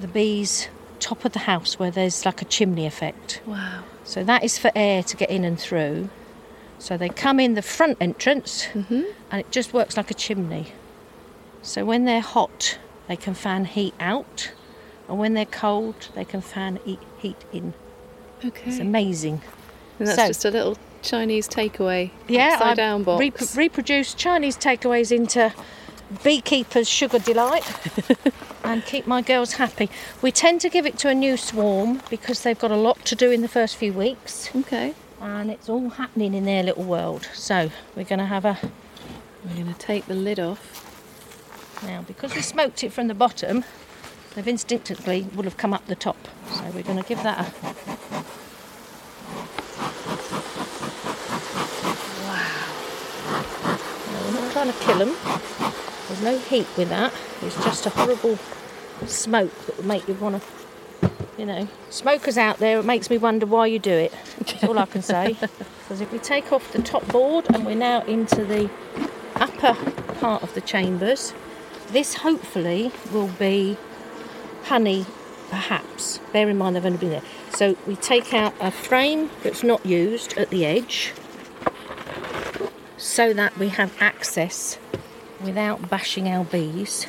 the 0.00 0.08
bees' 0.08 0.68
top 0.98 1.26
of 1.26 1.32
the 1.32 1.40
house 1.40 1.78
where 1.78 1.90
there's 1.90 2.24
like 2.24 2.40
a 2.40 2.46
chimney 2.46 2.86
effect. 2.86 3.42
Wow. 3.44 3.84
So 4.04 4.24
that 4.24 4.42
is 4.42 4.56
for 4.56 4.72
air 4.74 5.02
to 5.02 5.14
get 5.14 5.28
in 5.28 5.44
and 5.44 5.60
through. 5.60 6.08
So 6.80 6.96
they 6.96 7.10
come 7.10 7.38
in 7.38 7.54
the 7.54 7.62
front 7.62 7.98
entrance 8.00 8.64
mm-hmm. 8.72 9.02
and 9.30 9.40
it 9.40 9.50
just 9.50 9.72
works 9.72 9.96
like 9.96 10.10
a 10.10 10.14
chimney. 10.14 10.72
So 11.62 11.84
when 11.84 12.06
they're 12.06 12.22
hot, 12.22 12.78
they 13.06 13.16
can 13.16 13.34
fan 13.34 13.66
heat 13.66 13.92
out, 14.00 14.50
and 15.06 15.18
when 15.18 15.34
they're 15.34 15.44
cold, 15.44 16.08
they 16.14 16.24
can 16.24 16.40
fan 16.40 16.80
heat 16.86 17.36
in. 17.52 17.74
Okay. 18.42 18.70
It's 18.70 18.78
amazing. 18.78 19.42
and 19.98 20.08
that's 20.08 20.20
so- 20.20 20.26
just 20.28 20.44
a 20.46 20.50
little 20.50 20.78
Chinese 21.02 21.48
takeaway. 21.48 22.10
Yeah, 22.28 22.54
upside 22.54 22.68
I've 22.68 22.76
down 22.76 23.02
box. 23.02 23.20
rep- 23.20 23.56
reproduced 23.56 24.16
Chinese 24.16 24.56
takeaways 24.56 25.14
into 25.14 25.52
beekeepers' 26.24 26.88
sugar 26.88 27.18
delight 27.18 27.64
and 28.64 28.84
keep 28.84 29.06
my 29.06 29.22
girls 29.22 29.54
happy. 29.54 29.90
We 30.22 30.32
tend 30.32 30.60
to 30.62 30.70
give 30.70 30.86
it 30.86 30.98
to 30.98 31.08
a 31.08 31.14
new 31.14 31.36
swarm 31.36 32.00
because 32.10 32.42
they've 32.42 32.58
got 32.58 32.70
a 32.70 32.76
lot 32.76 33.04
to 33.06 33.14
do 33.14 33.30
in 33.30 33.42
the 33.42 33.48
first 33.48 33.76
few 33.76 33.92
weeks 33.92 34.50
okay. 34.56 34.94
And 35.20 35.50
it's 35.50 35.68
all 35.68 35.90
happening 35.90 36.34
in 36.34 36.44
their 36.44 36.62
little 36.62 36.84
world. 36.84 37.28
So 37.34 37.70
we're 37.96 38.04
going 38.04 38.18
to 38.18 38.26
have 38.26 38.44
a 38.44 38.58
We're 39.44 39.54
going 39.54 39.72
to 39.72 39.78
take 39.78 40.06
the 40.06 40.14
lid 40.14 40.38
off. 40.40 40.86
now 41.82 42.02
because 42.02 42.34
we 42.34 42.42
smoked 42.42 42.82
it 42.84 42.92
from 42.92 43.08
the 43.08 43.14
bottom. 43.14 43.64
They've 44.34 44.46
instinctively 44.46 45.22
would 45.34 45.44
have 45.44 45.56
come 45.56 45.74
up 45.74 45.86
the 45.86 45.96
top, 45.96 46.16
so 46.54 46.62
we're 46.74 46.82
going 46.84 47.02
to 47.02 47.08
give 47.08 47.22
that 47.24 47.48
a 47.48 47.52
Wow. 52.26 52.66
we're 54.24 54.40
not 54.40 54.52
trying 54.52 54.72
to 54.72 54.78
kill 54.80 54.98
them. 54.98 55.16
There's 56.08 56.22
no 56.22 56.38
heat 56.38 56.66
with 56.76 56.88
that. 56.90 57.12
It's 57.42 57.56
just 57.64 57.86
a 57.86 57.90
horrible 57.90 58.38
smoke 59.06 59.52
that 59.66 59.76
will 59.76 59.86
make 59.86 60.06
you 60.06 60.14
want 60.14 60.40
to, 60.40 60.48
you 61.40 61.46
know. 61.46 61.66
Smokers 61.88 62.36
out 62.36 62.58
there, 62.58 62.78
it 62.78 62.84
makes 62.84 63.08
me 63.08 63.16
wonder 63.16 63.46
why 63.46 63.66
you 63.66 63.78
do 63.78 63.90
it. 63.90 64.12
That's 64.38 64.62
all 64.64 64.78
I 64.78 64.86
can 64.86 65.02
say. 65.02 65.36
Because 65.90 66.02
if 66.02 66.12
we 66.12 66.20
take 66.20 66.52
off 66.52 66.70
the 66.70 66.80
top 66.80 67.04
board 67.08 67.46
and 67.52 67.66
we're 67.66 67.74
now 67.74 68.02
into 68.02 68.44
the 68.44 68.70
upper 69.34 69.74
part 70.20 70.40
of 70.40 70.54
the 70.54 70.60
chambers, 70.60 71.34
this 71.88 72.14
hopefully 72.14 72.92
will 73.12 73.26
be 73.26 73.76
honey, 74.66 75.04
perhaps. 75.48 76.20
Bear 76.32 76.48
in 76.48 76.58
mind 76.58 76.76
they've 76.76 76.86
only 76.86 76.98
been 76.98 77.10
there. 77.10 77.22
So 77.50 77.76
we 77.88 77.96
take 77.96 78.32
out 78.32 78.54
a 78.60 78.70
frame 78.70 79.30
that's 79.42 79.64
not 79.64 79.84
used 79.84 80.38
at 80.38 80.50
the 80.50 80.64
edge 80.64 81.12
so 82.96 83.32
that 83.32 83.58
we 83.58 83.70
have 83.70 83.92
access 84.00 84.78
without 85.42 85.90
bashing 85.90 86.28
our 86.28 86.44
bees. 86.44 87.08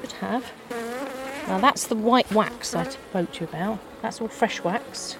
Could 0.00 0.12
have. 0.14 0.52
Now 1.48 1.58
that's 1.58 1.86
the 1.86 1.94
white 1.96 2.30
wax 2.32 2.74
I 2.74 2.84
spoke 2.88 3.32
to 3.32 3.40
you 3.40 3.46
about. 3.48 3.78
That's 4.02 4.20
all 4.20 4.28
fresh 4.28 4.62
wax 4.62 5.16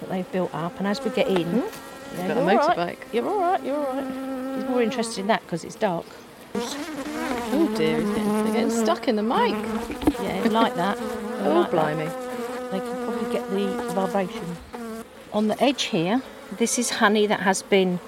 that 0.00 0.08
they've 0.10 0.30
built 0.32 0.54
up, 0.54 0.78
and 0.78 0.86
as 0.86 1.02
we 1.02 1.10
get 1.10 1.28
in, 1.28 1.44
mm-hmm. 1.44 2.18
yeah, 2.18 2.28
Got 2.28 2.36
a 2.36 2.40
you're 2.40 2.60
all 2.60 2.68
right. 2.68 2.76
motorbike. 2.98 2.98
You're 3.12 3.28
all 3.28 3.40
right. 3.40 3.62
You're 3.64 3.76
all 3.76 3.94
right. 3.94 4.56
He's 4.56 4.64
more 4.68 4.82
interested 4.82 5.20
in 5.20 5.26
that 5.28 5.42
because 5.42 5.64
it's 5.64 5.76
dark. 5.76 6.06
Oh 6.54 7.74
dear, 7.76 8.00
they're 8.00 8.52
getting 8.52 8.70
stuck 8.70 9.08
in 9.08 9.16
the 9.16 9.22
mic. 9.22 9.54
Yeah, 10.20 10.46
like 10.50 10.74
that. 10.76 10.98
Oh, 11.00 11.60
like 11.60 11.70
that. 11.70 11.70
blimey. 11.70 12.06
They 12.70 12.80
can 12.80 13.04
probably 13.04 13.32
get 13.32 13.48
the 13.50 13.66
vibration. 13.94 14.56
On 15.32 15.48
the 15.48 15.62
edge 15.62 15.84
here, 15.84 16.20
this 16.58 16.78
is 16.78 16.90
honey 16.90 17.26
that 17.26 17.40
has 17.40 17.62
been 17.62 18.00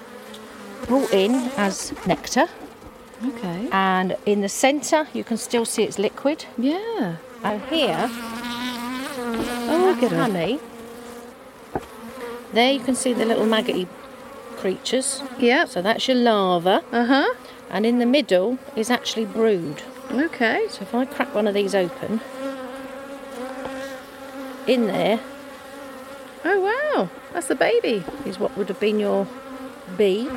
brought 0.87 1.11
in 1.13 1.33
as 1.57 1.93
nectar, 2.05 2.47
Okay. 3.25 3.67
and 3.71 4.15
in 4.25 4.41
the 4.41 4.49
centre 4.49 5.07
you 5.13 5.23
can 5.23 5.37
still 5.37 5.65
see 5.65 5.83
it's 5.83 5.97
liquid. 5.97 6.45
Yeah. 6.57 7.15
And 7.45 7.61
here, 7.69 8.09
Oh, 9.67 9.93
look 9.93 10.03
at 10.03 10.11
honey. 10.15 10.59
There 12.53 12.71
you 12.71 12.79
can 12.79 12.95
see 12.95 13.13
the 13.13 13.25
little 13.25 13.45
maggoty 13.45 13.87
creatures. 14.57 15.21
Yep. 15.39 15.69
So 15.69 15.81
that's 15.81 16.07
your 16.07 16.17
larva, 16.17 16.83
Uh 16.91 17.05
huh. 17.05 17.33
and 17.69 17.85
in 17.85 17.99
the 17.99 18.05
middle 18.05 18.57
is 18.75 18.89
actually 18.89 19.25
brood. 19.25 19.83
Okay. 20.11 20.65
So 20.69 20.81
if 20.83 20.95
I 20.95 21.05
crack 21.05 21.33
one 21.35 21.47
of 21.47 21.53
these 21.53 21.75
open, 21.75 22.21
in 24.67 24.87
there 24.87 25.19
Oh 26.43 26.59
wow, 26.59 27.09
that's 27.33 27.47
the 27.47 27.55
baby. 27.55 28.03
is 28.25 28.39
what 28.39 28.55
would 28.57 28.69
have 28.69 28.79
been 28.79 28.99
your 28.99 29.27
bee, 29.97 30.29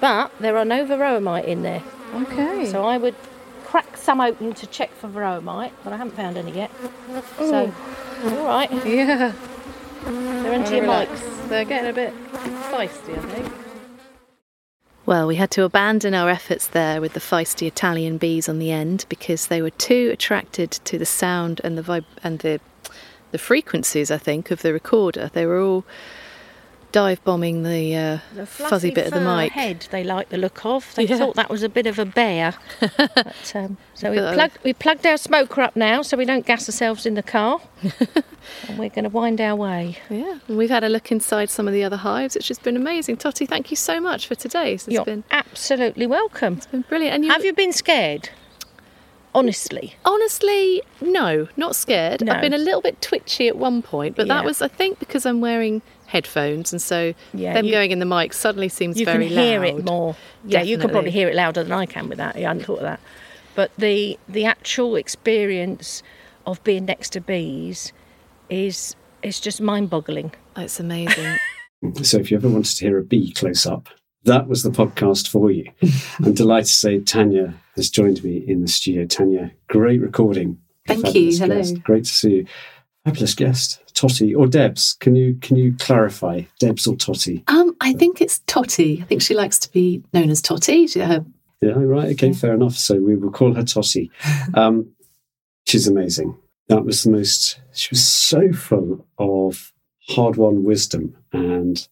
but 0.00 0.30
there 0.40 0.56
are 0.56 0.64
no 0.64 0.84
varroa 0.84 1.22
mite 1.22 1.44
in 1.44 1.62
there. 1.62 1.82
Okay. 2.14 2.66
So 2.70 2.84
I 2.84 2.98
would 2.98 3.14
crack 3.66 3.96
some 3.96 4.20
open 4.20 4.54
to 4.54 4.66
check 4.68 4.92
for 4.94 5.08
varroa 5.08 5.42
mite, 5.42 5.72
but 5.82 5.92
I 5.92 5.96
haven't 5.96 6.14
found 6.14 6.36
any 6.36 6.52
yet. 6.52 6.70
So, 7.38 7.72
all 8.24 8.46
right, 8.46 8.70
yeah. 8.86 9.32
they're 10.04 10.52
into 10.52 10.76
your 10.76 10.82
Relax. 10.82 11.10
mics. 11.10 11.48
They're 11.48 11.64
getting 11.64 11.90
a 11.90 11.92
bit 11.92 12.14
feisty, 12.70 13.18
I 13.18 13.20
think. 13.32 13.52
Well, 15.04 15.26
we 15.26 15.36
had 15.36 15.50
to 15.52 15.64
abandon 15.64 16.14
our 16.14 16.28
efforts 16.28 16.68
there 16.68 17.00
with 17.00 17.12
the 17.12 17.20
feisty 17.20 17.66
Italian 17.66 18.18
bees 18.18 18.48
on 18.48 18.58
the 18.58 18.70
end 18.72 19.04
because 19.08 19.46
they 19.48 19.62
were 19.62 19.70
too 19.70 20.10
attracted 20.12 20.70
to 20.70 20.98
the 20.98 21.06
sound 21.06 21.60
and 21.62 21.76
the 21.76 21.82
vib- 21.82 22.04
and 22.22 22.38
the 22.40 22.60
the 23.32 23.38
frequencies. 23.38 24.10
I 24.10 24.18
think 24.18 24.50
of 24.50 24.62
the 24.62 24.72
recorder. 24.72 25.30
They 25.32 25.44
were 25.46 25.60
all 25.60 25.84
dive 26.96 27.22
bombing 27.24 27.62
the, 27.62 27.94
uh, 27.94 28.18
The 28.34 28.46
fuzzy 28.46 28.90
bit 28.90 29.08
of 29.08 29.12
the 29.12 29.20
mic. 29.20 29.52
head 29.52 29.86
they 29.90 30.02
like 30.02 30.30
the 30.30 30.38
look 30.38 30.64
of. 30.64 30.94
They 30.94 31.04
Yeah. 31.04 31.18
thought 31.18 31.34
that 31.36 31.50
was 31.50 31.62
a 31.62 31.68
bit 31.68 31.86
of 31.86 31.98
a 31.98 32.06
bear. 32.06 32.54
but, 32.80 33.52
um, 33.54 33.76
so 33.92 34.10
we 34.10 34.18
uh, 34.18 34.32
plugged, 34.32 34.58
we 34.64 34.72
plugged 34.72 35.04
our 35.04 35.18
smoker 35.18 35.60
up 35.60 35.76
now 35.76 36.00
so 36.00 36.16
we 36.16 36.24
don't 36.24 36.46
gas 36.46 36.66
ourselves 36.66 37.04
in 37.04 37.12
the 37.12 37.22
car. 37.22 37.60
and 37.82 38.78
we're 38.78 38.88
going 38.88 39.04
to 39.04 39.10
wind 39.10 39.42
our 39.42 39.54
way. 39.54 39.98
Yeah, 40.08 40.38
and 40.48 40.56
we've 40.56 40.70
had 40.70 40.84
a 40.84 40.88
look 40.88 41.12
inside 41.12 41.50
some 41.50 41.68
of 41.68 41.74
the 41.74 41.84
other 41.84 41.98
hives. 41.98 42.34
It's 42.34 42.46
just 42.46 42.62
been 42.62 42.76
amazing. 42.76 43.18
Totty, 43.18 43.44
thank 43.44 43.70
you 43.70 43.76
so 43.76 44.00
much 44.00 44.26
for 44.26 44.34
today. 44.34 44.72
It's 44.72 44.88
You're 44.88 45.04
been 45.04 45.24
absolutely 45.30 46.06
welcome. 46.06 46.54
It's 46.54 46.66
been 46.66 46.80
brilliant. 46.88 47.14
And 47.14 47.24
you, 47.26 47.30
Have 47.30 47.44
you 47.44 47.52
been 47.52 47.72
scared? 47.74 48.30
Honestly. 49.36 49.94
Honestly, 50.06 50.82
no, 51.02 51.46
not 51.58 51.76
scared. 51.76 52.22
No. 52.24 52.32
I've 52.32 52.40
been 52.40 52.54
a 52.54 52.58
little 52.58 52.80
bit 52.80 53.02
twitchy 53.02 53.48
at 53.48 53.56
one 53.58 53.82
point, 53.82 54.16
but 54.16 54.28
that 54.28 54.46
was, 54.46 54.62
I 54.62 54.68
think, 54.68 54.98
because 54.98 55.26
I'm 55.26 55.42
wearing 55.42 55.82
headphones, 56.06 56.72
and 56.72 56.80
so 56.80 57.12
Yeah, 57.34 57.52
them 57.52 57.66
you- 57.66 57.72
going 57.72 57.90
in 57.90 57.98
the 57.98 58.06
mic 58.06 58.32
suddenly 58.32 58.70
seems 58.70 58.98
you 58.98 59.04
very 59.04 59.28
can 59.28 59.36
hear 59.36 59.60
loud. 59.60 59.68
it 59.80 59.84
more. 59.84 60.16
Yeah, 60.46 60.62
you 60.62 60.78
can 60.78 60.88
probably 60.88 61.10
hear 61.10 61.28
it 61.28 61.34
louder 61.34 61.62
than 61.62 61.72
I 61.72 61.84
can 61.84 62.08
with 62.08 62.16
that. 62.16 62.36
Yeah, 62.36 62.46
I 62.46 62.48
hadn't 62.54 62.64
thought 62.64 62.78
of 62.78 62.84
that. 62.84 63.00
But 63.54 63.72
the 63.76 64.18
the 64.26 64.46
actual 64.46 64.96
experience 64.96 66.02
of 66.46 66.62
being 66.64 66.86
next 66.86 67.10
to 67.10 67.20
bees 67.20 67.92
is 68.48 68.96
it's 69.22 69.38
just 69.40 69.60
mind-boggling. 69.60 70.32
Oh, 70.56 70.62
It's 70.62 70.80
amazing. 70.80 71.36
So 72.02 72.16
if 72.18 72.30
you 72.30 72.38
ever 72.38 72.48
wanted 72.48 72.74
to 72.76 72.84
hear 72.86 72.98
a 72.98 73.04
bee 73.04 73.32
close 73.32 73.66
up, 73.66 73.88
that 74.26 74.46
was 74.48 74.62
the 74.62 74.70
podcast 74.70 75.28
for 75.28 75.50
you. 75.50 75.70
I'm 76.18 76.34
delighted 76.34 76.66
to 76.66 76.72
say 76.72 77.00
Tanya 77.00 77.54
has 77.76 77.90
joined 77.90 78.22
me 78.22 78.38
in 78.46 78.60
the 78.62 78.68
studio. 78.68 79.06
Tanya, 79.06 79.52
great 79.68 80.00
recording 80.00 80.58
Thank 80.86 81.14
you. 81.14 81.36
Hello. 81.36 81.56
guest. 81.56 81.82
Great 81.82 82.04
to 82.04 82.10
see 82.10 82.30
you. 82.30 82.46
Fabulous 83.04 83.34
guest, 83.34 83.82
Totty 83.94 84.34
or 84.34 84.46
Debs. 84.46 84.94
Can 84.94 85.14
you 85.14 85.36
can 85.40 85.56
you 85.56 85.74
clarify, 85.78 86.42
Debs 86.58 86.86
or 86.86 86.96
Totty? 86.96 87.44
Um, 87.46 87.76
I 87.80 87.92
think 87.92 88.20
it's 88.20 88.40
Totty. 88.46 89.00
I 89.00 89.04
think 89.04 89.22
she 89.22 89.34
likes 89.34 89.58
to 89.60 89.72
be 89.72 90.02
known 90.12 90.28
as 90.30 90.42
Totty. 90.42 90.88
Her, 90.98 91.24
Yeah, 91.60 91.72
right. 91.76 92.12
Okay, 92.12 92.32
fair 92.32 92.54
enough. 92.54 92.74
So 92.74 92.96
we 92.96 93.16
will 93.16 93.30
call 93.30 93.54
her 93.54 93.62
Totty. 93.64 94.10
Um, 94.54 94.90
she's 95.66 95.86
amazing. 95.86 96.36
That 96.68 96.84
was 96.84 97.04
the 97.04 97.10
most. 97.10 97.60
She 97.72 97.88
was 97.92 98.06
so 98.06 98.52
full 98.52 99.06
of 99.18 99.72
hard-won 100.08 100.64
wisdom 100.64 101.16
and 101.32 101.86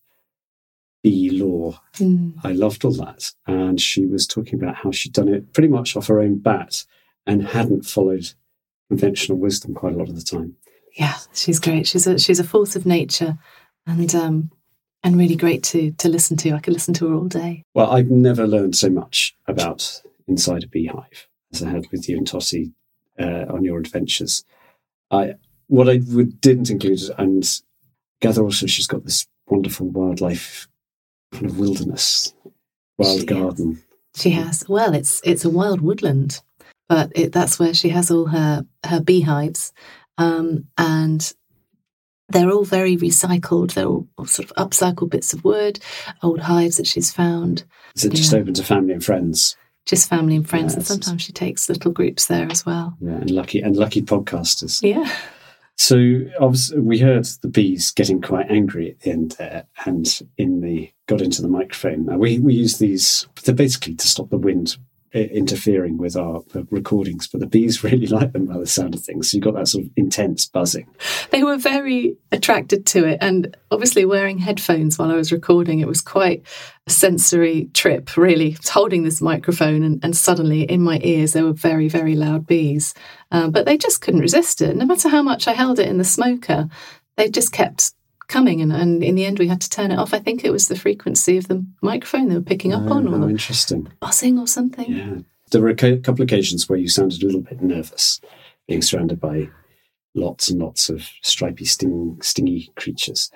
bee 1.04 1.30
lore. 1.30 1.78
mm, 1.94 2.32
I 2.42 2.52
loved 2.52 2.84
all 2.84 2.94
that, 2.94 3.30
and 3.46 3.80
she 3.80 4.06
was 4.06 4.26
talking 4.26 4.60
about 4.60 4.74
how 4.74 4.90
she'd 4.90 5.12
done 5.12 5.28
it 5.28 5.52
pretty 5.52 5.68
much 5.68 5.96
off 5.96 6.08
her 6.08 6.20
own 6.20 6.38
bat 6.38 6.84
and 7.26 7.46
hadn't 7.46 7.84
followed 7.84 8.32
conventional 8.88 9.38
wisdom 9.38 9.74
quite 9.74 9.92
a 9.92 9.96
lot 9.96 10.08
of 10.08 10.16
the 10.16 10.22
time. 10.22 10.56
yeah, 10.96 11.14
she's 11.32 11.60
great. 11.60 11.86
She's 11.86 12.06
a 12.06 12.18
she's 12.18 12.40
a 12.40 12.44
force 12.44 12.74
of 12.74 12.86
nature, 12.86 13.38
and 13.86 14.12
um, 14.14 14.50
and 15.04 15.16
really 15.18 15.36
great 15.36 15.62
to 15.64 15.92
to 15.92 16.08
listen 16.08 16.36
to. 16.38 16.52
I 16.52 16.58
could 16.60 16.72
listen 16.72 16.94
to 16.94 17.08
her 17.08 17.14
all 17.14 17.28
day. 17.28 17.62
Well, 17.74 17.92
I've 17.92 18.10
never 18.10 18.46
learned 18.46 18.74
so 18.74 18.88
much 18.88 19.36
about 19.46 20.02
inside 20.26 20.64
a 20.64 20.68
beehive 20.68 21.28
as 21.52 21.62
I 21.62 21.70
had 21.70 21.86
with 21.92 22.08
you 22.08 22.16
and 22.16 22.26
Totty 22.26 22.72
uh, 23.20 23.44
on 23.50 23.62
your 23.62 23.78
adventures. 23.78 24.44
I 25.10 25.34
what 25.66 25.88
I 25.88 26.00
would, 26.08 26.40
didn't 26.40 26.70
include, 26.70 27.00
and 27.18 27.44
gather 28.20 28.42
also 28.42 28.66
she's 28.66 28.86
got 28.86 29.04
this 29.04 29.26
wonderful 29.46 29.88
wildlife 29.88 30.66
kind 31.34 31.46
of 31.46 31.58
wilderness, 31.58 32.34
wild 32.98 33.20
She 33.20 33.26
garden. 33.26 33.82
She 34.16 34.30
has. 34.30 34.64
Well, 34.68 34.94
it's 34.94 35.20
it's 35.24 35.44
a 35.44 35.50
wild 35.50 35.80
woodland, 35.80 36.40
but 36.88 37.10
it, 37.14 37.32
that's 37.32 37.58
where 37.58 37.74
she 37.74 37.88
has 37.90 38.10
all 38.10 38.26
her 38.26 38.64
her 38.86 39.00
beehives, 39.00 39.72
um, 40.18 40.66
and 40.78 41.32
they're 42.28 42.50
all 42.50 42.64
very 42.64 42.96
recycled. 42.96 43.74
They're 43.74 43.86
all 43.86 44.06
sort 44.24 44.50
of 44.50 44.56
upcycled 44.56 45.10
bits 45.10 45.32
of 45.34 45.44
wood, 45.44 45.80
old 46.22 46.40
hives 46.40 46.76
that 46.78 46.86
she's 46.86 47.12
found, 47.12 47.64
Is 47.96 48.04
it 48.04 48.14
just 48.14 48.32
Yeah. 48.32 48.38
open 48.38 48.54
to 48.54 48.64
family 48.64 48.92
and 48.94 49.04
friends? 49.04 49.56
just 49.86 50.08
family 50.08 50.34
and 50.34 50.48
friends, 50.48 50.72
and 50.74 50.86
sometimes 50.86 51.20
she 51.20 51.30
takes 51.32 51.68
little 51.68 51.92
groups 51.92 52.26
there 52.26 52.50
as 52.50 52.64
well. 52.64 52.96
Yeah, 53.02 53.16
and 53.16 53.30
lucky 53.30 53.60
and 53.60 53.76
lucky 53.76 54.00
podcasters. 54.00 54.80
Yeah, 54.82 55.10
So 55.76 56.20
obviously, 56.40 56.80
we 56.80 56.98
heard 56.98 57.24
the 57.42 57.48
bees 57.48 57.90
getting 57.90 58.20
quite 58.20 58.50
angry 58.50 58.92
at 58.92 59.00
the 59.00 59.10
end 59.10 59.32
there, 59.38 59.66
and 59.84 60.06
in 60.38 60.60
the 60.60 60.90
got 61.06 61.20
into 61.20 61.42
the 61.42 61.48
microphone. 61.48 62.06
Now 62.06 62.16
we 62.16 62.38
we 62.38 62.54
use 62.54 62.78
these 62.78 63.26
they're 63.44 63.54
basically 63.54 63.94
to 63.96 64.08
stop 64.08 64.30
the 64.30 64.38
wind 64.38 64.78
interfering 65.14 65.96
with 65.96 66.16
our 66.16 66.42
uh, 66.54 66.62
recordings, 66.70 67.26
but 67.28 67.40
the 67.40 67.46
bees 67.46 67.84
really 67.84 68.06
like 68.06 68.32
them 68.32 68.46
by 68.46 68.58
the 68.58 68.66
sound 68.66 68.94
of 68.94 69.02
things. 69.02 69.30
So 69.30 69.36
you 69.36 69.42
got 69.42 69.54
that 69.54 69.68
sort 69.68 69.84
of 69.84 69.90
intense 69.96 70.46
buzzing. 70.46 70.86
they 71.30 71.42
were 71.42 71.56
very 71.56 72.16
attracted 72.32 72.86
to 72.86 73.06
it, 73.06 73.18
and 73.20 73.56
obviously 73.70 74.04
wearing 74.04 74.38
headphones 74.38 74.98
while 74.98 75.10
I 75.10 75.16
was 75.16 75.32
recording, 75.32 75.80
it 75.80 75.88
was 75.88 76.00
quite 76.00 76.42
a 76.86 76.90
sensory 76.90 77.68
trip. 77.74 78.16
Really, 78.16 78.56
holding 78.64 79.04
this 79.04 79.20
microphone, 79.20 79.82
and, 79.82 80.04
and 80.04 80.16
suddenly 80.16 80.62
in 80.62 80.82
my 80.82 81.00
ears 81.02 81.32
there 81.32 81.44
were 81.44 81.52
very 81.52 81.88
very 81.88 82.14
loud 82.14 82.46
bees, 82.46 82.94
um, 83.30 83.50
but 83.50 83.66
they 83.66 83.78
just 83.78 84.00
couldn't 84.00 84.20
resist 84.20 84.60
it. 84.60 84.76
No 84.76 84.84
matter 84.84 85.08
how 85.08 85.22
much 85.22 85.46
I 85.48 85.52
held 85.52 85.78
it 85.78 85.88
in 85.88 85.98
the 85.98 86.04
smoker, 86.04 86.68
they 87.16 87.28
just 87.28 87.52
kept 87.52 87.92
coming, 88.28 88.60
and, 88.60 88.72
and 88.72 89.02
in 89.02 89.14
the 89.14 89.24
end 89.24 89.38
we 89.38 89.48
had 89.48 89.60
to 89.60 89.70
turn 89.70 89.90
it 89.90 89.98
off. 89.98 90.14
I 90.14 90.18
think 90.18 90.44
it 90.44 90.50
was 90.50 90.68
the 90.68 90.76
frequency 90.78 91.36
of 91.36 91.48
the 91.48 91.64
microphone 91.82 92.28
they 92.28 92.34
were 92.36 92.42
picking 92.42 92.72
up 92.72 92.90
on, 92.90 93.06
Oh, 93.08 93.14
or 93.14 93.18
the 93.18 93.28
interesting. 93.28 93.88
buzzing 94.00 94.38
or 94.38 94.46
something. 94.46 94.90
Yeah, 94.92 95.16
there 95.50 95.60
were 95.60 95.68
a 95.68 95.74
couple 95.74 96.12
of 96.22 96.28
occasions 96.28 96.68
where 96.68 96.78
you 96.78 96.88
sounded 96.88 97.22
a 97.22 97.26
little 97.26 97.40
bit 97.42 97.62
nervous, 97.62 98.20
being 98.68 98.82
surrounded 98.82 99.20
by 99.20 99.48
lots 100.14 100.48
and 100.48 100.60
lots 100.60 100.88
of 100.88 101.08
stripy, 101.22 101.64
sting, 101.64 102.18
stingy 102.22 102.70
creatures. 102.76 103.30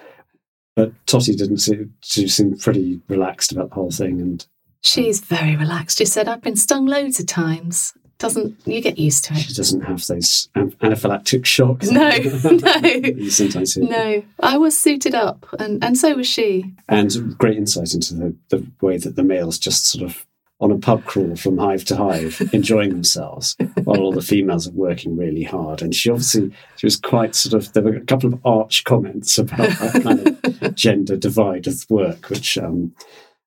But 0.76 0.92
Totty 1.06 1.34
didn't 1.34 1.58
seem, 1.58 1.94
she 2.02 2.28
seemed 2.28 2.60
pretty 2.60 3.00
relaxed 3.08 3.50
about 3.52 3.70
the 3.70 3.74
whole 3.74 3.90
thing, 3.90 4.20
and 4.20 4.46
She's 4.80 5.20
very 5.20 5.56
relaxed. 5.56 5.98
She 5.98 6.04
said, 6.04 6.28
"I've 6.28 6.40
been 6.40 6.54
stung 6.54 6.86
loads 6.86 7.18
of 7.18 7.26
times. 7.26 7.94
Doesn't 8.18 8.56
you 8.66 8.80
get 8.80 8.98
used 8.98 9.24
to 9.26 9.34
it? 9.34 9.38
she 9.38 9.54
doesn't 9.54 9.82
have 9.82 10.04
those 10.06 10.48
anaphylactic 10.56 11.44
shocks. 11.44 11.88
No, 11.88 12.10
no. 12.10 12.88
you 12.88 13.30
sometimes 13.30 13.74
hear. 13.74 13.84
No, 13.84 14.24
I 14.40 14.58
was 14.58 14.76
suited 14.76 15.14
up, 15.14 15.46
and, 15.60 15.82
and 15.84 15.96
so 15.96 16.14
was 16.14 16.26
she. 16.26 16.74
And 16.88 17.38
great 17.38 17.56
insight 17.56 17.94
into 17.94 18.14
the, 18.14 18.34
the 18.48 18.66
way 18.80 18.96
that 18.98 19.14
the 19.14 19.22
males 19.22 19.56
just 19.56 19.86
sort 19.86 20.04
of 20.04 20.26
on 20.60 20.72
a 20.72 20.78
pub 20.78 21.04
crawl 21.04 21.36
from 21.36 21.58
hive 21.58 21.84
to 21.84 21.96
hive, 21.96 22.42
enjoying 22.52 22.90
themselves, 22.90 23.56
while 23.84 24.00
all 24.00 24.12
the 24.12 24.20
females 24.20 24.66
are 24.66 24.72
working 24.72 25.16
really 25.16 25.44
hard. 25.44 25.80
And 25.80 25.94
she 25.94 26.10
obviously 26.10 26.50
she 26.76 26.86
was 26.86 26.96
quite 26.96 27.34
sort 27.36 27.54
of 27.54 27.72
there 27.72 27.84
were 27.84 27.94
a 27.94 28.04
couple 28.04 28.32
of 28.32 28.44
arch 28.44 28.84
comments 28.84 29.38
about 29.38 29.68
that 29.68 30.02
kind 30.02 30.62
of 30.62 30.74
gender 30.74 31.16
divide 31.16 31.68
of 31.68 31.88
work, 31.88 32.28
which 32.30 32.58
um, 32.58 32.92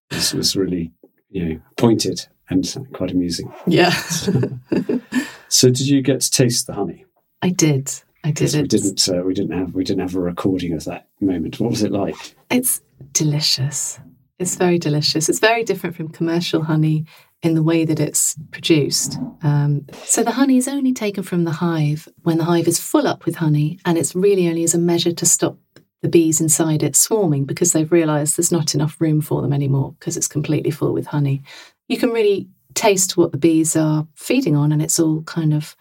was, 0.09 0.33
was 0.33 0.55
really 0.55 0.91
you 1.29 1.45
know 1.45 1.61
pointed 1.75 2.27
and 2.51 2.87
quite 2.93 3.11
amusing. 3.11 3.51
Yeah, 3.65 3.91
So, 5.51 5.67
did 5.67 5.81
you 5.81 6.01
get 6.01 6.21
to 6.21 6.31
taste 6.31 6.67
the 6.67 6.73
honey? 6.73 7.05
I 7.41 7.49
did. 7.49 7.91
I 8.23 8.31
did 8.31 8.53
we 8.53 8.67
didn't 8.67 9.09
uh, 9.09 9.21
we 9.23 9.33
didn't 9.33 9.57
have 9.57 9.73
we 9.73 9.83
didn't 9.83 10.01
have 10.01 10.15
a 10.15 10.19
recording 10.19 10.73
of 10.73 10.85
that 10.85 11.07
moment. 11.19 11.59
What 11.59 11.71
was 11.71 11.83
it 11.83 11.91
like? 11.91 12.15
It's 12.49 12.81
delicious. 13.11 13.99
It's 14.39 14.55
very 14.55 14.79
delicious. 14.79 15.27
It's 15.27 15.39
very 15.39 15.63
different 15.63 15.95
from 15.95 16.09
commercial 16.09 16.63
honey 16.63 17.05
in 17.41 17.55
the 17.55 17.63
way 17.63 17.83
that 17.83 17.99
it's 17.99 18.37
produced. 18.51 19.17
Um, 19.43 19.87
so 20.03 20.23
the 20.23 20.31
honey 20.31 20.57
is 20.57 20.67
only 20.67 20.93
taken 20.93 21.23
from 21.23 21.43
the 21.43 21.51
hive 21.51 22.07
when 22.23 22.37
the 22.37 22.45
hive 22.45 22.67
is 22.67 22.79
full 22.79 23.07
up 23.07 23.25
with 23.25 23.35
honey, 23.35 23.79
and 23.85 23.97
it's 23.97 24.15
really 24.15 24.47
only 24.47 24.63
as 24.63 24.73
a 24.73 24.79
measure 24.79 25.11
to 25.11 25.25
stop 25.25 25.57
the 26.01 26.09
bees 26.09 26.41
inside 26.41 26.81
it 26.81 26.95
swarming 26.95 27.45
because 27.45 27.73
they've 27.73 27.91
realised 27.91 28.37
there's 28.37 28.51
not 28.51 28.73
enough 28.73 28.99
room 28.99 29.21
for 29.21 29.41
them 29.41 29.53
anymore 29.53 29.95
because 29.99 30.17
it's 30.17 30.27
completely 30.27 30.71
full 30.71 30.93
with 30.93 31.07
honey. 31.07 31.43
You 31.87 31.97
can 31.97 32.09
really 32.09 32.47
taste 32.73 33.17
what 33.17 33.31
the 33.31 33.37
bees 33.37 33.75
are 33.75 34.07
feeding 34.15 34.55
on, 34.55 34.71
and 34.71 34.81
it's 34.81 34.99
all 34.99 35.23
kind 35.23 35.53
of 35.53 35.75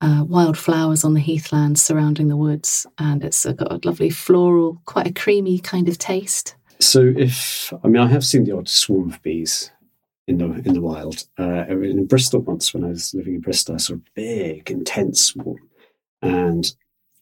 uh, 0.00 0.24
wild 0.26 0.58
flowers 0.58 1.04
on 1.04 1.14
the 1.14 1.20
heathlands 1.20 1.82
surrounding 1.82 2.28
the 2.28 2.36
woods, 2.36 2.86
and 2.98 3.24
it's 3.24 3.46
uh, 3.46 3.52
got 3.52 3.72
a 3.72 3.80
lovely 3.86 4.10
floral, 4.10 4.80
quite 4.84 5.06
a 5.06 5.12
creamy 5.12 5.58
kind 5.58 5.88
of 5.88 5.98
taste. 5.98 6.54
So, 6.80 7.12
if 7.16 7.72
I 7.82 7.88
mean, 7.88 8.02
I 8.02 8.08
have 8.08 8.24
seen 8.24 8.44
the 8.44 8.56
odd 8.56 8.68
swarm 8.68 9.10
of 9.10 9.22
bees 9.22 9.70
in 10.26 10.38
the 10.38 10.44
in 10.64 10.74
the 10.74 10.80
wild. 10.80 11.26
Uh, 11.38 11.64
in 11.68 12.06
Bristol 12.06 12.40
once, 12.40 12.74
when 12.74 12.84
I 12.84 12.88
was 12.88 13.14
living 13.14 13.34
in 13.34 13.40
Bristol, 13.40 13.76
I 13.76 13.78
saw 13.78 13.94
a 13.94 14.00
big, 14.14 14.70
intense 14.70 15.22
swarm, 15.22 15.68
and 16.20 16.74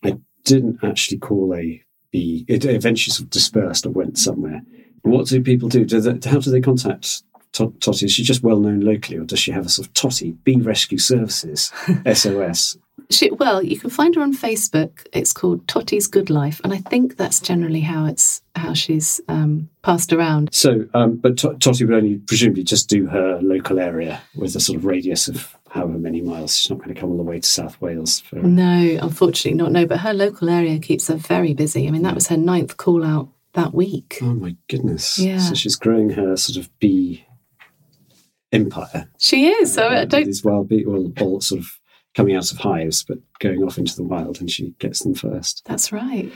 I 0.03 0.18
didn't 0.45 0.79
actually 0.83 1.18
call 1.18 1.55
a 1.55 1.83
bee. 2.11 2.45
It 2.49 2.64
eventually 2.64 3.12
sort 3.12 3.27
of 3.27 3.31
dispersed 3.31 3.87
or 3.87 3.91
went 3.91 4.18
somewhere. 4.18 4.62
What 5.03 5.27
do 5.27 5.41
people 5.43 5.68
do? 5.68 5.85
do 5.85 6.01
they, 6.01 6.29
how 6.29 6.39
do 6.39 6.51
they 6.51 6.61
contact 6.61 7.22
Tot- 7.55 7.80
Totty? 7.80 8.07
Is 8.07 8.12
she 8.12 8.22
just 8.24 8.42
well 8.42 8.59
known 8.59 8.80
locally, 8.80 9.16
or 9.16 9.24
does 9.24 9.38
she 9.38 9.52
have 9.52 9.64
a 9.64 9.68
sort 9.68 9.86
of 9.86 9.94
Totty 9.94 10.32
Bee 10.32 10.61
Rescue 10.61 10.98
Services 10.98 11.72
SOS? 12.12 12.76
She, 13.11 13.30
well, 13.30 13.62
you 13.62 13.78
can 13.78 13.90
find 13.90 14.14
her 14.14 14.22
on 14.22 14.34
Facebook. 14.34 15.07
It's 15.12 15.32
called 15.32 15.66
Totty's 15.68 16.07
Good 16.07 16.30
Life, 16.30 16.61
and 16.64 16.72
I 16.72 16.78
think 16.78 17.16
that's 17.16 17.38
generally 17.40 17.80
how 17.80 18.07
it's 18.07 18.42
how 18.57 18.74
she's 18.74 19.20
um, 19.28 19.68
passed 19.82 20.12
around. 20.12 20.48
So, 20.52 20.86
um, 20.94 21.16
but 21.16 21.38
Tot- 21.38 21.61
Totty 21.61 21.84
would 21.84 21.96
only 21.96 22.16
presumably 22.18 22.64
just 22.64 22.88
do 22.88 23.07
her 23.07 23.40
local 23.40 23.78
area 23.78 24.20
with 24.34 24.57
a 24.57 24.61
sort 24.61 24.78
of 24.78 24.84
radius 24.84 25.28
of 25.28 25.57
however 25.70 25.98
many 25.98 26.22
miles. 26.22 26.57
She's 26.57 26.70
not 26.70 26.78
going 26.80 26.94
to 26.94 27.00
come 27.00 27.11
all 27.11 27.16
the 27.16 27.22
way 27.22 27.38
to 27.40 27.48
South 27.48 27.80
Wales 27.80 28.20
for. 28.20 28.36
No, 28.36 28.98
unfortunately 29.00 29.59
not. 29.59 29.70
No, 29.70 29.86
but 29.86 30.00
her 30.00 30.14
local 30.14 30.48
area 30.48 30.78
keeps 30.80 31.07
her 31.09 31.16
very 31.16 31.55
busy. 31.55 31.86
I 31.86 31.90
mean, 31.92 32.02
that 32.02 32.14
was 32.16 32.28
her 32.28 32.36
ninth 32.36 32.76
call 32.78 33.05
out 33.05 33.28
that 33.52 33.74
week. 33.74 34.18
Oh 34.22 34.34
my 34.34 34.57
goodness! 34.68 35.18
Yeah. 35.18 35.38
So 35.38 35.55
she's 35.55 35.76
growing 35.76 36.11
her 36.11 36.36
sort 36.36 36.57
of 36.57 36.76
bee 36.80 37.26
empire. 38.55 39.09
She 39.18 39.48
is. 39.48 39.72
So 39.74 39.88
I 39.88 39.96
Uh, 40.02 40.05
don't. 40.07 40.24
These 40.24 40.44
wild 40.44 40.68
bee, 40.68 40.84
well, 40.86 41.12
all 41.20 41.40
sort 41.40 41.61
of 41.61 41.78
coming 42.14 42.36
out 42.36 42.50
of 42.52 42.59
hives, 42.59 43.02
but 43.02 43.18
going 43.40 43.62
off 43.64 43.76
into 43.76 43.96
the 43.96 44.05
wild, 44.05 44.40
and 44.40 44.50
she 44.50 44.72
gets 44.78 45.02
them 45.02 45.14
first. 45.14 45.62
That's 45.66 45.92
right. 45.92 46.30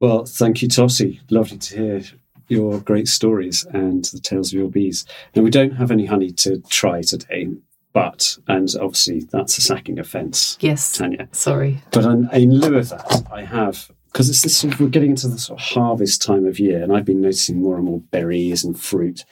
Well, 0.00 0.24
thank 0.26 0.60
you, 0.62 0.68
Totty. 0.68 1.20
Lovely 1.30 1.58
to 1.58 1.76
hear 1.76 2.02
your 2.48 2.80
great 2.80 3.08
stories 3.08 3.64
and 3.72 4.04
the 4.06 4.20
tales 4.20 4.52
of 4.52 4.58
your 4.58 4.68
bees. 4.70 5.04
Now, 5.34 5.42
we 5.42 5.50
don't 5.50 5.72
have 5.76 5.90
any 5.90 6.06
honey 6.06 6.30
to 6.32 6.60
try 6.68 7.02
today, 7.02 7.48
but, 7.92 8.38
and 8.48 8.68
obviously 8.80 9.20
that's 9.30 9.58
a 9.58 9.60
sacking 9.60 9.98
offence, 9.98 10.56
Yes. 10.60 10.96
Tanya. 10.96 11.28
Sorry. 11.32 11.82
But 11.92 12.04
in, 12.04 12.28
in 12.32 12.54
lieu 12.54 12.78
of 12.78 12.88
that, 12.90 13.22
I 13.30 13.44
have, 13.44 13.90
because 14.12 14.30
it's 14.30 14.42
this 14.42 14.56
sort 14.56 14.74
of, 14.74 14.80
we're 14.80 14.88
getting 14.88 15.10
into 15.10 15.28
the 15.28 15.38
sort 15.38 15.60
of 15.60 15.66
harvest 15.66 16.22
time 16.22 16.46
of 16.46 16.58
year, 16.58 16.82
and 16.82 16.92
I've 16.92 17.04
been 17.04 17.20
noticing 17.20 17.60
more 17.60 17.76
and 17.76 17.84
more 17.84 18.00
berries 18.00 18.64
and 18.64 18.78
fruit 18.80 19.24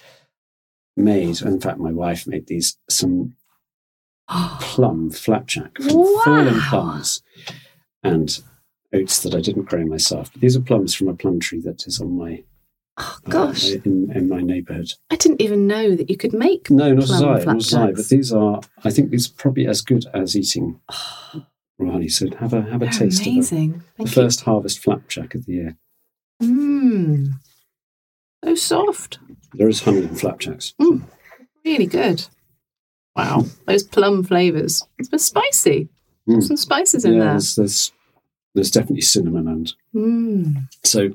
made. 0.96 1.40
In 1.42 1.60
fact, 1.60 1.78
my 1.78 1.92
wife 1.92 2.26
made 2.26 2.46
these, 2.46 2.76
some 2.88 3.34
plum 4.60 5.10
flapjack 5.10 5.76
from 5.78 5.90
fallen 6.24 6.60
plums 6.62 7.22
and 8.02 8.40
oats 8.94 9.20
that 9.22 9.34
I 9.34 9.40
didn't 9.40 9.64
grow 9.64 9.84
myself. 9.84 10.32
But 10.32 10.40
these 10.40 10.56
are 10.56 10.60
plums 10.60 10.94
from 10.94 11.08
a 11.08 11.14
plum 11.14 11.40
tree 11.40 11.60
that 11.60 11.86
is 11.86 12.00
on 12.00 12.16
my 12.16 12.42
Oh, 12.98 13.18
uh, 13.26 13.30
gosh. 13.30 13.72
in, 13.72 14.10
in 14.14 14.26
my 14.26 14.40
neighbourhood. 14.40 14.90
I 15.10 15.16
didn't 15.16 15.42
even 15.42 15.66
know 15.66 15.94
that 15.96 16.08
you 16.08 16.16
could 16.16 16.32
make 16.32 16.70
No, 16.70 16.94
not 16.94 17.02
as 17.04 17.22
I, 17.22 17.44
not 17.44 17.56
as 17.56 17.74
I. 17.74 17.92
But 17.92 18.08
these 18.08 18.32
are, 18.32 18.62
I 18.84 18.90
think, 18.90 19.10
these 19.10 19.28
are 19.30 19.34
probably 19.34 19.66
as 19.66 19.82
good 19.82 20.06
as 20.14 20.34
eating 20.34 20.80
honey. 21.78 22.08
So 22.08 22.28
have 22.38 22.54
a 22.54 22.62
have 22.62 22.76
a 22.80 22.86
They're 22.86 22.90
taste 22.90 23.20
of 23.20 23.26
amazing. 23.26 23.82
the, 23.98 24.04
the 24.04 24.10
first 24.10 24.40
harvest 24.44 24.78
flapjack 24.78 25.34
of 25.34 25.44
the 25.44 25.52
year. 25.52 25.76
Mmm. 26.42 27.32
So 28.42 28.54
soft. 28.54 29.18
There 29.54 29.68
is 29.68 29.82
honey 29.82 29.98
in 30.02 30.14
flapjacks. 30.14 30.74
Mm. 30.80 31.02
Really 31.64 31.86
good. 31.86 32.26
Wow. 33.14 33.44
Those 33.66 33.82
plum 33.82 34.22
flavours. 34.24 34.82
It's 34.98 35.12
a 35.12 35.18
spicy. 35.18 35.88
Mm. 36.28 36.42
Some 36.42 36.56
spices 36.56 37.04
in 37.04 37.14
yeah, 37.14 37.18
there. 37.20 37.28
there's, 37.32 37.54
there's 37.56 37.92
there's 38.54 38.70
definitely 38.70 39.02
cinnamon 39.02 39.48
and 39.48 39.72
Mm. 39.94 40.68
so 40.84 41.10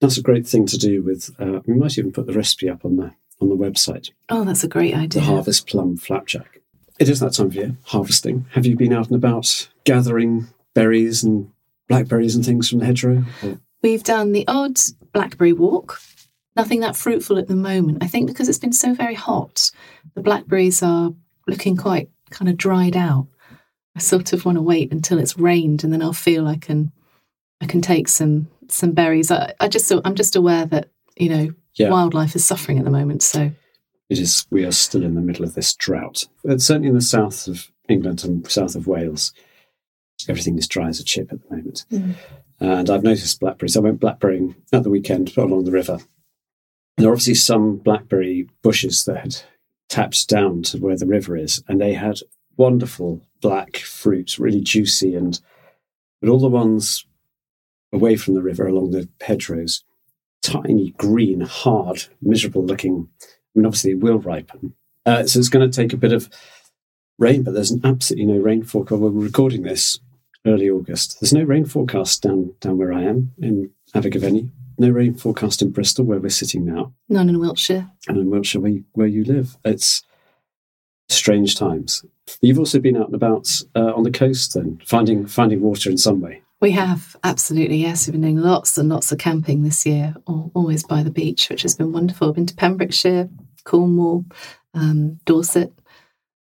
that's 0.00 0.16
a 0.16 0.22
great 0.22 0.46
thing 0.46 0.66
to 0.66 0.78
do 0.78 1.02
with. 1.02 1.30
Uh, 1.38 1.60
we 1.66 1.74
might 1.74 1.96
even 1.98 2.12
put 2.12 2.26
the 2.26 2.32
recipe 2.32 2.68
up 2.68 2.84
on 2.84 2.96
the 2.96 3.12
on 3.40 3.48
the 3.48 3.56
website. 3.56 4.10
Oh, 4.28 4.44
that's 4.44 4.64
a 4.64 4.68
great 4.68 4.92
The 4.94 5.00
idea. 5.00 5.22
harvest 5.22 5.66
plum 5.68 5.96
flapjack. 5.96 6.60
It 6.98 7.08
is 7.08 7.20
that 7.20 7.32
time 7.34 7.46
of 7.46 7.54
year, 7.54 7.76
harvesting. 7.84 8.46
Have 8.52 8.64
you 8.66 8.76
been 8.76 8.92
out 8.92 9.06
and 9.08 9.16
about 9.16 9.68
gathering 9.84 10.46
berries 10.74 11.22
and 11.24 11.50
blackberries 11.88 12.34
and 12.36 12.44
things 12.44 12.68
from 12.70 12.78
the 12.78 12.86
hedgerow? 12.86 13.24
Or- 13.42 13.58
We've 13.82 14.04
done 14.04 14.30
the 14.32 14.46
odd 14.46 14.78
blackberry 15.12 15.52
walk. 15.52 16.00
Nothing 16.56 16.80
that 16.80 16.96
fruitful 16.96 17.38
at 17.38 17.48
the 17.48 17.56
moment. 17.56 17.98
I 18.02 18.06
think 18.06 18.26
because 18.26 18.48
it's 18.48 18.58
been 18.58 18.72
so 18.72 18.94
very 18.94 19.14
hot, 19.14 19.70
the 20.14 20.20
blackberries 20.22 20.82
are 20.82 21.12
looking 21.46 21.76
quite 21.76 22.10
kind 22.30 22.48
of 22.50 22.56
dried 22.56 22.96
out. 22.96 23.26
I 23.96 24.00
sort 24.00 24.32
of 24.32 24.44
want 24.44 24.56
to 24.56 24.62
wait 24.62 24.92
until 24.92 25.18
it's 25.18 25.38
rained 25.38 25.84
and 25.84 25.92
then 25.92 26.02
I'll 26.02 26.12
feel 26.12 26.46
I 26.46 26.56
can 26.56 26.92
I 27.60 27.66
can 27.66 27.80
take 27.80 28.08
some 28.08 28.48
some 28.68 28.92
berries. 28.92 29.30
I, 29.30 29.54
I 29.60 29.68
just 29.68 29.90
I'm 30.04 30.14
just 30.14 30.36
aware 30.36 30.66
that, 30.66 30.90
you 31.16 31.28
know, 31.28 31.54
Yeah. 31.74 31.90
wildlife 31.90 32.34
is 32.36 32.44
suffering 32.44 32.78
at 32.78 32.84
the 32.84 32.90
moment. 32.90 33.22
So 33.22 33.50
it 34.10 34.18
is 34.18 34.46
we 34.50 34.64
are 34.64 34.72
still 34.72 35.02
in 35.02 35.14
the 35.14 35.20
middle 35.22 35.44
of 35.44 35.54
this 35.54 35.74
drought. 35.74 36.26
Uh, 36.48 36.58
certainly 36.58 36.88
in 36.88 36.94
the 36.94 37.00
south 37.00 37.46
of 37.48 37.70
England 37.88 38.24
and 38.24 38.50
south 38.50 38.74
of 38.74 38.86
Wales, 38.86 39.32
everything 40.28 40.58
is 40.58 40.68
dry 40.68 40.88
as 40.88 41.00
a 41.00 41.04
chip 41.04 41.32
at 41.32 41.38
the 41.48 41.56
moment. 41.56 41.84
And 42.60 42.88
I've 42.90 43.02
noticed 43.02 43.40
blackberries. 43.40 43.76
I 43.76 43.80
went 43.80 44.00
blackberrying 44.00 44.54
at 44.72 44.82
the 44.84 44.90
weekend 44.90 45.36
along 45.36 45.64
the 45.64 45.70
river. 45.72 45.98
There 46.96 47.08
are 47.08 47.12
obviously 47.12 47.34
some 47.34 47.76
blackberry 47.76 48.48
bushes 48.62 49.04
that 49.04 49.18
had 49.18 49.36
tapped 49.88 50.28
down 50.28 50.62
to 50.64 50.78
where 50.78 50.96
the 50.96 51.06
river 51.06 51.36
is, 51.36 51.62
and 51.68 51.80
they 51.80 51.94
had 51.94 52.20
wonderful 52.56 53.22
black 53.40 53.78
fruit, 53.78 54.38
really 54.38 54.60
juicy, 54.60 55.14
and 55.14 55.40
but 56.20 56.30
all 56.30 56.38
the 56.38 56.48
ones 56.48 57.04
away 57.92 58.16
from 58.16 58.34
the 58.34 58.42
river 58.42 58.66
along 58.66 58.90
the 58.90 59.08
hedgerows, 59.20 59.84
tiny, 60.42 60.90
green, 60.92 61.40
hard, 61.40 62.04
miserable 62.20 62.64
looking 62.64 63.08
I 63.54 63.58
mean, 63.58 63.66
obviously, 63.66 63.92
it 63.92 64.00
will 64.00 64.18
ripen. 64.18 64.74
Uh, 65.04 65.24
so 65.24 65.38
it's 65.38 65.48
going 65.48 65.68
to 65.68 65.74
take 65.74 65.92
a 65.92 65.98
bit 65.98 66.12
of 66.12 66.30
rain, 67.18 67.42
but 67.42 67.54
there's 67.54 67.74
absolutely 67.84 68.32
no 68.32 68.40
rain 68.40 68.62
forecast. 68.62 69.00
We're 69.00 69.10
recording 69.10 69.62
this 69.62 69.98
early 70.46 70.70
August. 70.70 71.20
There's 71.20 71.34
no 71.34 71.42
rain 71.42 71.64
forecast 71.64 72.22
down 72.22 72.54
down 72.60 72.78
where 72.78 72.92
I 72.92 73.02
am 73.02 73.32
in 73.40 73.70
Abergavenny. 73.94 74.50
No 74.78 74.88
rain 74.90 75.14
forecast 75.14 75.62
in 75.62 75.70
Bristol, 75.70 76.04
where 76.04 76.18
we're 76.20 76.28
sitting 76.30 76.64
now, 76.64 76.92
none 77.08 77.28
in 77.28 77.38
Wiltshire. 77.38 77.90
and 78.08 78.18
in 78.18 78.30
Wiltshire, 78.30 78.60
where 78.60 78.70
you, 78.72 78.84
where 78.92 79.06
you 79.06 79.24
live. 79.24 79.56
It's 79.64 80.02
strange 81.08 81.56
times. 81.56 82.04
You've 82.40 82.58
also 82.58 82.78
been 82.80 82.96
out 82.96 83.06
and 83.06 83.14
about 83.14 83.48
uh, 83.74 83.92
on 83.94 84.04
the 84.04 84.10
coast, 84.10 84.54
then 84.54 84.80
finding 84.84 85.26
finding 85.26 85.60
water 85.60 85.90
in 85.90 85.98
some 85.98 86.20
way. 86.20 86.42
We 86.60 86.70
have, 86.72 87.16
absolutely, 87.24 87.78
yes. 87.78 88.06
We've 88.06 88.12
been 88.12 88.20
doing 88.20 88.36
lots 88.36 88.78
and 88.78 88.88
lots 88.88 89.10
of 89.10 89.18
camping 89.18 89.64
this 89.64 89.84
year, 89.84 90.14
always 90.26 90.84
by 90.84 91.02
the 91.02 91.10
beach, 91.10 91.48
which 91.50 91.62
has 91.62 91.74
been 91.74 91.92
wonderful. 91.92 92.28
I've 92.28 92.36
been 92.36 92.46
to 92.46 92.54
Pembrokeshire, 92.54 93.28
Cornwall, 93.64 94.24
um, 94.72 95.18
Dorset. 95.24 95.72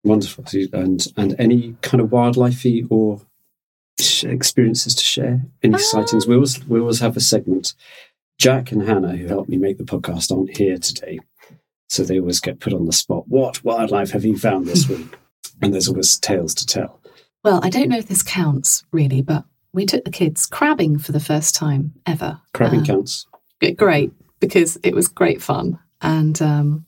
Wonderful. 0.03 0.45
And 0.73 1.07
and 1.17 1.37
any 1.39 1.77
kind 1.83 2.01
of 2.01 2.11
wildlifey 2.11 2.87
or 2.91 3.21
experiences 4.25 4.95
to 4.97 5.05
share? 5.05 5.43
Any 5.63 5.79
sightings? 5.79 6.27
We 6.27 6.35
always 6.35 6.67
we 6.67 6.81
always 6.81 7.01
have 7.01 7.17
a 7.17 7.21
segment. 7.21 7.75
Jack 8.41 8.73
and 8.73 8.83
Hannah, 8.83 9.15
who 9.17 9.27
helped 9.27 9.51
me 9.51 9.59
make 9.59 9.77
the 9.77 9.85
podcast, 9.85 10.35
aren't 10.35 10.57
here 10.57 10.79
today, 10.79 11.19
so 11.91 12.03
they 12.03 12.19
always 12.19 12.41
get 12.41 12.59
put 12.59 12.73
on 12.73 12.87
the 12.87 12.93
spot. 12.93 13.25
What 13.29 13.63
wildlife 13.63 14.11
have 14.13 14.25
you 14.25 14.39
found 14.39 14.65
this 14.67 14.89
week? 14.89 15.15
And 15.61 15.75
there's 15.75 15.89
always 15.89 16.17
tales 16.17 16.55
to 16.55 16.65
tell. 16.67 17.01
Well, 17.45 17.61
I 17.63 17.69
don't 17.69 17.91
know 17.91 17.99
if 17.99 18.07
this 18.09 18.23
counts 18.23 18.83
really, 18.93 19.21
but 19.21 19.45
we 19.75 19.85
took 19.85 20.05
the 20.07 20.11
kids 20.11 20.47
crabbing 20.47 20.99
for 20.99 21.13
the 21.13 21.21
first 21.21 21.55
time 21.55 21.93
ever. 22.07 22.41
Crabbing 22.55 22.81
Um, 22.81 22.87
counts. 22.87 23.27
great 23.77 24.11
because 24.41 24.79
it 24.83 24.95
was 24.95 25.07
great 25.07 25.43
fun 25.43 25.79
and 26.01 26.41
um, 26.41 26.87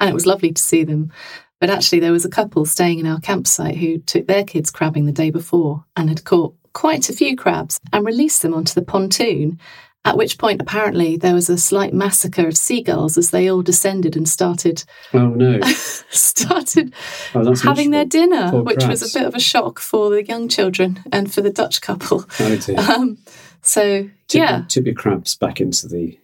and 0.00 0.08
it 0.08 0.14
was 0.14 0.24
lovely 0.24 0.52
to 0.52 0.62
see 0.62 0.84
them. 0.84 1.12
But 1.60 1.68
actually, 1.68 2.00
there 2.00 2.12
was 2.12 2.24
a 2.24 2.30
couple 2.30 2.64
staying 2.64 2.98
in 2.98 3.06
our 3.06 3.20
campsite 3.20 3.76
who 3.76 3.98
took 3.98 4.26
their 4.26 4.44
kids 4.44 4.70
crabbing 4.70 5.04
the 5.04 5.12
day 5.12 5.28
before 5.30 5.84
and 5.96 6.08
had 6.08 6.24
caught 6.24 6.54
quite 6.72 7.10
a 7.10 7.12
few 7.12 7.36
crabs 7.36 7.78
and 7.92 8.06
released 8.06 8.40
them 8.40 8.54
onto 8.54 8.72
the 8.72 8.84
pontoon. 8.86 9.58
At 10.04 10.16
which 10.16 10.38
point, 10.38 10.62
apparently, 10.62 11.16
there 11.16 11.34
was 11.34 11.50
a 11.50 11.58
slight 11.58 11.92
massacre 11.92 12.46
of 12.48 12.56
seagulls 12.56 13.18
as 13.18 13.30
they 13.30 13.50
all 13.50 13.62
descended 13.62 14.16
and 14.16 14.28
started 14.28 14.84
Oh 15.12 15.28
no! 15.28 15.60
started 16.10 16.94
Oh, 17.34 17.54
having 17.56 17.90
their 17.90 18.04
dinner, 18.04 18.50
Poor 18.50 18.62
which 18.62 18.84
was 18.86 19.02
a 19.14 19.18
bit 19.18 19.26
of 19.26 19.34
a 19.34 19.40
shock 19.40 19.78
for 19.80 20.08
the 20.10 20.24
young 20.24 20.48
children 20.48 21.00
and 21.12 21.32
for 21.32 21.40
the 21.42 21.50
Dutch 21.50 21.80
couple. 21.82 22.24
Oh 22.40 22.56
dear. 22.56 22.76
Um, 22.90 23.18
so 23.60 24.08
Tip, 24.28 24.38
yeah, 24.40 24.64
your 24.76 24.94
crabs 24.94 25.36
back 25.36 25.60
into 25.60 25.88
the 25.88 26.18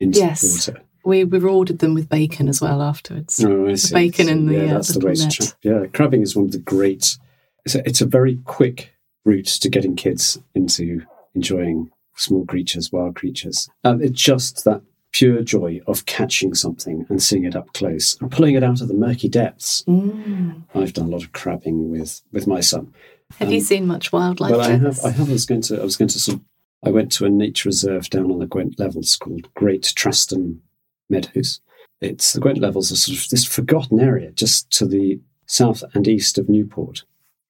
into 0.00 0.18
Yes. 0.18 0.66
the 0.66 0.72
water. 0.72 0.84
we 1.04 1.24
we 1.24 1.40
ordered 1.40 1.78
them 1.78 1.94
with 1.94 2.08
bacon 2.08 2.48
as 2.48 2.60
well 2.60 2.82
afterwards. 2.82 3.42
Oh, 3.42 3.68
I 3.68 3.74
see. 3.74 3.94
bacon 3.94 4.28
in 4.28 4.46
the, 4.46 4.54
yeah, 4.54 4.64
uh, 4.64 4.74
that's 4.74 4.88
the 4.94 5.06
way 5.06 5.14
to 5.14 5.22
net. 5.22 5.32
tra- 5.32 5.46
Yeah, 5.62 5.86
crabbing 5.86 6.22
is 6.22 6.34
one 6.36 6.46
of 6.46 6.52
the 6.52 6.58
great. 6.58 7.16
It's 7.64 7.74
a, 7.74 7.86
it's 7.88 8.00
a 8.00 8.06
very 8.06 8.36
quick 8.44 8.92
route 9.24 9.46
to 9.46 9.68
getting 9.70 9.94
kids 9.96 10.38
into 10.54 11.02
enjoying 11.34 11.90
small 12.20 12.44
creatures, 12.46 12.92
wild 12.92 13.16
creatures. 13.16 13.68
Um, 13.84 14.02
it's 14.02 14.20
just 14.20 14.64
that 14.64 14.82
pure 15.12 15.42
joy 15.42 15.80
of 15.86 16.06
catching 16.06 16.54
something 16.54 17.04
and 17.08 17.20
seeing 17.22 17.44
it 17.44 17.56
up 17.56 17.72
close 17.72 18.16
and 18.20 18.30
pulling 18.30 18.54
it 18.54 18.62
out 18.62 18.80
of 18.80 18.88
the 18.88 18.94
murky 18.94 19.28
depths. 19.28 19.82
Mm. 19.88 20.62
I've 20.74 20.92
done 20.92 21.06
a 21.06 21.10
lot 21.10 21.24
of 21.24 21.32
crabbing 21.32 21.90
with 21.90 22.22
with 22.32 22.46
my 22.46 22.60
son. 22.60 22.92
Have 23.38 23.52
you 23.52 23.60
seen 23.60 23.86
much 23.86 24.12
wildlife? 24.12 24.52
Um, 24.52 24.58
Well, 24.58 24.68
I 24.68 24.72
have. 24.72 25.00
I 25.04 25.10
have. 25.10 25.28
I 25.28 25.32
was 25.32 25.46
going 25.46 25.62
to. 25.62 25.80
I 25.80 25.84
was 25.84 25.96
going 25.96 26.08
to. 26.08 26.18
Sort 26.18 26.38
of, 26.38 26.44
I 26.84 26.90
went 26.90 27.12
to 27.12 27.26
a 27.26 27.30
nature 27.30 27.68
reserve 27.68 28.08
down 28.10 28.30
on 28.30 28.38
the 28.38 28.46
Gwent 28.46 28.78
Levels 28.78 29.16
called 29.16 29.52
Great 29.54 29.92
Traston 29.94 30.60
Meadows. 31.08 31.60
It's 32.00 32.32
the 32.32 32.40
Gwent 32.40 32.58
Levels 32.58 32.90
are 32.90 32.96
sort 32.96 33.18
of 33.18 33.28
this 33.28 33.44
forgotten 33.44 34.00
area 34.00 34.30
just 34.32 34.70
to 34.72 34.86
the 34.86 35.20
south 35.46 35.84
and 35.94 36.08
east 36.08 36.38
of 36.38 36.48
Newport. 36.48 37.04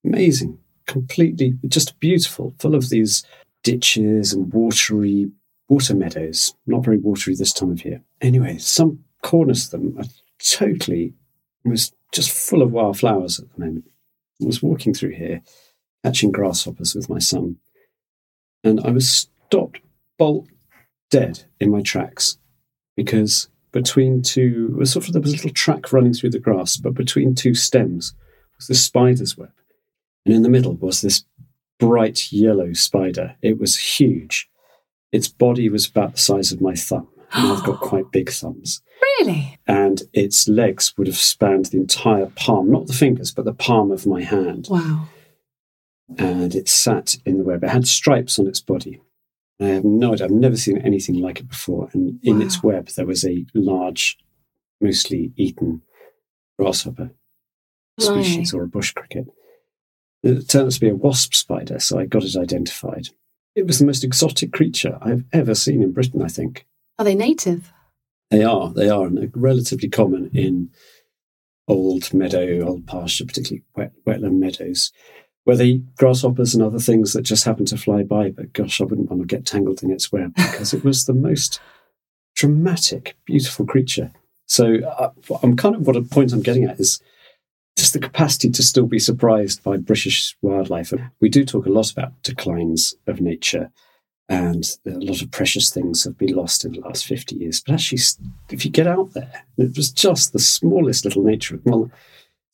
Amazing, 0.04 0.58
completely 0.86 1.54
just 1.68 1.98
beautiful, 2.00 2.54
full 2.58 2.74
of 2.74 2.88
these 2.88 3.22
ditches 3.62 4.32
and 4.32 4.52
watery 4.52 5.30
water 5.68 5.94
meadows. 5.94 6.54
Not 6.66 6.84
very 6.84 6.98
watery 6.98 7.34
this 7.34 7.52
time 7.52 7.70
of 7.70 7.84
year. 7.84 8.02
Anyway, 8.20 8.58
some 8.58 9.04
corners 9.22 9.66
of 9.66 9.80
them 9.80 9.98
are 9.98 10.04
totally 10.38 11.14
was 11.64 11.92
just 12.12 12.30
full 12.30 12.62
of 12.62 12.72
wildflowers 12.72 13.38
at 13.38 13.52
the 13.52 13.60
moment. 13.64 13.84
I 14.42 14.46
was 14.46 14.62
walking 14.62 14.94
through 14.94 15.10
here 15.10 15.42
catching 16.04 16.32
grasshoppers 16.32 16.94
with 16.94 17.08
my 17.08 17.18
son. 17.18 17.56
And 18.64 18.80
I 18.80 18.90
was 18.90 19.08
stopped 19.08 19.80
bolt 20.18 20.48
dead 21.10 21.44
in 21.60 21.70
my 21.70 21.82
tracks 21.82 22.38
because 22.96 23.48
between 23.72 24.22
two, 24.22 24.74
was 24.76 24.92
sort 24.92 25.06
of, 25.06 25.12
there 25.12 25.22
was 25.22 25.32
a 25.32 25.36
little 25.36 25.50
track 25.50 25.92
running 25.92 26.12
through 26.12 26.30
the 26.30 26.38
grass, 26.38 26.76
but 26.76 26.94
between 26.94 27.34
two 27.34 27.54
stems 27.54 28.14
was 28.56 28.66
this 28.66 28.84
spider's 28.84 29.36
web. 29.36 29.52
And 30.26 30.34
in 30.34 30.42
the 30.42 30.48
middle 30.48 30.74
was 30.74 31.00
this 31.00 31.24
bright 31.80 32.30
yellow 32.30 32.72
spider. 32.72 33.34
It 33.42 33.58
was 33.58 33.76
huge. 33.76 34.48
Its 35.10 35.26
body 35.26 35.68
was 35.68 35.86
about 35.88 36.12
the 36.12 36.20
size 36.20 36.52
of 36.52 36.60
my 36.60 36.74
thumb. 36.74 37.08
And 37.32 37.52
I've 37.52 37.64
got 37.64 37.80
quite 37.80 38.12
big 38.12 38.30
thumbs 38.30 38.82
really? 39.20 39.58
and 39.66 40.02
its 40.12 40.48
legs 40.48 40.96
would 40.96 41.06
have 41.06 41.16
spanned 41.16 41.66
the 41.66 41.78
entire 41.78 42.26
palm, 42.26 42.70
not 42.70 42.86
the 42.86 42.92
fingers, 42.92 43.32
but 43.32 43.44
the 43.44 43.52
palm 43.52 43.90
of 43.90 44.06
my 44.06 44.22
hand. 44.22 44.68
Wow. 44.70 45.08
And 46.18 46.54
it 46.54 46.68
sat 46.68 47.16
in 47.24 47.38
the 47.38 47.44
web. 47.44 47.62
It 47.62 47.70
had 47.70 47.86
stripes 47.86 48.38
on 48.38 48.46
its 48.46 48.60
body. 48.60 49.00
I 49.60 49.66
have 49.66 49.84
no 49.84 50.12
idea. 50.12 50.26
I've 50.26 50.32
never 50.32 50.56
seen 50.56 50.78
anything 50.78 51.16
like 51.16 51.38
it 51.40 51.48
before. 51.48 51.88
And 51.92 52.18
in 52.22 52.42
its 52.42 52.62
web, 52.62 52.88
there 52.88 53.06
was 53.06 53.24
a 53.24 53.44
large, 53.54 54.16
mostly 54.80 55.32
eaten 55.36 55.82
grasshopper 56.58 57.10
species 57.98 58.54
or 58.54 58.62
a 58.62 58.68
bush 58.68 58.92
cricket. 58.92 59.26
It 60.22 60.48
turned 60.48 60.66
out 60.66 60.72
to 60.72 60.80
be 60.80 60.88
a 60.88 60.94
wasp 60.94 61.34
spider, 61.34 61.78
so 61.78 61.98
I 61.98 62.06
got 62.06 62.24
it 62.24 62.36
identified. 62.36 63.08
It 63.54 63.66
was 63.66 63.78
the 63.78 63.86
most 63.86 64.04
exotic 64.04 64.52
creature 64.52 64.98
I've 65.00 65.24
ever 65.32 65.54
seen 65.54 65.82
in 65.82 65.92
Britain, 65.92 66.22
I 66.22 66.28
think. 66.28 66.66
Are 66.98 67.04
they 67.04 67.14
native? 67.14 67.72
They 68.30 68.44
are. 68.44 68.72
They 68.72 68.88
are, 68.88 69.06
and 69.06 69.16
they're 69.16 69.30
relatively 69.34 69.88
common 69.88 70.30
in 70.32 70.70
old 71.66 72.12
meadow, 72.12 72.66
old 72.66 72.86
pasture, 72.86 73.24
particularly 73.24 73.64
wet, 73.74 73.92
wetland 74.06 74.38
meadows, 74.38 74.92
where 75.44 75.56
they 75.56 75.66
eat 75.66 75.94
grasshoppers 75.96 76.54
and 76.54 76.62
other 76.62 76.78
things 76.78 77.12
that 77.12 77.22
just 77.22 77.44
happen 77.44 77.64
to 77.66 77.76
fly 77.76 78.02
by. 78.02 78.30
But 78.30 78.52
gosh, 78.52 78.80
I 78.80 78.84
wouldn't 78.84 79.08
want 79.08 79.22
to 79.22 79.26
get 79.26 79.46
tangled 79.46 79.82
in 79.82 79.90
its 79.90 80.12
web 80.12 80.34
because 80.36 80.74
it 80.74 80.84
was 80.84 81.06
the 81.06 81.14
most 81.14 81.60
dramatic, 82.36 83.16
beautiful 83.24 83.66
creature. 83.66 84.12
So 84.46 84.80
uh, 84.84 85.10
I'm 85.42 85.56
kind 85.56 85.76
of 85.76 85.86
what 85.86 85.96
a 85.96 86.02
point 86.02 86.32
I'm 86.32 86.42
getting 86.42 86.64
at 86.64 86.80
is 86.80 87.00
just 87.80 87.94
the 87.94 87.98
capacity 87.98 88.50
to 88.50 88.62
still 88.62 88.86
be 88.86 88.98
surprised 88.98 89.62
by 89.62 89.76
British 89.76 90.36
wildlife. 90.42 90.92
We 91.20 91.28
do 91.28 91.44
talk 91.44 91.66
a 91.66 91.70
lot 91.70 91.90
about 91.90 92.22
declines 92.22 92.94
of 93.06 93.20
nature, 93.20 93.70
and 94.28 94.64
a 94.86 94.90
lot 94.90 95.22
of 95.22 95.30
precious 95.30 95.72
things 95.72 96.04
have 96.04 96.18
been 96.18 96.34
lost 96.34 96.64
in 96.64 96.72
the 96.72 96.80
last 96.80 97.06
50 97.06 97.36
years. 97.36 97.60
But 97.60 97.74
actually, 97.74 98.02
if 98.50 98.64
you 98.64 98.70
get 98.70 98.86
out 98.86 99.14
there, 99.14 99.44
it 99.56 99.76
was 99.76 99.90
just 99.90 100.32
the 100.32 100.38
smallest 100.38 101.04
little 101.04 101.24
nature, 101.24 101.58
well, 101.64 101.90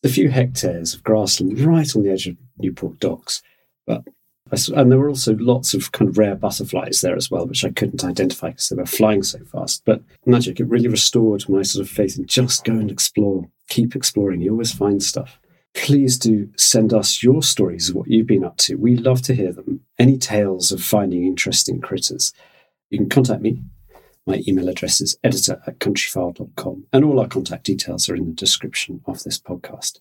a 0.04 0.08
few 0.08 0.30
hectares 0.30 0.94
of 0.94 1.02
grassland 1.02 1.58
right 1.60 1.94
on 1.96 2.02
the 2.04 2.10
edge 2.10 2.28
of 2.28 2.36
Newport 2.58 3.00
Docks. 3.00 3.42
But 3.86 4.04
and 4.50 4.90
there 4.90 4.98
were 4.98 5.08
also 5.08 5.34
lots 5.36 5.74
of 5.74 5.92
kind 5.92 6.08
of 6.08 6.18
rare 6.18 6.36
butterflies 6.36 7.00
there 7.00 7.16
as 7.16 7.30
well, 7.30 7.46
which 7.46 7.64
I 7.64 7.70
couldn't 7.70 8.04
identify 8.04 8.50
because 8.50 8.68
they 8.68 8.76
were 8.76 8.86
flying 8.86 9.22
so 9.22 9.40
fast. 9.40 9.82
But 9.84 10.02
magic, 10.24 10.60
it 10.60 10.68
really 10.68 10.88
restored 10.88 11.48
my 11.48 11.62
sort 11.62 11.84
of 11.84 11.90
faith 11.90 12.16
in 12.18 12.26
just 12.26 12.64
go 12.64 12.72
and 12.72 12.90
explore, 12.90 13.48
keep 13.68 13.96
exploring. 13.96 14.40
You 14.40 14.52
always 14.52 14.72
find 14.72 15.02
stuff. 15.02 15.38
Please 15.74 16.16
do 16.16 16.48
send 16.56 16.94
us 16.94 17.22
your 17.22 17.42
stories 17.42 17.90
of 17.90 17.96
what 17.96 18.08
you've 18.08 18.26
been 18.26 18.44
up 18.44 18.56
to. 18.58 18.76
We 18.76 18.96
love 18.96 19.20
to 19.22 19.34
hear 19.34 19.52
them. 19.52 19.80
Any 19.98 20.16
tales 20.16 20.72
of 20.72 20.82
finding 20.82 21.24
interesting 21.24 21.80
critters. 21.80 22.32
You 22.90 22.98
can 22.98 23.08
contact 23.08 23.42
me. 23.42 23.60
My 24.26 24.42
email 24.48 24.68
address 24.68 25.00
is 25.00 25.18
editor 25.22 25.60
at 25.66 25.78
countryfile.com, 25.78 26.86
and 26.92 27.04
all 27.04 27.20
our 27.20 27.28
contact 27.28 27.64
details 27.64 28.08
are 28.08 28.16
in 28.16 28.26
the 28.26 28.32
description 28.32 29.00
of 29.06 29.22
this 29.22 29.38
podcast. 29.38 30.00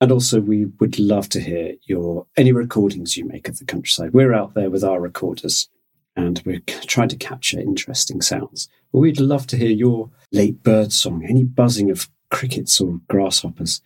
And 0.00 0.10
also, 0.10 0.40
we 0.40 0.66
would 0.78 0.98
love 0.98 1.28
to 1.30 1.40
hear 1.40 1.74
your 1.82 2.26
any 2.36 2.52
recordings 2.52 3.16
you 3.16 3.26
make 3.26 3.48
of 3.48 3.58
the 3.58 3.66
countryside. 3.66 4.12
We're 4.14 4.32
out 4.32 4.54
there 4.54 4.70
with 4.70 4.82
our 4.82 5.00
recorders 5.00 5.68
and 6.16 6.42
we're 6.44 6.60
trying 6.66 7.08
to 7.08 7.16
capture 7.16 7.60
interesting 7.60 8.20
sounds. 8.20 8.68
But 8.92 9.00
we'd 9.00 9.20
love 9.20 9.46
to 9.48 9.56
hear 9.56 9.70
your 9.70 10.10
late 10.32 10.62
bird 10.62 10.92
song, 10.92 11.24
any 11.24 11.44
buzzing 11.44 11.90
of 11.90 12.08
crickets 12.30 12.80
or 12.80 13.00
grasshoppers, 13.08 13.82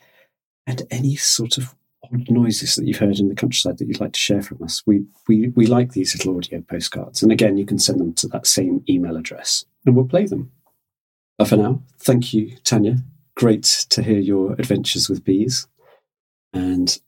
and 0.66 0.82
any 0.90 1.16
sort 1.16 1.58
of 1.58 1.74
odd 2.04 2.30
noises 2.30 2.74
that 2.74 2.86
you've 2.86 2.98
heard 2.98 3.18
in 3.18 3.28
the 3.28 3.34
countryside 3.34 3.78
that 3.78 3.86
you'd 3.86 4.00
like 4.00 4.12
to 4.12 4.20
share 4.20 4.42
from 4.42 4.62
us. 4.62 4.82
We, 4.86 5.04
we, 5.28 5.48
we 5.48 5.66
like 5.66 5.92
these 5.92 6.14
little 6.16 6.36
audio 6.36 6.60
postcards. 6.60 7.22
And 7.22 7.32
again, 7.32 7.56
you 7.56 7.66
can 7.66 7.78
send 7.78 8.00
them 8.00 8.12
to 8.14 8.28
that 8.28 8.46
same 8.46 8.84
email 8.88 9.16
address 9.16 9.64
and 9.84 9.94
we'll 9.94 10.06
play 10.06 10.26
them. 10.26 10.50
But 11.38 11.48
for 11.48 11.56
now, 11.56 11.82
thank 11.98 12.32
you, 12.32 12.56
Tanya. 12.62 12.98
Great 13.34 13.64
to 13.90 14.02
hear 14.02 14.18
your 14.18 14.52
adventures 14.52 15.08
with 15.08 15.24
bees. 15.24 15.66
And 16.54 16.98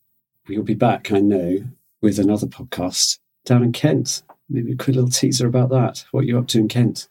we'll 0.48 0.62
be 0.62 0.74
back, 0.74 1.12
I 1.12 1.20
know, 1.20 1.64
with 2.02 2.18
another 2.18 2.46
podcast 2.46 3.18
down 3.44 3.62
in 3.62 3.72
Kent. 3.72 4.22
Maybe 4.48 4.72
a 4.72 4.76
quick 4.76 4.96
little 4.96 5.10
teaser 5.10 5.46
about 5.46 5.70
that. 5.70 6.04
What 6.10 6.20
are 6.20 6.26
you 6.26 6.38
up 6.38 6.48
to 6.48 6.58
in 6.58 6.68
Kent? 6.68 7.08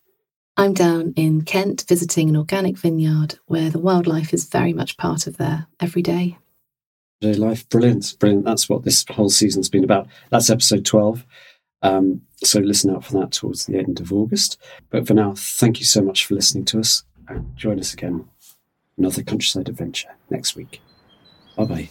I'm 0.57 0.73
down 0.73 1.13
in 1.17 1.41
Kent 1.41 1.85
visiting 1.87 2.29
an 2.29 2.37
organic 2.37 2.77
vineyard 2.77 3.39
where 3.47 3.69
the 3.69 3.79
wildlife 3.79 4.33
is 4.33 4.45
very 4.45 4.73
much 4.73 4.95
part 4.97 5.27
of 5.27 5.37
their 5.37 5.67
everyday. 5.79 6.37
Day 7.19 7.33
life, 7.33 7.67
brilliant, 7.69 8.15
brilliant. 8.19 8.45
That's 8.45 8.69
what 8.69 8.83
this 8.83 9.05
whole 9.09 9.29
season's 9.29 9.69
been 9.69 9.83
about. 9.83 10.07
That's 10.29 10.49
episode 10.49 10.85
12. 10.85 11.25
Um, 11.81 12.21
so 12.43 12.59
listen 12.59 12.89
out 12.89 13.03
for 13.03 13.13
that 13.19 13.31
towards 13.31 13.65
the 13.65 13.77
end 13.77 13.99
of 13.99 14.13
August. 14.13 14.57
But 14.89 15.07
for 15.07 15.13
now, 15.13 15.33
thank 15.35 15.79
you 15.79 15.85
so 15.85 16.01
much 16.01 16.25
for 16.25 16.35
listening 16.35 16.65
to 16.65 16.79
us 16.79 17.03
and 17.27 17.55
join 17.57 17.79
us 17.79 17.93
again 17.93 18.27
another 18.97 19.23
countryside 19.23 19.69
adventure 19.69 20.15
next 20.29 20.55
week. 20.55 20.81
Bye 21.57 21.65
bye. 21.65 21.89